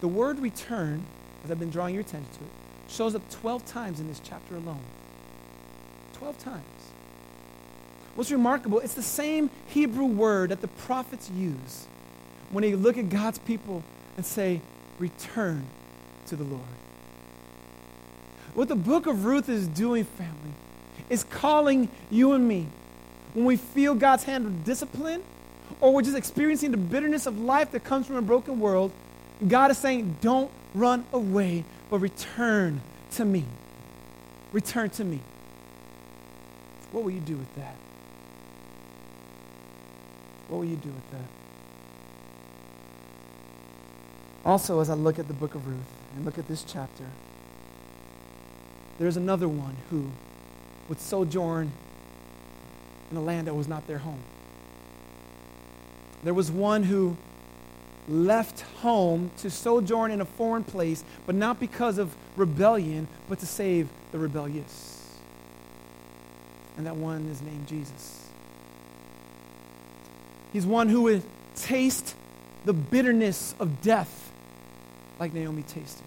The 0.00 0.08
word 0.08 0.38
return, 0.40 1.04
as 1.44 1.50
I've 1.50 1.58
been 1.58 1.70
drawing 1.70 1.94
your 1.94 2.02
attention 2.02 2.30
to 2.34 2.44
it, 2.44 2.50
shows 2.88 3.14
up 3.14 3.22
12 3.30 3.64
times 3.66 4.00
in 4.00 4.08
this 4.08 4.20
chapter 4.22 4.56
alone. 4.56 4.82
12 6.14 6.38
times. 6.38 6.64
What's 8.18 8.32
remarkable, 8.32 8.80
it's 8.80 8.94
the 8.94 9.02
same 9.04 9.48
Hebrew 9.68 10.06
word 10.06 10.50
that 10.50 10.60
the 10.60 10.66
prophets 10.66 11.30
use 11.30 11.86
when 12.50 12.62
they 12.62 12.74
look 12.74 12.98
at 12.98 13.10
God's 13.10 13.38
people 13.38 13.84
and 14.16 14.26
say, 14.26 14.60
return 14.98 15.64
to 16.26 16.34
the 16.34 16.42
Lord. 16.42 16.60
What 18.54 18.66
the 18.66 18.74
book 18.74 19.06
of 19.06 19.24
Ruth 19.24 19.48
is 19.48 19.68
doing, 19.68 20.02
family, 20.02 20.52
is 21.08 21.22
calling 21.22 21.88
you 22.10 22.32
and 22.32 22.48
me 22.48 22.66
when 23.34 23.44
we 23.44 23.56
feel 23.56 23.94
God's 23.94 24.24
hand 24.24 24.46
of 24.46 24.64
discipline 24.64 25.22
or 25.80 25.94
we're 25.94 26.02
just 26.02 26.16
experiencing 26.16 26.72
the 26.72 26.76
bitterness 26.76 27.26
of 27.26 27.38
life 27.38 27.70
that 27.70 27.84
comes 27.84 28.08
from 28.08 28.16
a 28.16 28.22
broken 28.22 28.58
world. 28.58 28.90
God 29.46 29.70
is 29.70 29.78
saying, 29.78 30.16
don't 30.22 30.50
run 30.74 31.04
away, 31.12 31.64
but 31.88 32.00
return 32.00 32.80
to 33.12 33.24
me. 33.24 33.44
Return 34.50 34.90
to 34.90 35.04
me. 35.04 35.20
What 36.90 37.04
will 37.04 37.12
you 37.12 37.20
do 37.20 37.36
with 37.36 37.54
that? 37.54 37.76
What 40.48 40.58
will 40.58 40.64
you 40.64 40.76
do 40.76 40.88
with 40.88 41.10
that? 41.12 41.28
Also, 44.44 44.80
as 44.80 44.88
I 44.88 44.94
look 44.94 45.18
at 45.18 45.28
the 45.28 45.34
book 45.34 45.54
of 45.54 45.66
Ruth 45.66 45.92
and 46.16 46.24
look 46.24 46.38
at 46.38 46.48
this 46.48 46.64
chapter, 46.66 47.04
there's 48.98 49.16
another 49.16 49.48
one 49.48 49.76
who 49.90 50.10
would 50.88 51.00
sojourn 51.00 51.70
in 53.10 53.16
a 53.16 53.20
land 53.20 53.46
that 53.46 53.54
was 53.54 53.68
not 53.68 53.86
their 53.86 53.98
home. 53.98 54.22
There 56.24 56.34
was 56.34 56.50
one 56.50 56.84
who 56.84 57.16
left 58.08 58.62
home 58.80 59.30
to 59.38 59.50
sojourn 59.50 60.10
in 60.10 60.20
a 60.20 60.24
foreign 60.24 60.64
place, 60.64 61.04
but 61.26 61.34
not 61.34 61.60
because 61.60 61.98
of 61.98 62.16
rebellion, 62.36 63.06
but 63.28 63.38
to 63.40 63.46
save 63.46 63.88
the 64.12 64.18
rebellious. 64.18 65.18
And 66.76 66.86
that 66.86 66.96
one 66.96 67.28
is 67.28 67.42
named 67.42 67.66
Jesus. 67.66 68.27
He's 70.52 70.66
one 70.66 70.88
who 70.88 71.02
would 71.02 71.22
taste 71.56 72.14
the 72.64 72.72
bitterness 72.72 73.54
of 73.58 73.82
death 73.82 74.30
like 75.18 75.32
Naomi 75.34 75.62
tasted. 75.62 76.04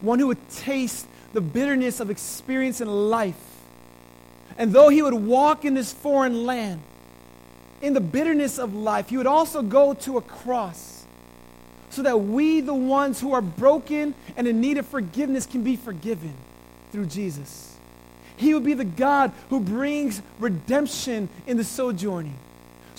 One 0.00 0.18
who 0.18 0.28
would 0.28 0.50
taste 0.50 1.06
the 1.32 1.40
bitterness 1.40 2.00
of 2.00 2.10
experience 2.10 2.80
in 2.80 2.88
life. 2.88 3.36
And 4.56 4.72
though 4.72 4.88
he 4.88 5.02
would 5.02 5.14
walk 5.14 5.64
in 5.64 5.74
this 5.74 5.92
foreign 5.92 6.46
land, 6.46 6.80
in 7.80 7.94
the 7.94 8.00
bitterness 8.00 8.58
of 8.58 8.74
life, 8.74 9.08
he 9.08 9.16
would 9.16 9.26
also 9.26 9.62
go 9.62 9.94
to 9.94 10.18
a 10.18 10.22
cross 10.22 11.04
so 11.90 12.02
that 12.02 12.20
we, 12.20 12.60
the 12.60 12.74
ones 12.74 13.20
who 13.20 13.32
are 13.32 13.40
broken 13.40 14.14
and 14.36 14.46
in 14.46 14.60
need 14.60 14.78
of 14.78 14.86
forgiveness, 14.86 15.46
can 15.46 15.64
be 15.64 15.76
forgiven 15.76 16.34
through 16.92 17.06
Jesus. 17.06 17.76
He 18.36 18.54
would 18.54 18.64
be 18.64 18.74
the 18.74 18.84
God 18.84 19.32
who 19.48 19.60
brings 19.60 20.22
redemption 20.38 21.28
in 21.46 21.56
the 21.56 21.64
sojourning 21.64 22.36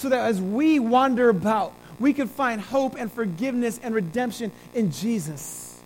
so 0.01 0.09
that 0.09 0.25
as 0.25 0.41
we 0.41 0.79
wander 0.79 1.29
about, 1.29 1.73
we 1.99 2.13
can 2.13 2.27
find 2.27 2.59
hope 2.59 2.95
and 2.97 3.11
forgiveness 3.11 3.79
and 3.83 3.93
redemption 3.93 4.51
in 4.73 4.91
Jesus. 4.91 5.79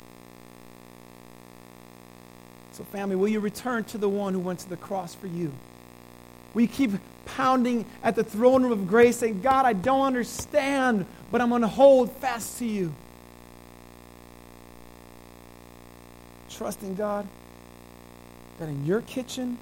So, 2.71 2.85
family, 2.85 3.17
will 3.17 3.27
you 3.27 3.41
return 3.41 3.83
to 3.85 3.97
the 3.97 4.07
one 4.07 4.33
who 4.33 4.39
went 4.39 4.59
to 4.59 4.69
the 4.69 4.77
cross 4.77 5.13
for 5.13 5.27
you? 5.27 5.51
We 6.53 6.67
keep 6.67 6.91
pounding 7.25 7.85
at 8.03 8.15
the 8.15 8.23
throne 8.23 8.63
room 8.63 8.71
of 8.71 8.87
grace, 8.87 9.17
saying, 9.17 9.41
God, 9.41 9.65
I 9.65 9.73
don't 9.73 10.05
understand, 10.05 11.05
but 11.29 11.41
I'm 11.41 11.49
going 11.49 11.63
to 11.63 11.67
hold 11.67 12.09
fast 12.13 12.59
to 12.59 12.65
you. 12.65 12.93
Trusting 16.49 16.95
God 16.95 17.27
that 18.59 18.69
in 18.69 18.85
your 18.85 19.01
kitchen, 19.01 19.57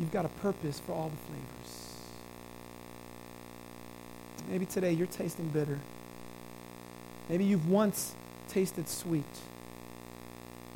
you've 0.00 0.10
got 0.10 0.24
a 0.24 0.28
purpose 0.28 0.80
for 0.80 0.92
all 0.92 1.08
the 1.08 1.16
flavors. 1.28 1.51
Maybe 4.52 4.66
today 4.66 4.92
you're 4.92 5.06
tasting 5.06 5.48
bitter. 5.48 5.78
Maybe 7.30 7.44
you've 7.44 7.70
once 7.70 8.14
tasted 8.50 8.86
sweet. 8.86 9.24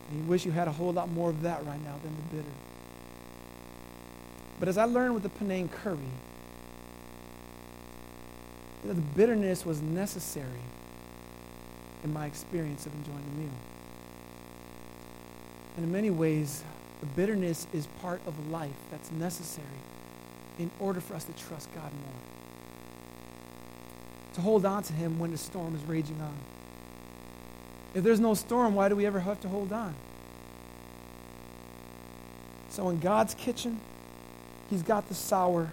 And 0.09 0.18
you 0.18 0.24
wish 0.24 0.47
you 0.47 0.53
had 0.53 0.66
a 0.66 0.72
whole 0.72 0.95
lot 0.95 1.11
more 1.11 1.29
of 1.29 1.43
that 1.43 1.59
right 1.66 1.85
now 1.85 1.97
than 2.03 2.16
the 2.16 2.37
bitter. 2.37 2.55
But 4.59 4.68
as 4.70 4.79
I 4.79 4.85
learned 4.85 5.12
with 5.12 5.24
the 5.24 5.29
Penang 5.29 5.68
curry, 5.68 5.99
you 8.83 8.89
know, 8.89 8.95
the 8.95 9.01
bitterness 9.14 9.66
was 9.66 9.83
necessary 9.83 10.64
in 12.03 12.14
my 12.14 12.24
experience 12.24 12.87
of 12.87 12.95
enjoying 12.95 13.24
the 13.35 13.43
meal. 13.43 13.51
And 15.77 15.85
in 15.85 15.93
many 15.93 16.09
ways, 16.09 16.64
the 17.01 17.07
bitterness 17.07 17.66
is 17.74 17.87
part 18.01 18.22
of 18.27 18.49
life 18.49 18.70
that's 18.91 19.11
necessary 19.11 19.66
in 20.59 20.70
order 20.81 21.03
for 21.03 21.12
us 21.12 21.24
to 21.24 21.33
trust 21.35 21.68
God 21.74 21.93
more. 21.93 22.36
To 24.37 24.43
hold 24.43 24.66
on 24.66 24.82
to 24.82 24.93
Him 24.93 25.18
when 25.18 25.30
the 25.30 25.39
storm 25.39 25.74
is 25.74 25.82
raging 25.84 26.20
on. 26.20 26.34
If 27.95 28.05
there's 28.05 28.20
no 28.20 28.34
storm, 28.34 28.74
why 28.74 28.91
do 28.91 28.95
we 28.95 29.07
ever 29.07 29.18
have 29.18 29.41
to 29.41 29.49
hold 29.49 29.72
on? 29.72 29.95
So 32.68 32.91
in 32.91 33.01
God's 33.01 33.34
kitchen, 33.34 33.80
He's 34.68 34.82
got 34.82 35.09
the 35.09 35.14
sour, 35.14 35.70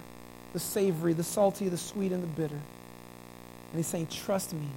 the 0.54 0.58
savory, 0.58 1.12
the 1.12 1.22
salty, 1.22 1.68
the 1.68 1.76
sweet, 1.76 2.10
and 2.10 2.22
the 2.22 2.26
bitter. 2.26 2.54
And 2.54 3.76
He's 3.76 3.86
saying, 3.86 4.06
Trust 4.06 4.54
me, 4.54 4.68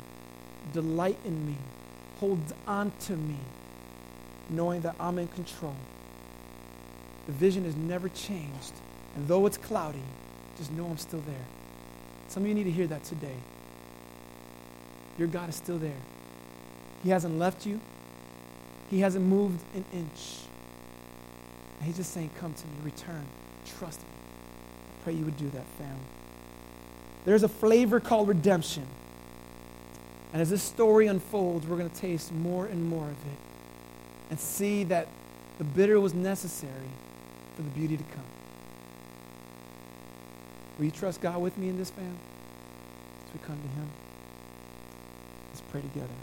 delight 0.73 1.17
in 1.23 1.47
me, 1.47 1.55
hold 2.19 2.39
on 2.67 2.91
to 3.05 3.13
me, 3.13 3.38
knowing 4.49 4.81
that 4.81 4.95
I'm 4.99 5.17
in 5.17 5.29
control. 5.29 5.75
The 7.27 7.31
vision 7.31 7.63
has 7.63 7.77
never 7.77 8.09
changed. 8.09 8.73
And 9.15 9.29
though 9.29 9.45
it's 9.45 9.57
cloudy, 9.57 10.03
just 10.57 10.73
know 10.73 10.88
I'm 10.88 10.97
still 10.97 11.21
there. 11.21 11.45
Some 12.27 12.43
of 12.43 12.49
you 12.49 12.53
need 12.53 12.65
to 12.65 12.71
hear 12.71 12.88
that 12.88 13.05
today. 13.05 13.38
Your 15.18 15.28
God 15.28 15.49
is 15.49 15.55
still 15.55 15.78
there. 15.78 15.91
He 17.03 17.09
hasn't 17.09 17.38
left 17.38 17.65
you, 17.65 17.80
He 18.89 18.99
hasn't 18.99 19.26
moved 19.26 19.61
an 19.76 19.86
inch. 19.93 20.39
And 21.78 21.88
He's 21.88 21.97
just 21.97 22.13
saying, 22.13 22.30
Come 22.39 22.53
to 22.53 22.65
me, 22.65 22.74
return, 22.84 23.26
trust 23.78 24.01
me. 24.01 24.07
I 24.07 25.03
pray 25.03 25.13
you 25.13 25.26
would 25.26 25.38
do 25.38 25.49
that, 25.49 25.65
fam. 25.78 25.97
There's 27.26 27.43
a 27.43 27.49
flavor 27.49 27.99
called 27.99 28.28
redemption. 28.28 28.86
And 30.34 30.41
as 30.41 30.49
this 30.49 30.63
story 30.63 31.07
unfolds, 31.07 31.65
we're 31.65 31.78
going 31.78 31.89
to 31.89 31.95
taste 31.95 32.32
more 32.32 32.65
and 32.65 32.88
more 32.89 33.05
of 33.05 33.11
it 33.11 33.39
and 34.30 34.39
see 34.39 34.84
that 34.86 35.07
the 35.57 35.63
bitter 35.63 35.99
was 35.99 36.13
necessary 36.13 36.89
for 37.55 37.63
the 37.63 37.70
beauty 37.70 37.97
to 37.97 38.03
come. 38.03 38.24
Will 40.78 40.86
you 40.86 40.91
trust 40.91 41.22
God 41.22 41.41
with 41.41 41.57
me 41.57 41.70
in 41.70 41.78
this, 41.78 41.89
fam? 41.89 42.18
As 43.26 43.34
we 43.34 43.39
come 43.45 43.57
to 43.57 43.68
Him, 43.68 43.89
pray 45.72 45.82
together. 45.82 46.13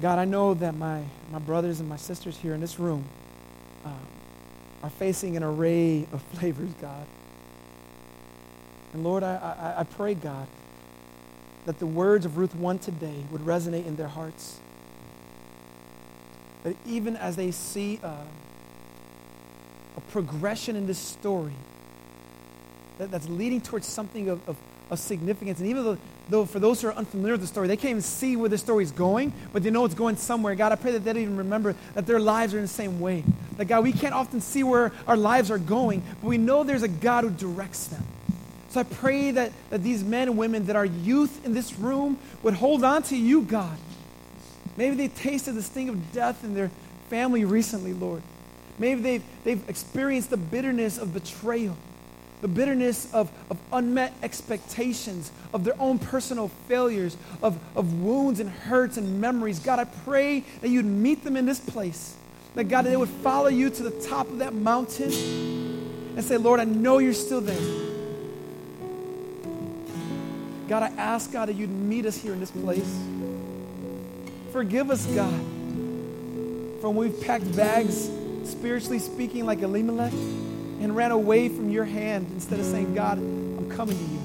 God, 0.00 0.18
I 0.18 0.24
know 0.24 0.54
that 0.54 0.74
my, 0.74 1.04
my 1.30 1.38
brothers 1.38 1.78
and 1.78 1.88
my 1.88 1.96
sisters 1.96 2.36
here 2.36 2.54
in 2.54 2.60
this 2.60 2.80
room 2.80 3.04
um, 3.84 4.06
are 4.82 4.90
facing 4.90 5.36
an 5.36 5.44
array 5.44 6.06
of 6.12 6.20
flavors, 6.34 6.70
God. 6.80 7.06
And 8.92 9.04
Lord, 9.04 9.22
I, 9.22 9.36
I, 9.76 9.80
I 9.80 9.84
pray, 9.84 10.14
God, 10.14 10.48
that 11.66 11.78
the 11.78 11.86
words 11.86 12.26
of 12.26 12.36
Ruth 12.36 12.54
1 12.54 12.80
today 12.80 13.24
would 13.30 13.42
resonate 13.42 13.86
in 13.86 13.94
their 13.94 14.08
hearts. 14.08 14.58
That 16.64 16.76
even 16.84 17.16
as 17.16 17.36
they 17.36 17.52
see 17.52 18.00
uh, 18.02 18.24
a 19.96 20.00
progression 20.10 20.74
in 20.74 20.86
this 20.86 20.98
story 20.98 21.54
that, 23.02 23.10
that's 23.10 23.28
leading 23.28 23.60
towards 23.60 23.86
something 23.86 24.28
of, 24.28 24.48
of, 24.48 24.56
of 24.90 24.98
significance, 24.98 25.58
and 25.58 25.68
even 25.68 25.84
though, 25.84 25.98
though 26.28 26.44
for 26.44 26.58
those 26.58 26.80
who 26.80 26.88
are 26.88 26.94
unfamiliar 26.94 27.34
with 27.34 27.40
the 27.40 27.46
story, 27.46 27.68
they 27.68 27.76
can't 27.76 27.90
even 27.90 28.02
see 28.02 28.36
where 28.36 28.48
the 28.48 28.58
story 28.58 28.84
is 28.84 28.92
going, 28.92 29.32
but 29.52 29.62
they 29.62 29.70
know 29.70 29.84
it's 29.84 29.94
going 29.94 30.16
somewhere. 30.16 30.54
God, 30.54 30.72
I 30.72 30.76
pray 30.76 30.92
that 30.92 31.00
they 31.00 31.12
don't 31.12 31.22
even 31.22 31.36
remember 31.36 31.74
that 31.94 32.06
their 32.06 32.20
lives 32.20 32.54
are 32.54 32.58
in 32.58 32.64
the 32.64 32.68
same 32.68 33.00
way. 33.00 33.24
That, 33.56 33.66
God, 33.66 33.84
we 33.84 33.92
can't 33.92 34.14
often 34.14 34.40
see 34.40 34.62
where 34.62 34.92
our 35.06 35.16
lives 35.16 35.50
are 35.50 35.58
going, 35.58 36.02
but 36.20 36.28
we 36.28 36.38
know 36.38 36.64
there's 36.64 36.82
a 36.82 36.88
God 36.88 37.24
who 37.24 37.30
directs 37.30 37.86
them. 37.88 38.04
So 38.70 38.80
I 38.80 38.84
pray 38.84 39.32
that, 39.32 39.52
that 39.70 39.82
these 39.82 40.02
men 40.02 40.28
and 40.28 40.38
women 40.38 40.66
that 40.66 40.76
are 40.76 40.86
youth 40.86 41.44
in 41.44 41.52
this 41.52 41.78
room 41.78 42.18
would 42.42 42.54
hold 42.54 42.84
on 42.84 43.02
to 43.04 43.16
you, 43.16 43.42
God. 43.42 43.76
Maybe 44.76 44.96
they 44.96 45.08
tasted 45.08 45.52
the 45.52 45.62
sting 45.62 45.90
of 45.90 46.12
death 46.12 46.42
in 46.44 46.54
their 46.54 46.70
family 47.10 47.44
recently, 47.44 47.92
Lord. 47.92 48.22
Maybe 48.78 49.02
they've, 49.02 49.24
they've 49.44 49.68
experienced 49.68 50.30
the 50.30 50.38
bitterness 50.38 50.96
of 50.96 51.12
betrayal, 51.12 51.76
the 52.42 52.48
bitterness 52.48 53.12
of, 53.14 53.30
of 53.48 53.58
unmet 53.72 54.12
expectations, 54.22 55.30
of 55.54 55.64
their 55.64 55.80
own 55.80 55.98
personal 55.98 56.48
failures, 56.68 57.16
of, 57.40 57.58
of 57.76 58.02
wounds 58.02 58.40
and 58.40 58.50
hurts 58.50 58.96
and 58.96 59.20
memories. 59.20 59.60
God, 59.60 59.78
I 59.78 59.84
pray 59.84 60.40
that 60.60 60.68
you'd 60.68 60.84
meet 60.84 61.24
them 61.24 61.36
in 61.36 61.46
this 61.46 61.60
place. 61.60 62.16
That, 62.56 62.64
God, 62.64 62.84
that 62.84 62.90
they 62.90 62.96
would 62.96 63.08
follow 63.08 63.48
you 63.48 63.70
to 63.70 63.82
the 63.82 63.92
top 64.08 64.28
of 64.28 64.38
that 64.40 64.52
mountain 64.52 65.12
and 66.16 66.24
say, 66.24 66.36
Lord, 66.36 66.60
I 66.60 66.64
know 66.64 66.98
you're 66.98 67.14
still 67.14 67.40
there. 67.40 67.88
God, 70.68 70.82
I 70.82 70.88
ask, 70.96 71.32
God, 71.32 71.48
that 71.48 71.54
you'd 71.54 71.70
meet 71.70 72.06
us 72.06 72.16
here 72.16 72.32
in 72.32 72.40
this 72.40 72.50
place. 72.50 72.98
Forgive 74.50 74.90
us, 74.90 75.06
God, 75.06 75.40
from 76.80 76.96
we've 76.96 77.18
packed 77.22 77.54
bags, 77.56 78.10
spiritually 78.44 78.98
speaking, 78.98 79.46
like 79.46 79.62
Elimelech, 79.62 80.12
and 80.82 80.96
ran 80.96 81.12
away 81.12 81.48
from 81.48 81.70
your 81.70 81.84
hand 81.84 82.26
instead 82.34 82.58
of 82.58 82.66
saying, 82.66 82.92
God, 82.92 83.16
I'm 83.18 83.70
coming 83.70 83.96
to 83.96 84.04
you. 84.04 84.18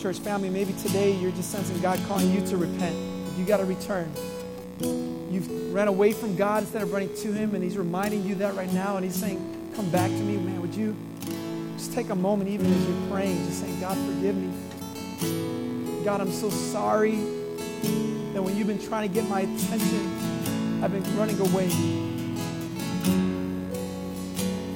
Church 0.00 0.18
family, 0.20 0.48
maybe 0.48 0.72
today 0.74 1.12
you're 1.12 1.32
just 1.32 1.50
sensing 1.50 1.78
God 1.80 2.00
calling 2.08 2.32
you 2.32 2.40
to 2.46 2.56
repent. 2.56 2.96
You 3.36 3.44
got 3.44 3.58
to 3.58 3.66
return. 3.66 4.10
You've 4.80 5.74
ran 5.74 5.88
away 5.88 6.12
from 6.12 6.36
God 6.36 6.62
instead 6.62 6.80
of 6.82 6.90
running 6.90 7.14
to 7.16 7.32
Him, 7.32 7.54
and 7.54 7.62
He's 7.62 7.76
reminding 7.76 8.24
you 8.24 8.34
that 8.36 8.54
right 8.54 8.72
now, 8.72 8.96
and 8.96 9.04
He's 9.04 9.14
saying, 9.14 9.72
Come 9.76 9.90
back 9.90 10.10
to 10.10 10.16
me, 10.16 10.38
man. 10.38 10.62
Would 10.62 10.74
you 10.74 10.96
just 11.76 11.92
take 11.92 12.08
a 12.08 12.14
moment, 12.14 12.48
even 12.48 12.66
as 12.66 12.88
you're 12.88 13.10
praying, 13.10 13.44
just 13.46 13.60
saying, 13.60 13.78
God, 13.78 13.96
forgive 13.98 14.34
me. 14.34 14.50
God, 16.04 16.22
I'm 16.22 16.32
so 16.32 16.48
sorry 16.48 17.37
that 18.38 18.42
when 18.44 18.56
you've 18.56 18.68
been 18.68 18.80
trying 18.80 19.08
to 19.08 19.12
get 19.12 19.28
my 19.28 19.40
attention, 19.40 20.80
I've 20.80 20.92
been 20.92 21.02
running 21.16 21.40
away. 21.40 21.68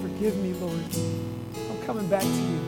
Forgive 0.02 0.36
me, 0.38 0.52
Lord. 0.54 0.80
I'm 1.70 1.80
coming 1.86 2.08
back 2.08 2.22
to 2.22 2.26
you. 2.26 2.58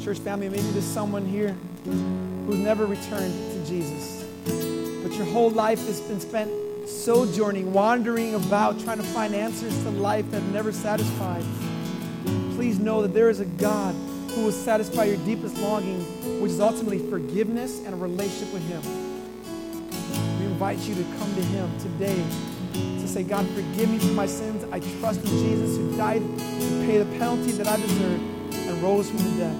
Church 0.00 0.20
family, 0.20 0.48
maybe 0.48 0.62
there's 0.62 0.84
someone 0.84 1.26
here 1.26 1.56
who's 1.84 2.60
never 2.60 2.86
returned 2.86 3.34
to 3.34 3.66
Jesus. 3.66 4.24
But 5.02 5.12
your 5.16 5.26
whole 5.26 5.50
life 5.50 5.84
has 5.88 6.00
been 6.02 6.20
spent 6.20 6.52
sojourning, 6.88 7.72
wandering 7.72 8.36
about, 8.36 8.78
trying 8.78 8.98
to 8.98 9.06
find 9.06 9.34
answers 9.34 9.76
to 9.82 9.90
life 9.90 10.30
that 10.30 10.42
never 10.52 10.70
satisfied. 10.70 11.42
Please 12.54 12.78
know 12.78 13.02
that 13.02 13.12
there 13.12 13.28
is 13.28 13.40
a 13.40 13.44
God 13.44 13.96
who 14.36 14.42
will 14.44 14.52
satisfy 14.52 15.04
your 15.04 15.16
deepest 15.24 15.56
longing, 15.56 15.98
which 16.42 16.52
is 16.52 16.60
ultimately 16.60 16.98
forgiveness 17.08 17.82
and 17.86 17.94
a 17.94 17.96
relationship 17.96 18.52
with 18.52 18.62
Him. 18.68 18.82
We 20.38 20.44
invite 20.44 20.78
you 20.80 20.94
to 20.94 21.02
come 21.18 21.34
to 21.34 21.40
Him 21.40 21.78
today 21.78 22.22
to 22.74 23.08
say, 23.08 23.22
God, 23.22 23.48
forgive 23.54 23.88
me 23.88 23.98
for 23.98 24.12
my 24.12 24.26
sins. 24.26 24.62
I 24.70 24.80
trust 25.00 25.20
in 25.24 25.30
Jesus 25.30 25.78
who 25.78 25.96
died 25.96 26.20
to 26.20 26.84
pay 26.84 26.98
the 26.98 27.06
penalty 27.18 27.52
that 27.52 27.66
I 27.66 27.76
deserve 27.76 28.20
and 28.52 28.82
rose 28.82 29.08
from 29.08 29.18
the 29.20 29.38
dead. 29.38 29.56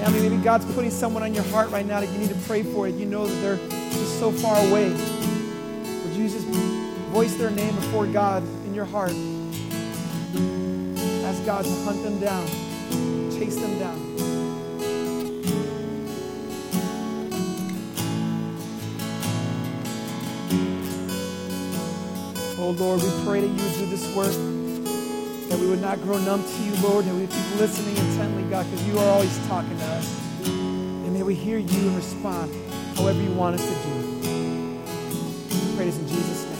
Family, 0.00 0.28
maybe 0.30 0.42
God's 0.42 0.64
putting 0.74 0.90
someone 0.90 1.22
on 1.22 1.34
your 1.34 1.44
heart 1.44 1.68
right 1.68 1.84
now 1.84 2.00
that 2.00 2.10
you 2.10 2.18
need 2.20 2.30
to 2.30 2.40
pray 2.46 2.62
for. 2.62 2.88
You 2.88 3.04
know 3.04 3.26
that 3.26 3.34
they're 3.42 3.68
just 3.68 4.18
so 4.18 4.32
far 4.32 4.56
away. 4.66 4.88
Would 4.88 6.16
you 6.16 6.26
just 6.26 6.46
voice 7.12 7.34
their 7.34 7.50
name 7.50 7.74
before 7.74 8.06
God 8.06 8.42
in 8.64 8.72
your 8.72 8.86
heart? 8.86 9.12
God 11.44 11.64
to 11.64 11.70
hunt 11.84 12.02
them 12.02 12.18
down, 12.20 12.46
chase 13.30 13.56
them 13.56 13.78
down. 13.78 14.00
Oh 22.58 22.70
Lord, 22.70 23.02
we 23.02 23.10
pray 23.26 23.40
that 23.42 23.46
you 23.46 23.62
would 23.62 23.74
do 23.74 23.86
this 23.86 24.06
work, 24.16 24.32
that 25.50 25.58
we 25.58 25.66
would 25.66 25.82
not 25.82 26.00
grow 26.00 26.16
numb 26.16 26.42
to 26.42 26.62
you, 26.62 26.74
Lord, 26.76 27.04
that 27.04 27.12
we 27.12 27.20
would 27.20 27.30
keep 27.30 27.56
listening 27.56 27.94
intently, 27.94 28.44
God, 28.44 28.64
because 28.70 28.86
you 28.88 28.98
are 28.98 29.10
always 29.12 29.46
talking 29.46 29.76
to 29.76 29.84
us. 29.84 30.20
And 30.46 31.12
may 31.12 31.22
we 31.22 31.34
hear 31.34 31.58
you 31.58 31.88
and 31.88 31.96
respond 31.96 32.50
however 32.96 33.20
you 33.20 33.32
want 33.32 33.56
us 33.56 33.62
to 33.62 33.74
do. 33.86 33.94
We 35.50 35.76
pray 35.76 35.84
this 35.84 35.98
in 35.98 36.08
Jesus' 36.08 36.46
name. 36.46 36.58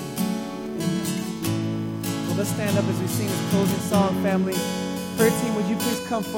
Amen. 0.83 2.27
Well, 2.29 2.37
let's 2.37 2.51
stand 2.51 2.77
up 2.77 2.85
as 2.85 3.01
we 3.01 3.07
sing 3.07 3.29
this 3.29 3.51
closing 3.51 3.81
song, 3.81 4.23
family. 4.23 4.74
Prayer 5.17 5.31
team, 5.43 5.55
would 5.55 5.67
you 5.67 5.77
please 5.77 6.01
come 6.09 6.25
forward? 6.25 6.33